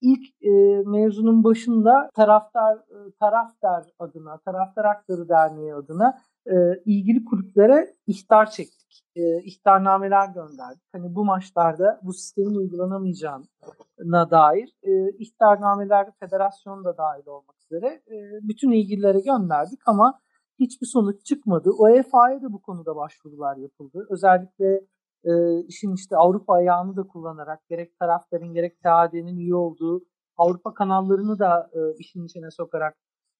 ilk 0.00 0.42
e, 0.42 0.82
mevzunun 0.86 1.44
başında 1.44 2.10
taraftar 2.14 2.76
e, 2.76 3.12
taraftar 3.20 3.84
adına, 3.98 4.38
taraftar 4.38 4.86
hakları 4.86 5.28
derneği 5.28 5.74
adına 5.74 6.18
e, 6.46 6.54
ilgili 6.84 7.24
kulüplere 7.24 7.94
ihtar 8.06 8.50
çektik. 8.50 9.02
E, 9.16 9.42
ihtarnameler 9.42 10.28
gönderdik. 10.28 10.82
Hani 10.92 11.14
bu 11.14 11.24
maçlarda 11.24 12.00
bu 12.02 12.12
sistemin 12.12 12.54
uygulanamayacağına 12.54 14.30
dair 14.30 14.76
e, 14.82 15.10
ihtarnameler 15.18 16.10
federasyon 16.20 16.84
da 16.84 16.96
dahil 16.96 17.26
olmak 17.26 17.56
üzere 17.64 17.86
e, 17.86 18.16
bütün 18.42 18.70
ilgililere 18.70 19.20
gönderdik 19.20 19.80
ama 19.86 20.20
hiçbir 20.58 20.86
sonuç 20.86 21.24
çıkmadı. 21.24 21.70
UEFA'ya 21.78 22.42
da 22.42 22.52
bu 22.52 22.62
konuda 22.62 22.96
başvurular 22.96 23.56
yapıldı. 23.56 24.06
Özellikle 24.10 24.80
e, 25.24 25.62
işin 25.66 25.94
işte 25.94 26.16
Avrupa 26.16 26.54
ayağını 26.54 26.96
da 26.96 27.02
kullanarak 27.02 27.68
gerek 27.68 27.98
taraftarın 27.98 28.54
gerek 28.54 28.82
TAD'nin 28.82 29.36
üye 29.36 29.54
olduğu 29.54 30.04
Avrupa 30.36 30.74
kanallarını 30.74 31.38
da 31.38 31.70
e, 31.74 31.78
işin 31.98 32.24
içine 32.24 32.50
sokarak 32.50 32.96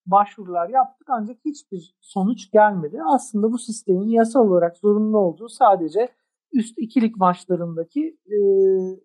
başvurular 0.07 0.69
yaptık 0.69 1.07
ancak 1.11 1.37
hiçbir 1.45 1.95
sonuç 2.01 2.51
gelmedi. 2.51 2.99
Aslında 3.07 3.53
bu 3.53 3.59
sistemin 3.59 4.09
yasal 4.09 4.49
olarak 4.49 4.77
zorunlu 4.77 5.19
olduğu 5.19 5.49
sadece 5.49 6.09
üst 6.53 6.79
ikilik 6.79 7.17
maçlarındaki 7.17 8.19
e, 8.27 8.39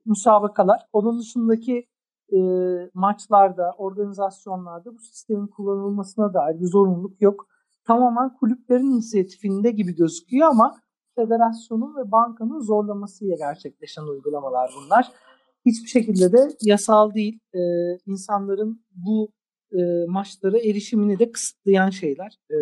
müsabakalar. 0.05 0.87
Onun 0.93 1.19
dışındaki 1.19 1.87
e, 2.33 2.39
maçlarda, 2.93 3.71
organizasyonlarda 3.77 4.93
bu 4.93 4.99
sistemin 4.99 5.47
kullanılmasına 5.47 6.33
dair 6.33 6.59
bir 6.61 6.67
zorunluluk 6.67 7.21
yok. 7.21 7.47
Tamamen 7.87 8.35
kulüplerin 8.35 8.91
inisiyatifinde 8.91 9.71
gibi 9.71 9.95
gözüküyor 9.95 10.47
ama 10.47 10.75
federasyonun 11.15 11.95
ve 11.95 12.11
bankanın 12.11 12.59
zorlamasıyla 12.59 13.35
gerçekleşen 13.35 14.03
uygulamalar 14.03 14.71
bunlar. 14.77 15.11
Hiçbir 15.65 15.87
şekilde 15.89 16.31
de 16.31 16.49
yasal 16.61 17.13
değil. 17.13 17.39
E, 17.53 17.59
insanların 18.05 18.85
bu 18.95 19.29
e, 19.71 20.05
maçlara 20.07 20.57
erişimini 20.57 21.19
de 21.19 21.31
kısıtlayan 21.31 21.89
şeyler. 21.89 22.37
E, 22.51 22.57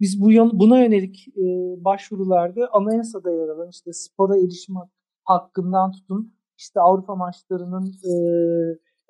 biz 0.00 0.20
bu 0.20 0.28
buna 0.58 0.82
yönelik 0.82 1.28
e, 1.28 1.44
başvurularda 1.84 2.68
anayasada 2.72 3.30
yer 3.30 3.48
alan 3.48 3.68
işte 3.70 3.92
spora 3.92 4.36
erişim 4.36 4.76
hak- 4.76 4.92
hakkından 5.24 5.92
tutun 5.92 6.34
işte 6.58 6.80
Avrupa 6.80 7.14
maçlarının 7.14 7.86
e, 7.86 8.12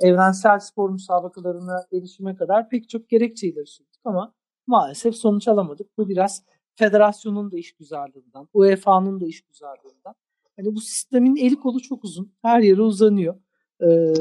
evrensel 0.09 0.59
spor 0.59 0.91
müsabakalarına 0.91 1.85
erişime 1.93 2.37
kadar 2.37 2.69
pek 2.69 2.89
çok 2.89 3.09
gerekçeyle 3.09 3.67
sürdük 3.67 4.01
ama 4.05 4.35
maalesef 4.67 5.15
sonuç 5.15 5.49
alamadık. 5.49 5.99
Bu 5.99 6.09
biraz 6.09 6.43
federasyonun 6.75 7.53
da 7.53 7.59
işgüzarlığından, 7.59 8.49
UEFA'nın 8.53 9.21
da 9.21 9.27
işgüzarlığından. 9.27 10.15
Hani 10.57 10.75
bu 10.75 10.81
sistemin 10.81 11.37
eli 11.37 11.57
kolu 11.57 11.81
çok 11.81 12.05
uzun. 12.05 12.33
Her 12.43 12.61
yere 12.61 12.83
uzanıyor. 12.83 13.35
Ee, 13.83 14.15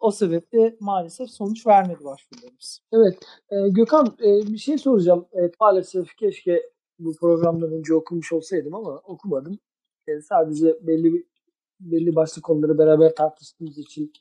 o 0.00 0.10
sebeple 0.10 0.76
maalesef 0.80 1.30
sonuç 1.30 1.66
vermedi 1.66 2.04
başvurularımız. 2.04 2.80
Evet. 2.92 3.18
e, 3.50 3.68
Gökhan 3.68 4.16
e, 4.24 4.52
bir 4.52 4.58
şey 4.58 4.78
soracağım. 4.78 5.26
E, 5.32 5.50
maalesef 5.60 6.16
keşke 6.16 6.62
bu 6.98 7.16
programdan 7.16 7.72
önce 7.72 7.94
okumuş 7.94 8.32
olsaydım 8.32 8.74
ama 8.74 8.90
okumadım. 8.90 9.58
E, 10.08 10.20
sadece 10.20 10.78
belli 10.82 11.26
belli 11.80 12.16
başlı 12.16 12.42
konuları 12.42 12.78
beraber 12.78 13.14
tartıştığımız 13.14 13.78
için 13.78 14.12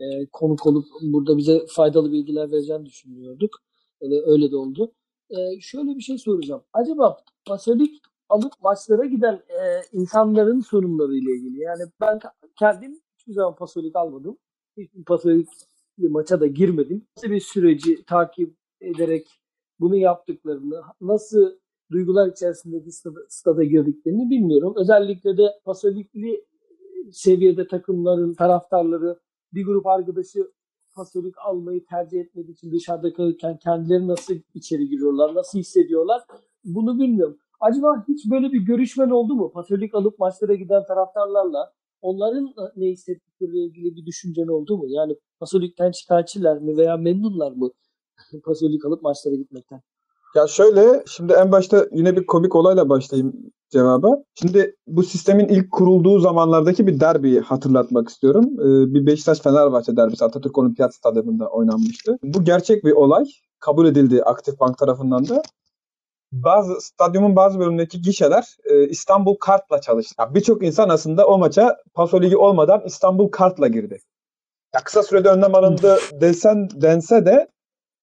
e, 0.00 0.26
konuk 0.26 0.66
olup 0.66 0.86
burada 1.02 1.36
bize 1.36 1.66
faydalı 1.68 2.12
bilgiler 2.12 2.52
vereceğini 2.52 2.86
düşünüyorduk. 2.86 3.62
Öyle, 4.00 4.22
öyle 4.26 4.50
de 4.50 4.56
oldu. 4.56 4.92
E, 5.32 5.60
şöyle 5.60 5.96
bir 5.96 6.00
şey 6.00 6.18
soracağım. 6.18 6.62
Acaba 6.72 7.16
pasolik 7.46 8.02
alıp 8.28 8.52
maçlara 8.62 9.04
giden 9.04 9.34
e, 9.34 9.82
insanların 9.92 10.60
sorunları 10.60 11.14
ile 11.14 11.30
ilgili. 11.32 11.60
Yani 11.60 11.82
ben 12.00 12.20
kendim 12.58 13.00
hiçbir 13.18 13.32
zaman 13.32 13.56
pasolik 13.56 13.96
almadım. 13.96 14.38
Hiçbir 14.76 15.04
pasolik 15.04 15.48
maça 15.98 16.40
da 16.40 16.46
girmedim. 16.46 17.06
Nasıl 17.16 17.30
bir 17.30 17.40
süreci 17.40 18.04
takip 18.04 18.56
ederek 18.80 19.28
bunu 19.80 19.96
yaptıklarını, 19.96 20.82
nasıl 21.00 21.52
duygular 21.90 22.28
içerisinde 22.28 22.86
bir 22.86 22.90
stada, 22.90 23.20
stada 23.28 23.64
girdiklerini 23.64 24.30
bilmiyorum. 24.30 24.74
Özellikle 24.76 25.36
de 25.36 25.60
pasolikli 25.64 26.44
seviyede 27.12 27.66
takımların 27.66 28.34
taraftarları 28.34 29.18
bir 29.54 29.64
grup 29.64 29.86
arkadaşı 29.86 30.52
pasolik 30.94 31.34
almayı 31.38 31.84
tercih 31.86 32.20
etmediği 32.20 32.52
için 32.52 32.72
dışarıda 32.72 33.12
kalırken 33.12 33.56
kendileri 33.56 34.08
nasıl 34.08 34.34
içeri 34.54 34.88
giriyorlar, 34.88 35.34
nasıl 35.34 35.58
hissediyorlar 35.58 36.22
bunu 36.64 36.98
bilmiyorum. 36.98 37.38
Acaba 37.60 38.04
hiç 38.08 38.30
böyle 38.30 38.52
bir 38.52 38.60
görüşmen 38.60 39.10
oldu 39.10 39.34
mu? 39.34 39.52
Pasolik 39.52 39.94
alıp 39.94 40.18
maçlara 40.18 40.54
giden 40.54 40.86
taraftarlarla 40.86 41.72
onların 42.02 42.54
ne 42.76 42.86
hissettikleriyle 42.86 43.58
ilgili 43.58 43.96
bir 43.96 44.06
düşüncen 44.06 44.46
oldu 44.46 44.78
mu? 44.78 44.84
Yani 44.88 45.16
Pasolik'ten 45.40 45.90
şikayetçiler 45.90 46.58
mi 46.58 46.76
veya 46.76 46.96
memnunlar 46.96 47.52
mı 47.52 47.70
Pasolik 48.44 48.84
alıp 48.84 49.02
maçlara 49.02 49.34
gitmekten? 49.34 49.80
Ya 50.34 50.46
şöyle, 50.46 51.04
şimdi 51.06 51.32
en 51.32 51.52
başta 51.52 51.86
yine 51.92 52.16
bir 52.16 52.26
komik 52.26 52.56
olayla 52.56 52.88
başlayayım 52.88 53.52
cevaba. 53.72 54.16
Şimdi 54.34 54.76
bu 54.86 55.02
sistemin 55.02 55.48
ilk 55.48 55.72
kurulduğu 55.72 56.20
zamanlardaki 56.20 56.86
bir 56.86 57.00
derbiyi 57.00 57.40
hatırlatmak 57.40 58.08
istiyorum. 58.08 58.44
Ee, 58.44 58.94
bir 58.94 59.06
Beşiktaş-Fenerbahçe 59.06 59.96
derbisi 59.96 60.24
Atatürk 60.24 60.58
Olimpiyat 60.58 60.94
Stadyumunda 60.94 61.48
oynanmıştı. 61.48 62.18
Bu 62.22 62.44
gerçek 62.44 62.84
bir 62.84 62.92
olay. 62.92 63.24
Kabul 63.60 63.86
edildi 63.86 64.22
Aktif 64.22 64.60
Bank 64.60 64.78
tarafından 64.78 65.28
da. 65.28 65.42
Bazı 66.32 66.80
stadyumun 66.80 67.36
bazı 67.36 67.58
bölümündeki 67.58 68.02
gişeler 68.02 68.56
e, 68.64 68.88
İstanbul 68.88 69.34
Kart'la 69.34 69.80
çalıştı. 69.80 70.14
Ya 70.18 70.34
Birçok 70.34 70.64
insan 70.64 70.88
aslında 70.88 71.26
o 71.26 71.38
maça 71.38 71.76
Paso 71.94 72.22
Ligi 72.22 72.36
olmadan 72.36 72.82
İstanbul 72.86 73.28
Kart'la 73.28 73.68
girdi. 73.68 73.98
Ya 74.74 74.80
kısa 74.84 75.02
sürede 75.02 75.28
önlem 75.28 75.54
alındı 75.54 75.98
desen 76.20 76.68
dense 76.74 77.26
de 77.26 77.48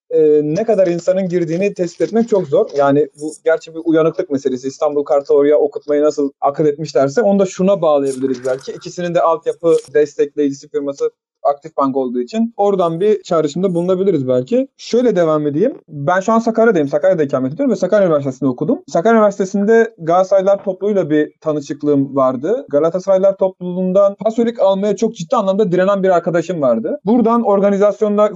e, 0.10 0.41
ne 0.43 0.64
kadar 0.64 0.88
insanın 0.88 1.30
girdiğini 1.30 1.74
tespit 1.74 2.01
etmek 2.01 2.30
çok 2.30 2.47
zor. 2.47 2.70
Yani 2.78 3.10
bu 3.22 3.34
gerçi 3.45 3.76
bir 3.76 3.82
uyanıklık 3.86 4.30
meselesi. 4.30 4.68
İstanbul 4.68 5.03
Kart'ı 5.03 5.34
oraya 5.34 5.57
okutmayı 5.57 6.01
nasıl 6.01 6.32
akıl 6.41 6.66
etmişlerse 6.66 7.22
onu 7.22 7.39
da 7.39 7.45
şuna 7.45 7.82
bağlayabiliriz 7.82 8.45
belki. 8.45 8.72
İkisinin 8.72 9.16
de 9.16 9.22
altyapı 9.22 9.76
destekleyicisi 9.93 10.70
firması 10.70 11.12
Aktif 11.43 11.78
Bank 11.78 11.97
olduğu 11.97 12.22
için 12.22 12.53
oradan 12.57 12.99
bir 12.99 13.24
çağrışımda 13.24 13.76
bulunabiliriz 13.76 14.28
belki. 14.28 14.68
Şöyle 14.78 15.16
devam 15.16 15.47
edeyim. 15.47 15.78
Ben 15.89 16.20
şu 16.20 16.32
an 16.32 16.39
Sakarya'dayım. 16.39 16.88
Sakarya'da 16.88 17.24
ikamet 17.24 17.53
ediyorum 17.53 17.72
ve 17.72 17.76
Sakarya 17.76 18.07
Üniversitesi'nde 18.07 18.49
okudum. 18.49 18.80
Sakarya 18.88 19.18
Üniversitesi'nde 19.18 19.95
Galatasaraylar 19.97 20.64
topluluğuyla 20.64 21.10
bir 21.10 21.34
tanışıklığım 21.41 22.16
vardı. 22.16 22.66
Galatasaraylar 22.70 23.38
topluluğundan 23.38 24.16
pasolik 24.16 24.60
almaya 24.60 24.95
çok 24.95 25.16
ciddi 25.16 25.36
anlamda 25.36 25.72
direnen 25.72 26.03
bir 26.03 26.10
arkadaşım 26.10 26.62
vardı. 26.62 26.99
Buradan 27.05 27.43
organizasyonda 27.43 28.32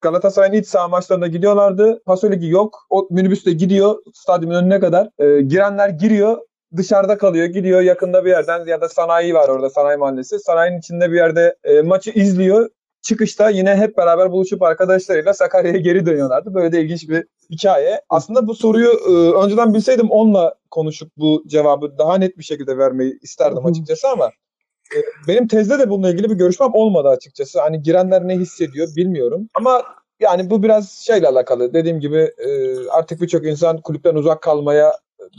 Galatasaray'ın 0.00 0.52
iç 0.52 0.66
saha 0.66 0.88
maçlarına 0.88 1.26
gidiyorlardı. 1.26 2.02
Paso 2.06 2.30
Ligi 2.30 2.48
yok. 2.48 2.86
O 2.90 3.08
minibüs 3.10 3.46
de 3.46 3.52
gidiyor 3.52 3.96
stadyumun 4.14 4.54
önüne 4.54 4.80
kadar. 4.80 5.08
Ee, 5.18 5.42
girenler 5.42 5.88
giriyor. 5.88 6.38
Dışarıda 6.76 7.18
kalıyor. 7.18 7.46
Gidiyor 7.46 7.80
yakında 7.80 8.24
bir 8.24 8.30
yerden 8.30 8.66
ya 8.66 8.80
da 8.80 8.88
sanayi 8.88 9.34
var 9.34 9.48
orada 9.48 9.70
sanayi 9.70 9.96
mahallesi. 9.96 10.38
Sanayinin 10.38 10.78
içinde 10.78 11.10
bir 11.10 11.16
yerde 11.16 11.56
e, 11.64 11.82
maçı 11.82 12.10
izliyor. 12.10 12.70
Çıkışta 13.02 13.50
yine 13.50 13.76
hep 13.76 13.96
beraber 13.96 14.32
buluşup 14.32 14.62
arkadaşlarıyla 14.62 15.34
Sakarya'ya 15.34 15.78
geri 15.78 16.06
dönüyorlardı. 16.06 16.54
Böyle 16.54 16.72
de 16.72 16.80
ilginç 16.80 17.08
bir 17.08 17.24
hikaye. 17.50 18.00
Aslında 18.08 18.46
bu 18.46 18.54
soruyu 18.54 18.90
e, 19.08 19.44
önceden 19.44 19.74
bilseydim 19.74 20.10
onunla 20.10 20.54
konuşup 20.70 21.12
bu 21.16 21.42
cevabı 21.46 21.98
daha 21.98 22.18
net 22.18 22.38
bir 22.38 22.44
şekilde 22.44 22.78
vermeyi 22.78 23.18
isterdim 23.22 23.66
açıkçası 23.66 24.08
ama 24.08 24.26
e, 24.26 24.47
benim 25.28 25.48
tezde 25.48 25.78
de 25.78 25.90
bununla 25.90 26.10
ilgili 26.10 26.30
bir 26.30 26.34
görüşmem 26.34 26.70
olmadı 26.72 27.08
açıkçası. 27.08 27.60
Hani 27.60 27.82
girenler 27.82 28.28
ne 28.28 28.36
hissediyor 28.36 28.88
bilmiyorum. 28.96 29.48
Ama 29.54 29.82
yani 30.20 30.50
bu 30.50 30.62
biraz 30.62 30.90
şeyle 30.90 31.28
alakalı. 31.28 31.74
Dediğim 31.74 32.00
gibi 32.00 32.30
e, 32.38 32.78
artık 32.88 33.20
birçok 33.20 33.46
insan 33.46 33.80
kulüpten 33.80 34.14
uzak 34.14 34.42
kalmaya 34.42 34.92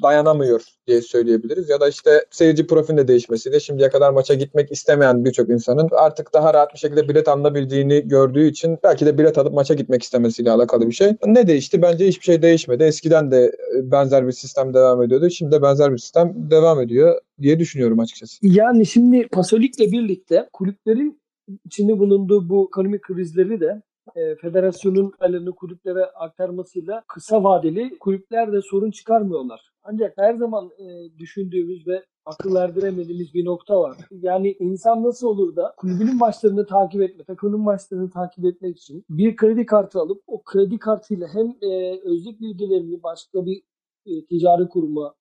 dayanamıyor 0.03 0.61
diye 0.87 1.01
söyleyebiliriz. 1.01 1.69
Ya 1.69 1.79
da 1.79 1.89
işte 1.89 2.25
seyirci 2.31 2.67
profilinde 2.67 3.07
değişmesiyle 3.07 3.59
şimdiye 3.59 3.89
kadar 3.89 4.11
maça 4.11 4.33
gitmek 4.33 4.71
istemeyen 4.71 5.25
birçok 5.25 5.49
insanın 5.49 5.89
artık 5.91 6.33
daha 6.33 6.53
rahat 6.53 6.73
bir 6.73 6.79
şekilde 6.79 7.09
bilet 7.09 7.27
alınabildiğini 7.27 8.07
gördüğü 8.07 8.47
için 8.47 8.77
belki 8.83 9.05
de 9.05 9.17
bilet 9.17 9.37
alıp 9.37 9.53
maça 9.53 9.73
gitmek 9.73 10.03
istemesiyle 10.03 10.51
alakalı 10.51 10.87
bir 10.87 10.91
şey. 10.91 11.15
Ne 11.25 11.47
değişti? 11.47 11.81
Bence 11.81 12.07
hiçbir 12.07 12.25
şey 12.25 12.41
değişmedi. 12.41 12.83
Eskiden 12.83 13.31
de 13.31 13.51
e, 13.77 13.91
benzer 13.91 14.27
bir 14.27 14.31
sistem 14.31 14.73
devam 14.73 15.03
ediyordu. 15.03 15.29
Şimdi 15.29 15.51
de 15.51 15.61
benzer 15.61 15.91
bir 15.91 15.97
sistem 15.97 16.33
devam 16.35 16.81
ediyor 16.81 17.19
diye 17.41 17.59
düşünüyorum 17.59 17.99
açıkçası. 17.99 18.37
Yani 18.41 18.85
şimdi 18.85 19.27
Pasolik'le 19.27 19.91
birlikte 19.91 20.49
kulüplerin 20.53 21.21
içinde 21.65 21.99
bulunduğu 21.99 22.49
bu 22.49 22.67
ekonomik 22.69 23.01
krizleri 23.01 23.59
de 23.59 23.81
e, 24.15 24.35
federasyonun 24.35 25.13
ellerini 25.21 25.51
kulüplere 25.51 26.05
aktarmasıyla 26.05 27.03
kısa 27.07 27.43
vadeli 27.43 27.99
kulüpler 27.99 28.53
de 28.53 28.61
sorun 28.61 28.91
çıkarmıyorlar. 28.91 29.71
Ancak 29.83 30.17
her 30.17 30.33
zaman 30.33 30.69
e, 30.79 31.17
düşündüğümüz 31.17 31.87
ve 31.87 32.05
akıl 32.25 32.55
erdiremediğimiz 32.55 33.33
bir 33.33 33.45
nokta 33.45 33.81
var. 33.81 33.97
Yani 34.11 34.55
insan 34.59 35.03
nasıl 35.03 35.27
olur 35.27 35.55
da 35.55 35.73
kulübünün 35.77 36.17
maçlarını 36.17 36.65
takip 36.65 37.01
etme, 37.01 37.23
takımın 37.23 37.59
maçlarını 37.59 38.09
takip 38.09 38.45
etmek 38.45 38.77
için 38.77 39.05
bir 39.09 39.35
kredi 39.35 39.65
kartı 39.65 39.99
alıp 39.99 40.23
o 40.27 40.43
kredi 40.43 40.79
kartıyla 40.79 41.27
hem 41.33 41.55
e, 41.61 41.99
özlük 42.03 42.41
bilgilerini 42.41 43.03
başka 43.03 43.45
bir 43.45 43.61
e, 44.05 44.25
ticari 44.25 44.67
kuruma 44.69 45.15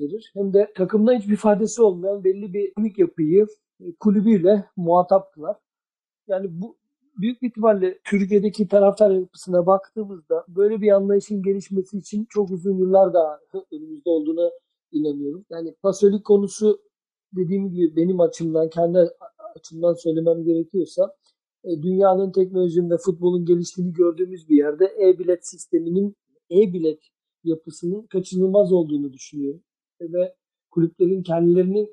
verir. 0.00 0.30
Hem 0.34 0.52
de 0.52 0.72
takımda 0.76 1.12
hiçbir 1.12 1.36
faydası 1.36 1.86
olmayan 1.86 2.24
belli 2.24 2.52
bir 2.52 2.68
ekonomik 2.68 2.98
yapıyı 2.98 3.46
kulübüyle 4.00 4.64
muhatap 4.76 5.32
kılar. 5.32 5.56
Yani 6.28 6.46
bu 6.50 6.76
büyük 7.16 7.42
bir 7.42 7.48
ihtimalle 7.48 7.98
Türkiye'deki 8.04 8.68
taraftar 8.68 9.10
yapısına 9.10 9.66
baktığımızda 9.66 10.44
böyle 10.48 10.80
bir 10.80 10.90
anlayışın 10.90 11.42
gelişmesi 11.42 11.98
için 11.98 12.26
çok 12.30 12.50
uzun 12.50 12.78
yıllar 12.78 13.14
daha 13.14 13.40
önümüzde 13.72 14.10
olduğuna 14.10 14.50
inanıyorum. 14.92 15.44
Yani 15.50 15.74
pasolik 15.82 16.24
konusu 16.24 16.80
dediğim 17.32 17.70
gibi 17.70 17.96
benim 17.96 18.20
açımdan 18.20 18.68
kendi 18.68 18.98
açımdan 19.56 19.94
söylemem 19.94 20.44
gerekiyorsa 20.44 21.16
e, 21.64 21.82
dünyanın 21.82 22.32
teknolojinin 22.32 22.90
ve 22.90 22.96
futbolun 22.98 23.44
geliştiğini 23.44 23.92
gördüğümüz 23.92 24.48
bir 24.48 24.56
yerde 24.56 24.84
e-bilet 25.00 25.46
sisteminin 25.46 26.16
e-bilet 26.50 27.00
yapısının 27.44 28.02
kaçınılmaz 28.02 28.72
olduğunu 28.72 29.12
düşünüyorum. 29.12 29.62
Ve 30.00 30.34
kulüplerin 30.70 31.22
kendilerini 31.22 31.88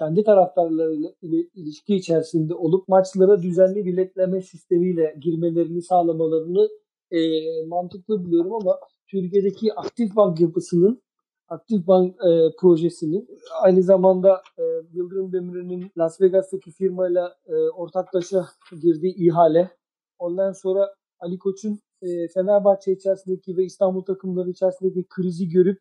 kendi 0.00 0.24
taraftarlarıyla 0.24 1.10
ilişki 1.54 1.96
içerisinde 1.96 2.54
olup 2.54 2.88
maçlara 2.88 3.42
düzenli 3.42 3.86
biletleme 3.86 4.42
sistemiyle 4.42 5.16
girmelerini 5.20 5.82
sağlamalarını 5.82 6.68
e, 7.10 7.18
mantıklı 7.66 8.24
buluyorum 8.24 8.54
ama 8.54 8.78
Türkiye'deki 9.06 9.74
aktif 9.74 10.16
bank 10.16 10.40
yapısının 10.40 11.02
aktif 11.48 11.86
bank 11.86 12.14
e, 12.14 12.30
projesinin 12.60 13.28
aynı 13.62 13.82
zamanda 13.82 14.42
e, 14.58 14.62
Yıldırım 14.92 15.32
Demirel'in 15.32 15.90
Las 15.98 16.20
Vegas'taki 16.20 16.70
firmayla 16.70 17.34
e, 17.46 17.54
ortaklaşa 17.54 18.46
girdiği 18.82 19.14
ihale 19.16 19.70
ondan 20.18 20.52
sonra 20.52 20.94
Ali 21.18 21.38
Koç'un 21.38 21.80
e, 22.02 22.28
Fenerbahçe 22.28 22.92
içerisindeki 22.92 23.56
ve 23.56 23.64
İstanbul 23.64 24.02
takımları 24.02 24.50
içerisindeki 24.50 25.04
krizi 25.08 25.48
görüp 25.48 25.78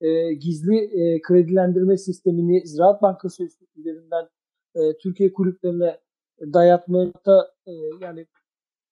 e, 0.00 0.34
gizli 0.34 0.76
e, 0.76 1.22
kredilendirme 1.22 1.96
sistemini 1.96 2.66
Ziraat 2.66 3.02
Bankası 3.02 3.48
üzerinden 3.76 4.28
e, 4.74 4.98
Türkiye 4.98 5.32
kulüplerine 5.32 6.00
dayatmakta 6.40 7.54
e, 7.66 7.72
yani 8.00 8.26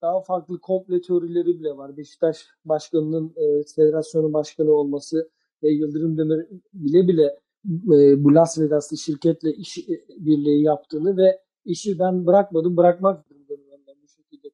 daha 0.02 0.20
farklı 0.20 0.61
komple 0.61 1.00
teorileri 1.00 1.61
bile 1.61 1.76
var. 1.76 1.96
Beşiktaş 1.96 2.46
başkanının 2.64 3.34
e, 3.36 3.62
federasyonun 3.76 4.32
başkanı 4.32 4.72
olması 4.72 5.30
ve 5.62 5.70
Yıldırım 5.70 6.18
Demir 6.18 6.46
bile 6.72 7.09
bile 7.09 7.24
e, 7.64 8.24
bu 8.24 8.34
Las 8.34 8.59
Vegas'lı 8.59 8.96
şirketle 8.98 9.52
iş 9.52 9.78
e, 9.78 10.05
birliği 10.09 10.62
yaptığını 10.62 11.16
ve 11.16 11.40
işi 11.64 11.98
ben 11.98 12.26
bırakmadım 12.26 12.76
bırakmak 12.76 13.28
durumundayım 13.48 14.00
bu 14.02 14.09
şekilde 14.09 14.48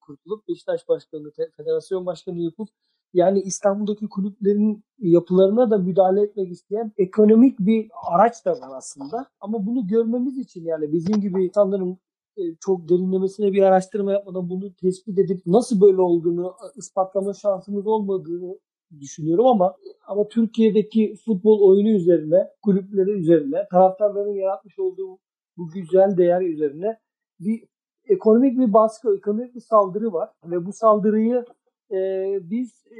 kurtulup 0.00 0.48
Beşiktaş 0.48 0.88
başkanı, 0.88 1.30
federasyon 1.56 2.06
başkanı 2.06 2.40
yapıp 2.40 2.68
yani 3.14 3.40
İstanbul'daki 3.40 4.08
kulüplerin 4.08 4.84
yapılarına 4.98 5.70
da 5.70 5.78
müdahale 5.78 6.22
etmek 6.22 6.50
isteyen 6.52 6.92
ekonomik 6.96 7.58
bir 7.58 7.88
araç 8.12 8.44
da 8.44 8.52
var 8.52 8.76
aslında. 8.76 9.26
Ama 9.40 9.66
bunu 9.66 9.86
görmemiz 9.86 10.38
için 10.38 10.64
yani 10.64 10.92
bizim 10.92 11.20
gibi 11.20 11.44
insanların 11.44 11.98
e, 12.36 12.42
çok 12.60 12.88
derinlemesine 12.88 13.52
bir 13.52 13.62
araştırma 13.62 14.12
yapmadan 14.12 14.50
bunu 14.50 14.74
tespit 14.74 15.18
edip 15.18 15.46
nasıl 15.46 15.80
böyle 15.80 16.00
olduğunu 16.00 16.54
ispatlama 16.76 17.34
şansımız 17.34 17.86
olmadığını 17.86 18.58
düşünüyorum 19.00 19.46
ama 19.46 19.76
ama 20.06 20.28
Türkiye'deki 20.28 21.16
futbol 21.24 21.60
oyunu 21.68 21.88
üzerine, 21.88 22.48
kulüpleri 22.62 23.10
üzerine, 23.10 23.66
taraftarların 23.70 24.34
yaratmış 24.34 24.78
olduğu 24.78 25.18
bu 25.56 25.68
güzel 25.68 26.16
değer 26.16 26.40
üzerine 26.40 26.98
bir 27.40 27.64
ekonomik 28.08 28.58
bir 28.58 28.72
baskı, 28.72 29.16
ekonomik 29.16 29.54
bir 29.54 29.60
saldırı 29.60 30.12
var 30.12 30.30
ve 30.44 30.66
bu 30.66 30.72
saldırıyı 30.72 31.44
e, 31.92 32.38
biz 32.42 32.86
e, 32.86 32.98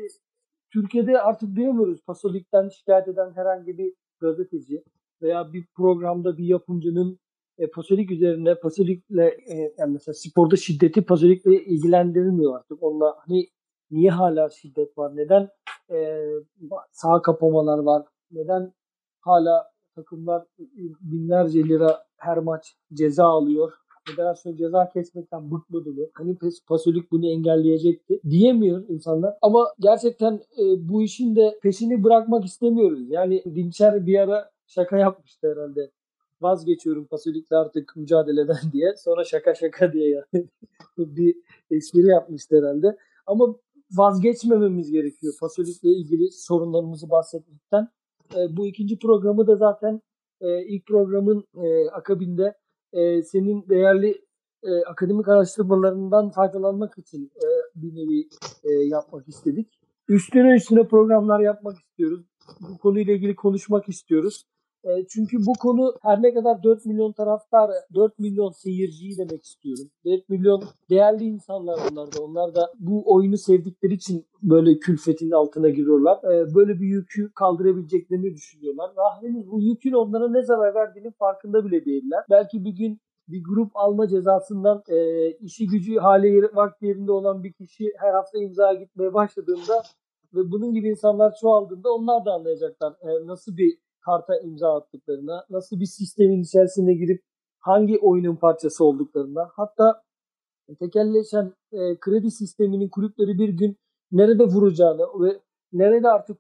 Türkiye'de 0.73 1.21
artık 1.21 1.57
duyamıyoruz. 1.57 2.01
Pasolik'ten 2.07 2.69
şikayet 2.69 3.09
eden 3.09 3.33
herhangi 3.35 3.79
bir 3.79 3.95
gazeteci 4.21 4.85
veya 5.23 5.53
bir 5.53 5.67
programda 5.75 6.37
bir 6.37 6.45
yapımcının 6.45 7.19
e, 7.59 7.71
Pasolik 7.71 8.11
üzerine 8.11 8.55
Pasolik'le 8.55 9.19
e, 9.51 9.75
yani 9.79 9.93
mesela 9.93 10.15
sporda 10.15 10.57
şiddeti 10.57 11.03
Pasolik'le 11.03 11.47
ilgilendirilmiyor 11.47 12.57
artık. 12.57 12.83
Onunla 12.83 13.17
hani 13.19 13.49
niye 13.91 14.11
hala 14.11 14.51
şiddet 14.51 14.99
var? 14.99 15.17
Neden 15.17 15.49
e, 15.91 16.27
sağ 16.93 17.23
kapamalar 17.23 17.79
var? 17.79 18.07
Neden 18.31 18.73
hala 19.21 19.71
takımlar 19.95 20.47
binlerce 21.01 21.65
lira 21.69 22.05
her 22.17 22.39
maç 22.39 22.77
ceza 22.93 23.25
alıyor? 23.25 23.73
Federasyon 24.11 24.57
ceza 24.57 24.89
kesmekten 24.89 25.51
bıkmadı 25.51 25.93
mı? 25.93 26.07
Hani 26.15 26.37
Pasolik 26.67 27.11
bunu 27.11 27.27
engelleyecekti 27.27 28.21
diyemiyor 28.31 28.85
insanlar. 28.89 29.35
Ama 29.43 29.67
gerçekten 29.81 30.35
e, 30.35 30.89
bu 30.89 31.03
işin 31.03 31.37
de 31.37 31.59
peşini 31.63 32.05
bırakmak 32.05 32.45
istemiyoruz. 32.45 33.11
Yani 33.11 33.43
Dinçer 33.45 34.07
bir 34.07 34.19
ara 34.19 34.51
şaka 34.67 34.99
yapmıştı 34.99 35.53
herhalde. 35.53 35.91
Vazgeçiyorum 36.41 37.05
Pasolik'le 37.05 37.53
artık 37.53 37.97
mücadeleden 37.97 38.57
diye. 38.73 38.97
Sonra 38.97 39.25
şaka 39.25 39.55
şaka 39.55 39.93
diye 39.93 40.09
yani 40.09 40.47
bir 40.99 41.37
espri 41.71 42.07
yapmıştı 42.07 42.57
herhalde. 42.59 42.97
Ama 43.27 43.55
vazgeçmememiz 43.93 44.91
gerekiyor 44.91 45.35
Pasolik'le 45.41 45.85
ilgili 45.85 46.31
sorunlarımızı 46.33 47.11
bahsetmekten. 47.11 47.89
E, 48.37 48.57
bu 48.57 48.67
ikinci 48.67 48.99
programı 48.99 49.47
da 49.47 49.57
zaten 49.57 50.01
e, 50.41 50.65
ilk 50.65 50.87
programın 50.87 51.45
e, 51.55 51.91
akabinde 51.91 52.55
e, 52.93 53.23
senin 53.23 53.69
değerli 53.69 54.25
e, 54.63 54.85
akademik 54.87 55.29
araştırmalarından 55.29 56.31
faydalanmak 56.31 56.99
için 56.99 57.33
e, 57.37 57.47
bir 57.75 57.95
nevi 57.95 58.29
e, 58.65 58.73
yapmak 58.73 59.29
istedik. 59.29 59.81
Üstüne 60.09 60.55
üstüne 60.55 60.89
programlar 60.89 61.41
yapmak 61.41 61.79
istiyoruz. 61.79 62.27
Bu 62.61 62.79
konuyla 62.79 63.15
ilgili 63.15 63.37
konuşmak 63.37 63.89
istiyoruz. 63.89 64.45
E, 64.85 65.07
çünkü 65.09 65.37
bu 65.47 65.53
konu 65.53 65.95
her 66.03 66.23
ne 66.23 66.35
kadar 66.35 66.63
4 66.63 66.87
milyon 66.87 67.13
taraftar, 67.13 67.71
4 67.95 68.19
milyon 68.19 68.51
seyirciyi 68.51 69.19
demek 69.19 69.45
istiyorum. 69.45 69.91
4 70.05 70.29
milyon 70.29 70.65
değerli 70.91 71.25
insanlar 71.25 71.79
onlar 71.91 72.13
da. 72.13 72.23
Onlar 72.23 72.55
da 72.55 72.73
bu 72.79 73.15
oyunu 73.15 73.39
sevdikleri 73.39 73.95
için 73.95 74.27
böyle 74.43 74.79
külfetin 74.79 75.31
altına 75.31 75.69
giriyorlar. 75.69 76.19
E, 76.25 76.55
böyle 76.55 76.81
bir 76.81 76.87
yükü 76.87 77.33
kaldırabileceklerini 77.33 78.35
düşünüyorlar. 78.35 78.91
Ve 78.91 79.27
henüz 79.27 79.51
bu 79.51 79.61
yükün 79.61 79.93
onlara 79.93 80.29
ne 80.29 80.43
zarar 80.43 80.75
verdiğinin 80.75 81.11
farkında 81.11 81.65
bile 81.65 81.85
değiller. 81.85 82.25
Belki 82.31 82.65
bir 82.65 82.77
gün 82.77 83.01
bir 83.29 83.45
grup 83.45 83.71
alma 83.75 84.09
cezasından 84.09 84.83
e, 84.89 85.31
işi 85.31 85.67
gücü 85.67 85.99
hali 85.99 86.43
vakti 86.55 86.87
yerinde 86.87 87.13
olan 87.13 87.45
bir 87.45 87.53
kişi 87.53 87.93
her 87.99 88.13
hafta 88.13 88.39
imzaya 88.39 88.75
gitmeye 88.75 89.15
başladığında 89.15 89.83
ve 90.35 90.51
bunun 90.51 90.75
gibi 90.75 90.89
insanlar 90.89 91.35
çoğaldığında 91.41 91.93
onlar 91.93 92.25
da 92.25 92.33
anlayacaklar 92.33 92.93
e, 92.93 93.27
nasıl 93.27 93.57
bir 93.57 93.79
karta 94.01 94.41
imza 94.41 94.77
attıklarına, 94.77 95.47
nasıl 95.51 95.81
bir 95.81 95.87
sistemin 95.87 96.43
içerisine 96.43 96.95
girip 96.95 97.23
hangi 97.59 97.99
oyunun 97.99 98.37
parçası 98.37 98.85
olduklarına, 98.85 99.51
hatta 99.57 100.03
tekelleşen 100.79 101.53
e, 101.73 102.01
kredi 102.01 102.31
sisteminin 102.31 102.89
kulüpleri 102.89 103.39
bir 103.39 103.49
gün 103.49 103.77
nerede 104.13 104.45
vuracağını 104.45 105.03
ve 105.03 105.41
nerede 105.73 106.09
artık 106.09 106.39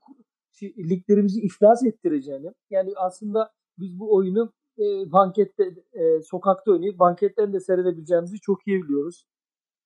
liglerimizi 0.62 1.40
iflas 1.40 1.84
ettireceğini. 1.84 2.52
Yani 2.70 2.92
aslında 2.96 3.52
biz 3.78 3.98
bu 4.00 4.14
oyunu 4.14 4.52
e, 4.78 5.12
bankette, 5.12 5.64
e, 5.92 6.22
sokakta 6.22 6.72
oynayıp 6.72 6.98
banketten 6.98 7.52
de 7.52 7.61
seyredebileceğimizi 7.61 8.40
çok 8.40 8.66
iyi 8.66 8.82
biliyoruz. 8.82 9.24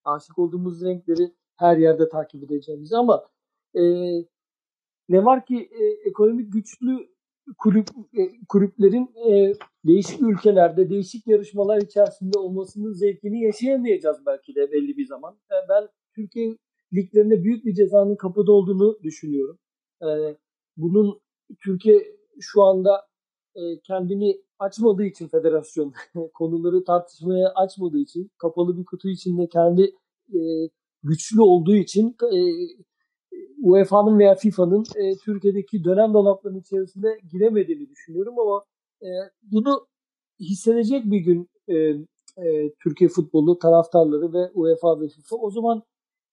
Aşık 0.04 0.38
olduğumuz 0.38 0.84
renkleri 0.84 1.32
her 1.56 1.76
yerde 1.76 2.08
takip 2.08 2.44
edeceğimizi 2.44 2.96
ama 2.96 3.24
e, 3.74 3.82
ne 5.08 5.24
var 5.24 5.46
ki 5.46 5.70
e, 5.72 6.08
ekonomik 6.08 6.52
güçlü 6.52 7.13
kulüp 7.58 7.88
e, 8.18 8.22
kulüplerin 8.48 9.10
e, 9.30 9.54
değişik 9.86 10.22
ülkelerde 10.22 10.90
değişik 10.90 11.26
yarışmalar 11.26 11.82
içerisinde 11.82 12.38
olmasının 12.38 12.92
zevkini 12.92 13.42
yaşayamayacağız 13.42 14.18
belki 14.26 14.54
de 14.54 14.72
belli 14.72 14.96
bir 14.96 15.06
zaman. 15.06 15.34
E, 15.50 15.56
ben 15.68 15.88
Türkiye 16.14 16.56
liglerinde 16.94 17.44
büyük 17.44 17.64
bir 17.64 17.74
cezanın 17.74 18.16
kapıda 18.16 18.52
olduğunu 18.52 18.98
düşünüyorum. 19.02 19.58
E, 20.02 20.08
bunun 20.76 21.20
Türkiye 21.64 22.16
şu 22.40 22.62
anda 22.62 23.06
e, 23.54 23.80
kendini 23.80 24.40
açmadığı 24.58 25.04
için 25.04 25.28
federasyon 25.28 25.94
konuları 26.34 26.84
tartışmaya 26.84 27.48
açmadığı 27.54 27.98
için 27.98 28.30
kapalı 28.38 28.78
bir 28.78 28.84
kutu 28.84 29.08
içinde 29.08 29.48
kendi 29.48 29.82
e, 30.34 30.38
güçlü 31.02 31.40
olduğu 31.40 31.76
için 31.76 32.16
e, 32.22 32.38
UEFA'nın 33.64 34.18
veya 34.18 34.34
FIFA'nın 34.34 34.84
e, 34.96 35.16
Türkiye'deki 35.16 35.84
dönem 35.84 36.14
dolaplarının 36.14 36.60
içerisinde 36.60 37.18
giremediğini 37.32 37.90
düşünüyorum 37.90 38.38
ama 38.38 38.64
e, 39.02 39.08
bunu 39.42 39.86
hissedecek 40.40 41.04
bir 41.04 41.18
gün 41.18 41.48
e, 41.68 41.74
e, 42.46 42.72
Türkiye 42.82 43.08
futbolu 43.08 43.58
taraftarları 43.58 44.32
ve 44.32 44.50
UEFA 44.54 45.00
ve 45.00 45.08
FIFA 45.08 45.36
o 45.36 45.50
zaman 45.50 45.82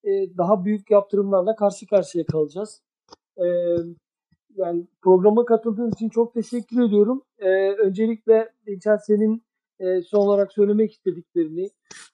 e, 0.04 0.38
daha 0.38 0.66
büyük 0.66 0.92
yaptırımlarla 0.92 1.56
karşı 1.56 1.88
karşıya 1.88 2.26
kalacağız. 2.26 2.82
E, 3.38 3.46
yani 4.56 4.88
programa 5.02 5.46
katıldığın 5.46 5.92
için 5.92 6.10
çok 6.10 6.34
teşekkür 6.34 6.84
ediyorum. 6.84 7.22
E, 7.40 7.72
öncelikle 7.72 8.50
İlker 8.68 8.98
senin 8.98 9.44
e, 9.80 10.02
son 10.02 10.20
olarak 10.20 10.54
söylemek 10.54 10.92
istediklerini, 10.92 11.70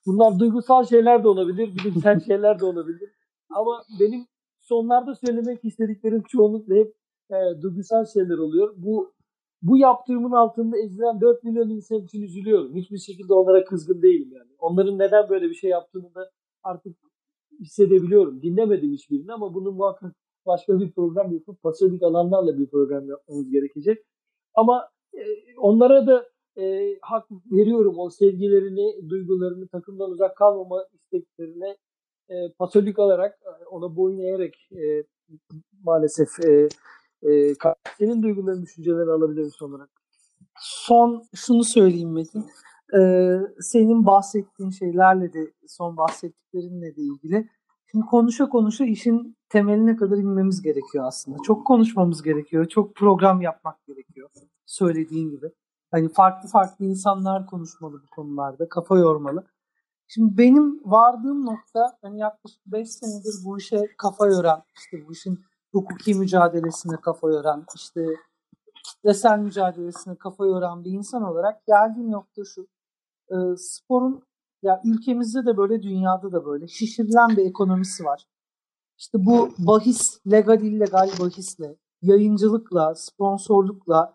bunlar 0.06 0.40
duygusal 0.40 0.86
şeyler 0.86 1.24
de 1.24 1.28
olabilir, 1.28 1.76
bilimsel 1.76 2.20
şeyler 2.28 2.60
de 2.60 2.66
olabilir. 2.66 3.10
Ama 3.50 3.84
benim 4.00 4.28
sonlarda 4.68 5.16
söylemek 5.16 5.66
istediklerim 5.66 6.24
çoğunlukla 6.28 6.76
hep 6.76 6.94
e, 7.32 7.62
duygusal 7.62 8.06
şeyler 8.06 8.38
oluyor. 8.38 8.74
Bu 8.78 9.14
bu 9.62 9.78
yaptığımın 9.78 10.32
altında 10.32 10.78
ezilen 10.78 11.22
4 11.22 11.44
milyon 11.44 11.70
insan 11.70 12.02
için 12.02 12.22
üzülüyorum. 12.22 12.76
Hiçbir 12.76 12.98
şekilde 12.98 13.34
onlara 13.34 13.64
kızgın 13.66 14.02
değilim 14.02 14.30
yani. 14.32 14.52
Onların 14.60 15.00
neden 15.00 15.30
böyle 15.30 15.50
bir 15.50 15.56
şey 15.56 15.70
yaptığını 15.70 16.16
da 16.16 16.32
artık 16.64 16.98
hissedebiliyorum. 17.60 18.42
Dinlemedim 18.42 18.92
hiçbirini 18.92 19.34
ama 19.34 19.54
bunu 19.54 19.72
muhakkak 19.72 20.16
başka 20.46 20.80
bir 20.80 20.92
program 20.92 21.34
yapıp 21.34 21.64
pasolik 21.64 22.04
alanlarla 22.04 22.60
bir 22.60 22.68
program 22.68 23.10
yapmamız 23.10 23.50
gerekecek. 23.50 24.06
Ama 24.54 24.90
e, 25.14 25.22
onlara 25.58 26.08
da 26.08 26.26
e, 26.62 26.96
hak 27.02 27.28
veriyorum. 27.52 28.00
O 28.00 28.10
sevgilerini, 28.10 29.10
duygularını, 29.10 29.68
takımdan 29.68 30.12
uzak 30.12 30.38
kalmama 30.38 30.86
isteklerine 30.94 31.78
e, 32.30 32.36
pasolik 32.60 33.00
alarak 33.00 33.40
e, 33.46 33.66
ona 33.66 33.96
boyun 33.96 34.20
eğerek 34.20 34.70
e, 34.72 35.04
maalesef 35.84 36.30
e, 36.46 36.70
e, 37.30 37.54
senin 37.98 38.24
duyguların, 38.24 38.62
düşüncelerini 38.62 39.12
alabilirim 39.12 39.52
son 39.52 39.72
olarak. 39.72 39.90
Son 40.60 41.24
şunu 41.36 41.64
söyleyeyim 41.64 42.14
Metin. 42.14 42.46
Ee, 42.94 43.38
senin 43.60 44.06
bahsettiğin 44.06 44.70
şeylerle 44.70 45.34
de 45.34 45.52
son 45.68 45.98
bahsettiklerinle 45.98 46.96
de 46.96 47.02
ilgili. 47.02 47.50
Şimdi 47.92 48.06
konuşa 48.06 48.50
konuşa 48.50 48.86
işin 48.86 49.38
temeline 49.50 49.96
kadar 49.96 50.18
inmemiz 50.18 50.62
gerekiyor 50.62 51.06
aslında. 51.08 51.38
Çok 51.44 51.68
konuşmamız 51.68 52.24
gerekiyor. 52.24 52.66
Çok 52.66 52.96
program 52.96 53.42
yapmak 53.42 53.86
gerekiyor. 53.86 54.30
Söylediğin 54.66 55.30
gibi. 55.30 55.52
Hani 55.92 56.10
farklı 56.10 56.50
farklı 56.50 56.86
insanlar 56.86 57.46
konuşmalı 57.46 57.94
bu 57.94 58.16
konularda. 58.16 58.70
Kafa 58.70 58.98
yormalı. 58.98 59.44
Şimdi 60.08 60.38
benim 60.38 60.82
vardığım 60.86 61.46
nokta 61.46 61.98
hani 62.02 62.20
yaklaşık 62.20 62.66
5 62.66 62.90
senedir 62.92 63.34
bu 63.46 63.58
işe 63.58 63.88
kafa 63.98 64.28
yoran, 64.28 64.64
işte 64.76 65.08
bu 65.08 65.12
işin 65.12 65.40
hukuki 65.72 66.16
mücadelesine 66.16 66.98
kafa 66.98 67.30
yoran, 67.30 67.66
işte 67.76 68.06
kitlesel 68.84 69.40
mücadelesine 69.40 70.16
kafa 70.16 70.46
yoran 70.46 70.84
bir 70.84 70.92
insan 70.92 71.24
olarak 71.24 71.68
geldiğim 71.68 72.12
nokta 72.12 72.42
şu. 72.46 72.68
E, 73.30 73.36
sporun 73.58 74.24
ya 74.64 74.82
ülkemizde 74.86 75.46
de 75.46 75.58
böyle 75.58 75.84
dünyada 75.84 76.32
da 76.32 76.46
böyle 76.46 76.68
şişirilen 76.68 77.30
bir 77.30 77.46
ekonomisi 77.46 78.06
var. 78.06 78.28
İşte 78.98 79.26
bu 79.26 79.50
bahis, 79.58 80.20
legal 80.32 80.62
illegal 80.62 81.10
bahisle, 81.20 81.76
yayıncılıkla, 82.02 82.96
sponsorlukla 82.96 84.14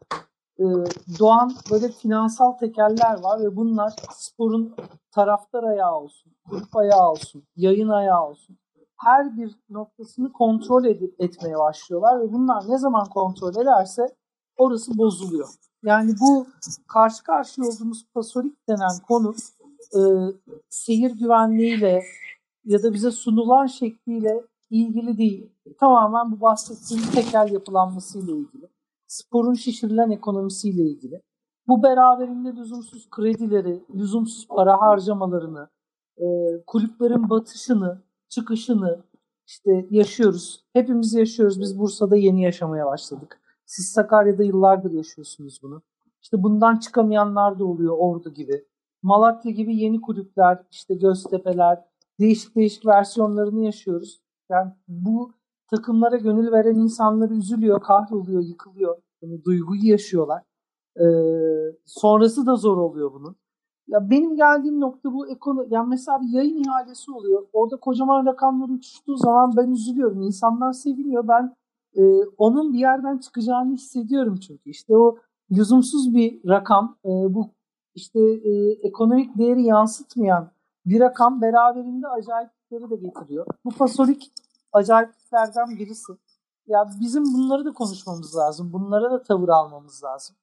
doğan 1.18 1.52
böyle 1.70 1.88
finansal 1.88 2.52
tekeller 2.52 3.22
var 3.22 3.40
ve 3.40 3.56
bunlar 3.56 3.92
sporun 4.12 4.74
taraftar 5.10 5.62
ayağı 5.64 5.96
olsun, 5.96 6.32
kulüp 6.50 6.76
ayağı 6.76 7.10
olsun, 7.10 7.42
yayın 7.56 7.88
ayağı 7.88 8.28
olsun. 8.28 8.58
Her 8.96 9.36
bir 9.36 9.56
noktasını 9.70 10.32
kontrol 10.32 10.84
edip 10.84 11.20
etmeye 11.20 11.58
başlıyorlar 11.58 12.20
ve 12.20 12.32
bunlar 12.32 12.64
ne 12.68 12.78
zaman 12.78 13.08
kontrol 13.08 13.62
ederse 13.62 14.06
orası 14.56 14.98
bozuluyor. 14.98 15.48
Yani 15.82 16.14
bu 16.20 16.46
karşı 16.88 17.24
karşıya 17.24 17.68
olduğumuz 17.68 18.06
pasolik 18.14 18.68
denen 18.68 18.98
konu 19.08 19.34
e, 19.94 20.00
seyir 20.68 21.10
güvenliğiyle 21.10 22.02
ya 22.64 22.82
da 22.82 22.92
bize 22.92 23.10
sunulan 23.10 23.66
şekliyle 23.66 24.42
ilgili 24.70 25.18
değil. 25.18 25.50
Tamamen 25.80 26.32
bu 26.32 26.40
bahsettiğim 26.40 27.02
tekel 27.14 27.52
yapılanmasıyla 27.52 28.34
ilgili. 28.34 28.71
Sporun 29.12 29.54
şişirilen 29.54 30.10
ekonomisiyle 30.10 30.82
ilgili. 30.82 31.22
Bu 31.68 31.82
beraberinde 31.82 32.56
lüzumsuz 32.56 33.10
kredileri, 33.10 33.84
lüzumsuz 33.94 34.48
para 34.48 34.80
harcamalarını, 34.80 35.68
e, 36.18 36.26
kulüplerin 36.66 37.30
batışını, 37.30 38.02
çıkışını 38.28 39.04
işte 39.46 39.86
yaşıyoruz. 39.90 40.64
Hepimiz 40.72 41.14
yaşıyoruz. 41.14 41.60
Biz 41.60 41.78
Bursa'da 41.78 42.16
yeni 42.16 42.42
yaşamaya 42.42 42.86
başladık. 42.86 43.40
Siz 43.66 43.88
Sakarya'da 43.88 44.42
yıllardır 44.42 44.92
yaşıyorsunuz 44.92 45.60
bunu. 45.62 45.82
İşte 46.22 46.42
bundan 46.42 46.76
çıkamayanlar 46.76 47.58
da 47.58 47.64
oluyor 47.64 47.96
Ordu 47.98 48.34
gibi. 48.34 48.64
Malatya 49.02 49.52
gibi 49.52 49.76
yeni 49.76 50.00
kulüpler, 50.00 50.62
işte 50.70 50.94
Göztepe'ler, 50.94 51.84
değişik 52.20 52.56
değişik 52.56 52.86
versiyonlarını 52.86 53.64
yaşıyoruz. 53.64 54.20
Yani 54.50 54.72
bu 54.88 55.32
takımlara 55.76 56.16
gönül 56.16 56.52
veren 56.52 56.74
insanlar 56.74 57.30
üzülüyor, 57.30 57.80
kahroluyor, 57.80 58.42
yıkılıyor. 58.42 58.96
Yani 59.22 59.44
duyguyu 59.44 59.84
yaşıyorlar. 59.84 60.42
Ee, 60.96 61.04
sonrası 61.86 62.46
da 62.46 62.56
zor 62.56 62.76
oluyor 62.76 63.12
bunun. 63.12 63.36
Ya 63.88 64.10
benim 64.10 64.36
geldiğim 64.36 64.80
nokta 64.80 65.12
bu 65.12 65.28
ekonomi. 65.28 65.66
Yani 65.70 65.88
mesela 65.88 66.20
bir 66.20 66.28
yayın 66.28 66.64
ihalesi 66.64 67.10
oluyor. 67.10 67.46
Orada 67.52 67.76
kocaman 67.76 68.26
rakamlar 68.26 68.68
uçuştuğu 68.68 69.16
zaman 69.16 69.52
ben 69.56 69.70
üzülüyorum. 69.70 70.22
İnsanlar 70.22 70.72
seviniyor. 70.72 71.28
Ben 71.28 71.56
e, 71.96 72.02
onun 72.38 72.72
bir 72.72 72.78
yerden 72.78 73.18
çıkacağını 73.18 73.72
hissediyorum 73.72 74.36
çünkü. 74.36 74.70
İşte 74.70 74.96
o 74.96 75.16
lüzumsuz 75.50 76.14
bir 76.14 76.48
rakam, 76.48 76.96
e, 77.04 77.08
bu 77.08 77.50
işte 77.94 78.20
e, 78.20 78.72
ekonomik 78.72 79.38
değeri 79.38 79.62
yansıtmayan 79.62 80.50
bir 80.86 81.00
rakam 81.00 81.42
beraberinde 81.42 82.08
acayiplikleri 82.08 82.90
de 82.90 82.96
getiriyor. 82.96 83.46
Bu 83.64 83.70
pasolik 83.70 84.32
acayipliklerden 84.72 85.78
birisi. 85.78 86.12
Ya 86.66 86.90
bizim 87.00 87.24
bunları 87.24 87.64
da 87.64 87.72
konuşmamız 87.72 88.36
lazım. 88.36 88.72
Bunlara 88.72 89.10
da 89.10 89.22
tavır 89.22 89.48
almamız 89.48 90.04
lazım. 90.04 90.36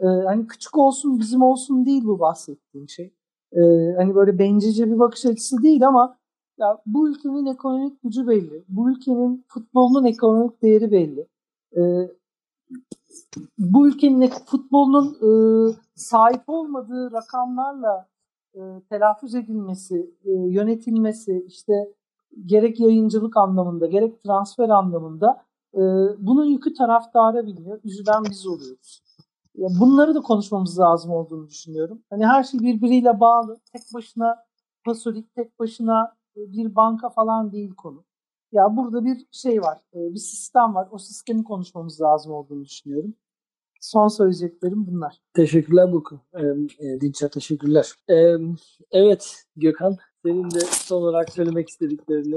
Ee, 0.00 0.06
hani 0.06 0.46
küçük 0.46 0.78
olsun 0.78 1.18
bizim 1.18 1.42
olsun 1.42 1.86
değil 1.86 2.04
bu 2.04 2.20
bahsettiğim 2.20 2.88
şey. 2.88 3.14
Ee, 3.52 3.60
hani 3.96 4.14
böyle 4.14 4.38
bencilce 4.38 4.90
bir 4.90 4.98
bakış 4.98 5.26
açısı 5.26 5.62
değil 5.62 5.86
ama 5.88 6.18
ya 6.58 6.78
bu 6.86 7.08
ülkenin 7.08 7.46
ekonomik 7.46 8.02
gücü 8.02 8.26
belli. 8.26 8.64
Bu 8.68 8.90
ülkenin 8.90 9.44
futbolunun 9.48 10.04
ekonomik 10.04 10.62
değeri 10.62 10.92
belli. 10.92 11.28
Ee, 11.76 12.10
bu 13.58 13.88
ülkenin 13.88 14.30
futbolunun 14.46 15.16
e, 15.22 15.30
sahip 15.94 16.42
olmadığı 16.46 17.12
rakamlarla 17.12 18.08
e, 18.54 18.60
telaffuz 18.88 19.34
edilmesi, 19.34 20.14
e, 20.24 20.30
yönetilmesi, 20.30 21.44
işte 21.46 21.72
gerek 22.46 22.80
yayıncılık 22.80 23.36
anlamında, 23.36 23.86
gerek 23.86 24.22
transfer 24.22 24.68
anlamında 24.68 25.42
e, 25.74 25.80
bunun 26.18 26.44
yükü 26.44 26.74
taraftara 26.74 27.46
biniyor. 27.46 27.80
Üzülen 27.84 28.24
biz 28.30 28.46
oluyoruz. 28.46 29.02
Ya 29.54 29.68
bunları 29.80 30.14
da 30.14 30.20
konuşmamız 30.20 30.78
lazım 30.78 31.10
olduğunu 31.10 31.48
düşünüyorum. 31.48 32.02
Hani 32.10 32.26
her 32.26 32.42
şey 32.44 32.60
birbiriyle 32.60 33.20
bağlı. 33.20 33.60
Tek 33.72 33.82
başına 33.94 34.44
pasolik, 34.84 35.34
tek 35.34 35.58
başına 35.58 36.14
bir 36.36 36.74
banka 36.76 37.10
falan 37.10 37.52
değil 37.52 37.74
konu. 37.74 38.04
Ya 38.52 38.76
burada 38.76 39.04
bir 39.04 39.26
şey 39.30 39.62
var, 39.62 39.78
bir 39.94 40.18
sistem 40.18 40.74
var. 40.74 40.88
O 40.90 40.98
sistemi 40.98 41.44
konuşmamız 41.44 42.00
lazım 42.00 42.32
olduğunu 42.32 42.64
düşünüyorum. 42.64 43.14
Son 43.80 44.08
söyleyeceklerim 44.08 44.86
bunlar. 44.86 45.20
Teşekkürler 45.34 45.92
Burku. 45.92 46.20
E, 46.78 47.00
Dinçer 47.00 47.28
teşekkürler. 47.28 47.92
Evet 48.90 49.44
Gökhan, 49.56 49.96
senin 50.26 50.50
de 50.50 50.60
son 50.60 51.02
olarak 51.02 51.32
söylemek 51.32 51.68
istediklerini 51.68 52.36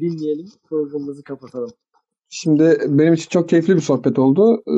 dinleyelim. 0.00 0.46
Programımızı 0.68 1.22
kapatalım. 1.24 1.70
Şimdi 2.28 2.78
benim 2.86 3.14
için 3.14 3.28
çok 3.28 3.48
keyifli 3.48 3.76
bir 3.76 3.80
sohbet 3.80 4.18
oldu. 4.18 4.62
Ee, 4.66 4.70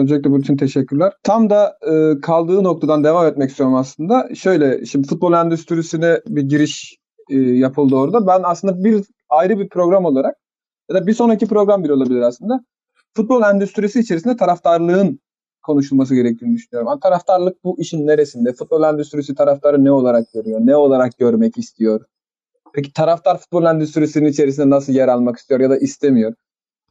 öncelikle 0.00 0.30
bunun 0.30 0.40
için 0.40 0.56
teşekkürler. 0.56 1.12
Tam 1.22 1.50
da 1.50 1.78
e, 1.82 2.20
kaldığı 2.20 2.64
noktadan 2.64 3.04
devam 3.04 3.26
etmek 3.26 3.50
istiyorum 3.50 3.74
aslında. 3.74 4.34
Şöyle, 4.34 4.84
şimdi 4.84 5.08
futbol 5.08 5.32
endüstrisine 5.32 6.20
bir 6.26 6.42
giriş 6.42 6.96
e, 7.30 7.36
yapıldı 7.36 7.96
orada. 7.96 8.26
Ben 8.26 8.40
aslında 8.44 8.84
bir 8.84 9.04
ayrı 9.28 9.58
bir 9.58 9.68
program 9.68 10.04
olarak 10.04 10.36
ya 10.90 10.96
da 10.96 11.06
bir 11.06 11.14
sonraki 11.14 11.46
program 11.46 11.84
bile 11.84 11.92
olabilir 11.92 12.20
aslında. 12.20 12.64
Futbol 13.16 13.42
endüstrisi 13.42 14.00
içerisinde 14.00 14.36
taraftarlığın 14.36 15.20
konuşulması 15.62 16.14
gerektiğini 16.14 16.54
düşünüyorum. 16.54 16.88
Yani 16.88 17.00
taraftarlık 17.00 17.64
bu 17.64 17.80
işin 17.80 18.06
neresinde? 18.06 18.52
Futbol 18.52 18.82
endüstrisi 18.82 19.34
taraftarı 19.34 19.84
ne 19.84 19.92
olarak 19.92 20.32
görüyor? 20.32 20.60
Ne 20.62 20.76
olarak 20.76 21.18
görmek 21.18 21.58
istiyor? 21.58 22.04
Peki 22.74 22.92
taraftar 22.92 23.38
futbol 23.38 23.64
endüstrisinin 23.64 24.28
içerisinde 24.28 24.70
nasıl 24.70 24.92
yer 24.92 25.08
almak 25.08 25.36
istiyor 25.38 25.60
ya 25.60 25.70
da 25.70 25.78
istemiyor? 25.78 26.34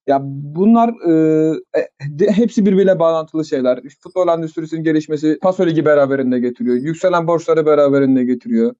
Ya 0.08 0.20
bunlar 0.24 0.90
e, 1.10 1.54
e, 1.76 2.32
hepsi 2.32 2.66
birbiriyle 2.66 3.00
bağlantılı 3.00 3.46
şeyler. 3.46 3.80
Futbol 4.00 4.28
endüstrisinin 4.28 4.84
gelişmesi 4.84 5.40
Paso 5.42 5.66
Ligi 5.66 5.86
beraberinde 5.86 6.40
getiriyor. 6.40 6.76
Yükselen 6.76 7.28
borçları 7.28 7.66
beraberinde 7.66 8.24
getiriyor. 8.24 8.76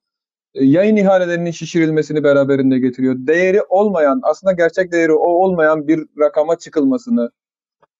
E, 0.54 0.64
yayın 0.64 0.96
ihalelerinin 0.96 1.50
şişirilmesini 1.50 2.24
beraberinde 2.24 2.78
getiriyor. 2.78 3.14
Değeri 3.18 3.62
olmayan, 3.62 4.20
aslında 4.22 4.52
gerçek 4.52 4.92
değeri 4.92 5.12
o 5.12 5.28
olmayan 5.28 5.88
bir 5.88 6.06
rakama 6.18 6.58
çıkılmasını 6.58 7.30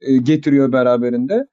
e, 0.01 0.17
getiriyor 0.17 0.73
beraberinde. 0.73 1.47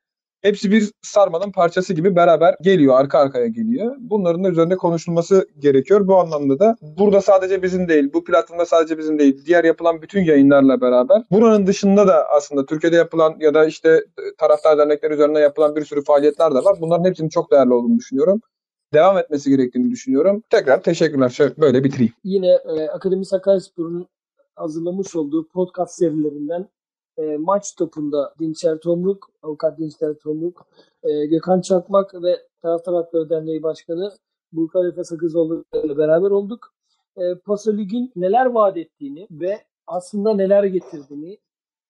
Hepsi 0.47 0.71
bir 0.71 0.91
sarmalın 1.01 1.51
parçası 1.51 1.93
gibi 1.93 2.15
beraber 2.15 2.55
geliyor, 2.61 2.99
arka 2.99 3.19
arkaya 3.19 3.47
geliyor. 3.47 3.95
Bunların 3.99 4.43
da 4.43 4.49
üzerinde 4.49 4.77
konuşulması 4.77 5.47
gerekiyor. 5.59 6.07
Bu 6.07 6.17
anlamda 6.17 6.59
da 6.59 6.75
burada 6.81 7.21
sadece 7.21 7.63
bizim 7.63 7.87
değil, 7.87 8.13
bu 8.13 8.23
platformda 8.23 8.65
sadece 8.65 8.97
bizim 8.97 9.19
değil, 9.19 9.45
diğer 9.45 9.63
yapılan 9.63 10.01
bütün 10.01 10.23
yayınlarla 10.23 10.81
beraber 10.81 11.23
buranın 11.31 11.67
dışında 11.67 12.07
da 12.07 12.29
aslında 12.29 12.65
Türkiye'de 12.65 12.95
yapılan 12.95 13.35
ya 13.39 13.53
da 13.53 13.65
işte 13.65 13.89
e, 13.89 14.35
taraftar 14.37 14.77
dernekleri 14.77 15.13
üzerine 15.13 15.39
yapılan 15.39 15.75
bir 15.75 15.85
sürü 15.85 16.03
faaliyetler 16.03 16.51
de 16.51 16.63
var. 16.63 16.77
Bunların 16.81 17.05
hepsinin 17.05 17.29
çok 17.29 17.51
değerli 17.51 17.73
olduğunu 17.73 17.97
düşünüyorum. 17.97 18.41
Devam 18.93 19.17
etmesi 19.17 19.49
gerektiğini 19.49 19.91
düşünüyorum. 19.91 20.43
Tekrar 20.49 20.83
teşekkürler. 20.83 21.37
Böyle 21.57 21.83
bitireyim. 21.83 22.13
Yine 22.23 22.47
e, 22.47 22.89
Akademi 22.89 23.25
Sakaryaspor'un 23.25 24.07
hazırlamış 24.55 25.15
olduğu 25.15 25.47
podcast 25.47 25.95
serilerinden 25.95 26.67
e, 27.17 27.37
maç 27.37 27.75
topunda 27.75 28.33
Dinçer 28.39 28.77
Tomruk, 28.77 29.31
Avukat 29.41 29.79
Dinçer 29.79 30.13
Tomruk, 30.13 30.67
e, 31.03 31.25
Gökhan 31.25 31.61
Çakmak 31.61 32.23
ve 32.23 32.37
Taraftar 32.61 32.95
Hakları 32.95 33.29
Derneği 33.29 33.63
Başkanı 33.63 34.11
Burkan 34.51 34.89
Efe 34.89 35.03
Sakızoğlu 35.03 35.65
ile 35.83 35.97
beraber 35.97 36.31
olduk. 36.31 36.73
E, 37.17 37.21
Paso 37.45 37.77
Lig'in 37.77 38.11
neler 38.15 38.45
vaat 38.45 38.77
ettiğini 38.77 39.27
ve 39.31 39.61
aslında 39.87 40.33
neler 40.33 40.63
getirdiğini, 40.63 41.39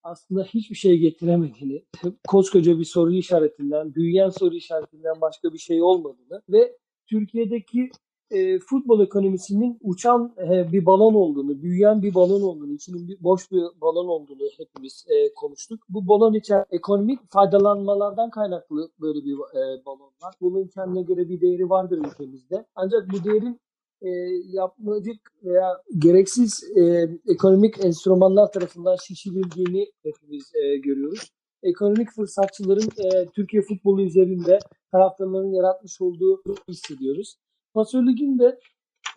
aslında 0.04 0.44
hiçbir 0.44 0.76
şey 0.76 0.98
getiremediğini, 0.98 1.86
koskoca 2.28 2.80
bir 2.80 2.86
soru 2.86 3.14
işaretinden, 3.14 3.96
büyüyen 3.96 4.30
soru 4.30 4.56
işaretinden 4.56 5.22
başka 5.22 5.54
bir 5.54 5.58
şey 5.58 5.82
olmadığını 5.82 6.42
ve 6.50 6.78
Türkiye'deki 7.08 7.90
e, 8.32 8.60
futbol 8.60 9.04
ekonomisinin 9.04 9.78
uçan 9.82 10.36
e, 10.38 10.72
bir 10.72 10.86
balon 10.86 11.14
olduğunu, 11.14 11.62
büyüyen 11.62 12.02
bir 12.02 12.14
balon 12.14 12.42
olduğunu, 12.42 12.74
içinin 12.74 13.08
bir, 13.08 13.24
boş 13.24 13.52
bir 13.52 13.64
balon 13.82 14.08
olduğunu 14.08 14.50
hepimiz 14.58 15.06
e, 15.10 15.34
konuştuk. 15.34 15.80
Bu 15.90 16.08
balon 16.08 16.34
içer 16.34 16.66
ekonomik 16.72 17.20
faydalanmalardan 17.32 18.30
kaynaklı 18.30 18.92
böyle 19.02 19.26
bir 19.26 19.34
e, 19.34 19.86
balon 19.86 20.12
var. 20.22 20.36
Bunun 20.42 20.68
kendine 20.68 21.02
göre 21.02 21.30
bir 21.30 21.42
değeri 21.42 21.70
vardır 21.70 21.98
ülkemizde. 21.98 22.66
Ancak 22.76 23.08
bu 23.12 23.24
değerin 23.24 23.60
e, 24.02 24.10
yapmacık 24.48 25.32
veya 25.44 25.82
gereksiz 25.98 26.64
e, 26.78 27.10
ekonomik 27.28 27.86
enstrümanlar 27.86 28.52
tarafından 28.52 28.96
şişirildiğini 28.96 29.92
hepimiz 30.04 30.52
e, 30.56 30.78
görüyoruz. 30.78 31.32
Ekonomik 31.64 32.12
fırsatçıların 32.12 32.90
e, 32.98 33.26
Türkiye 33.36 33.62
futbolu 33.62 34.02
üzerinde 34.02 34.60
taraftarların 34.92 35.54
yaratmış 35.54 36.02
olduğu 36.02 36.42
hissediyoruz. 36.70 37.38
Pasör 37.78 38.08
Lig'in 38.08 38.40
de 38.40 38.60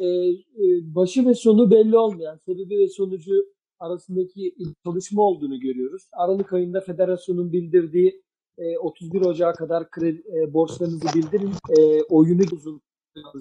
e, 0.01 0.07
e, 0.07 0.95
başı 0.95 1.27
ve 1.27 1.35
sonu 1.35 1.71
belli 1.71 1.99
olmayan, 1.99 2.41
sebebi 2.47 2.79
ve 2.79 2.89
sonucu 2.89 3.33
arasındaki 3.79 4.55
çalışma 4.85 5.23
olduğunu 5.23 5.61
görüyoruz. 5.61 6.09
Aralık 6.13 6.53
ayında 6.53 6.81
federasyonun 6.81 7.53
bildirdiği 7.53 8.23
e, 8.59 8.79
31 8.79 9.21
Ocağı 9.21 9.55
kadar 9.55 9.91
kredi, 9.91 10.23
e, 10.37 10.55
borçlarınızı 10.55 11.07
bildirin. 11.15 11.51
E, 11.79 12.03
oyunu 12.03 12.43
uzun 12.53 12.81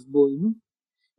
bu 0.08 0.22
oyunun. 0.22 0.62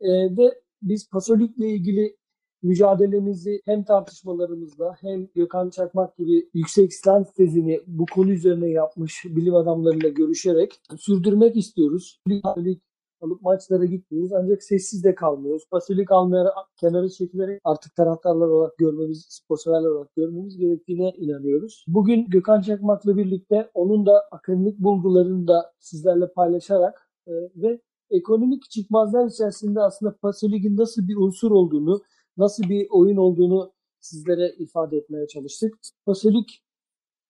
E, 0.01 0.09
ve 0.37 0.61
biz 0.81 1.09
Pasör 1.09 1.39
Lig'le 1.39 1.65
ilgili 1.65 2.17
mücadelemizi 2.61 3.61
hem 3.65 3.83
tartışmalarımızla 3.83 4.95
hem 5.01 5.27
Gökhan 5.35 5.69
Çakmak 5.69 6.17
gibi 6.17 6.49
yüksek 6.53 6.91
lisans 6.91 7.33
tezini 7.33 7.81
bu 7.87 8.05
konu 8.05 8.31
üzerine 8.31 8.69
yapmış 8.69 9.25
bilim 9.25 9.55
adamlarıyla 9.55 10.09
görüşerek 10.09 10.81
sürdürmek 10.97 11.57
istiyoruz. 11.57 12.19
Lig 12.57 12.79
alıp 13.21 13.41
maçlara 13.41 13.85
gitmiyoruz 13.85 14.33
ancak 14.33 14.63
sessiz 14.63 15.03
de 15.03 15.15
kalmıyoruz. 15.15 15.63
Pasilik 15.71 16.11
almayarak 16.11 16.53
kenara 16.77 17.09
çekilerek 17.09 17.61
artık 17.63 17.95
taraftarlar 17.95 18.47
olarak 18.47 18.77
görmemiz, 18.77 19.25
sponsorlar 19.29 19.89
olarak 19.89 20.15
görmemiz 20.15 20.57
gerektiğine 20.57 21.13
inanıyoruz. 21.17 21.85
Bugün 21.87 22.25
Gökhan 22.29 22.61
Çakmak'la 22.61 23.17
birlikte 23.17 23.69
onun 23.73 24.05
da 24.05 24.23
akademik 24.31 24.79
bulgularını 24.79 25.47
da 25.47 25.73
sizlerle 25.79 26.27
paylaşarak 26.27 27.09
e, 27.27 27.31
ve 27.55 27.81
ekonomik 28.09 28.69
çıkmazlar 28.69 29.27
içerisinde 29.27 29.81
aslında 29.81 30.17
Pasilik'in 30.21 30.77
nasıl 30.77 31.07
bir 31.07 31.15
unsur 31.15 31.51
olduğunu, 31.51 32.01
nasıl 32.37 32.63
bir 32.69 32.87
oyun 32.89 33.17
olduğunu 33.17 33.71
sizlere 33.99 34.55
ifade 34.59 34.97
etmeye 34.97 35.27
çalıştık. 35.27 35.77
Pasilik 36.05 36.63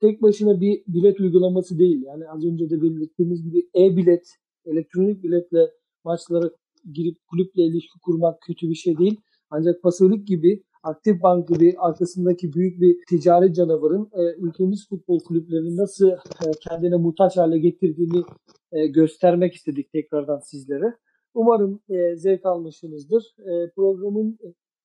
tek 0.02 0.22
başına 0.22 0.62
bir 0.62 0.84
bilet 0.88 1.20
uygulaması 1.20 1.80
değil. 1.80 2.04
Yani 2.04 2.30
az 2.30 2.46
önce 2.46 2.70
de 2.70 2.82
belirttiğimiz 2.82 3.44
gibi 3.44 3.70
e-bilet, 3.76 4.36
elektronik 4.66 5.24
biletle 5.24 5.72
maçlara 6.04 6.50
girip 6.94 7.18
kulüple 7.28 7.64
ilişki 7.64 8.00
kurmak 8.04 8.42
kötü 8.42 8.70
bir 8.70 8.76
şey 8.76 8.98
değil. 8.98 9.22
Ancak 9.50 9.82
Pasolik 9.84 10.28
gibi, 10.28 10.64
Aktif 10.84 11.24
Bank 11.24 11.48
gibi 11.48 11.76
arkasındaki 11.78 12.54
büyük 12.54 12.82
bir 12.82 12.98
ticari 13.10 13.54
canavarın 13.54 14.10
e, 14.14 14.36
ülkemiz 14.38 14.90
futbol 14.90 15.20
kulüplerini 15.20 15.78
nasıl 15.78 16.10
e, 16.10 16.52
kendine 16.70 16.96
muhtaç 16.96 17.38
hale 17.38 17.60
getirdiğini 17.60 18.24
e, 18.72 18.88
göstermek 18.88 19.54
istedik 19.54 19.92
tekrardan 19.92 20.40
sizlere. 20.40 20.96
Umarım 21.34 21.80
e, 21.90 22.16
zevk 22.16 22.46
almışsınızdır. 22.46 23.24
E, 23.40 23.72
programın 23.76 24.40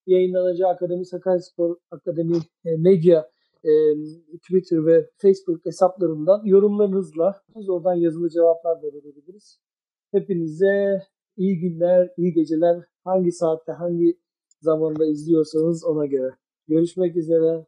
yayınlanacağı 0.07 0.71
Akademi 0.71 1.07
Sakaryaspor 1.07 1.77
Akademi 1.91 2.37
e, 2.65 2.77
Medya 2.77 3.31
e, 3.65 3.71
Twitter 4.39 4.87
ve 4.87 5.11
Facebook 5.19 5.67
hesaplarından 5.67 6.43
yorumlarınızla 6.45 7.43
biz 7.57 7.69
oradan 7.69 7.95
yazılı 7.95 8.31
cevaplar 8.31 8.83
da 8.83 8.87
verebiliriz. 8.87 9.61
Hepinize 10.13 11.03
iyi 11.37 11.59
günler, 11.59 12.09
iyi 12.17 12.33
geceler. 12.33 12.77
Hangi 13.05 13.33
saatte, 13.33 13.73
hangi 13.73 14.19
zamanda 14.61 15.07
izliyorsanız 15.07 15.85
ona 15.85 16.07
göre. 16.07 16.31
Görüşmek 16.69 17.17
üzere. 17.17 17.67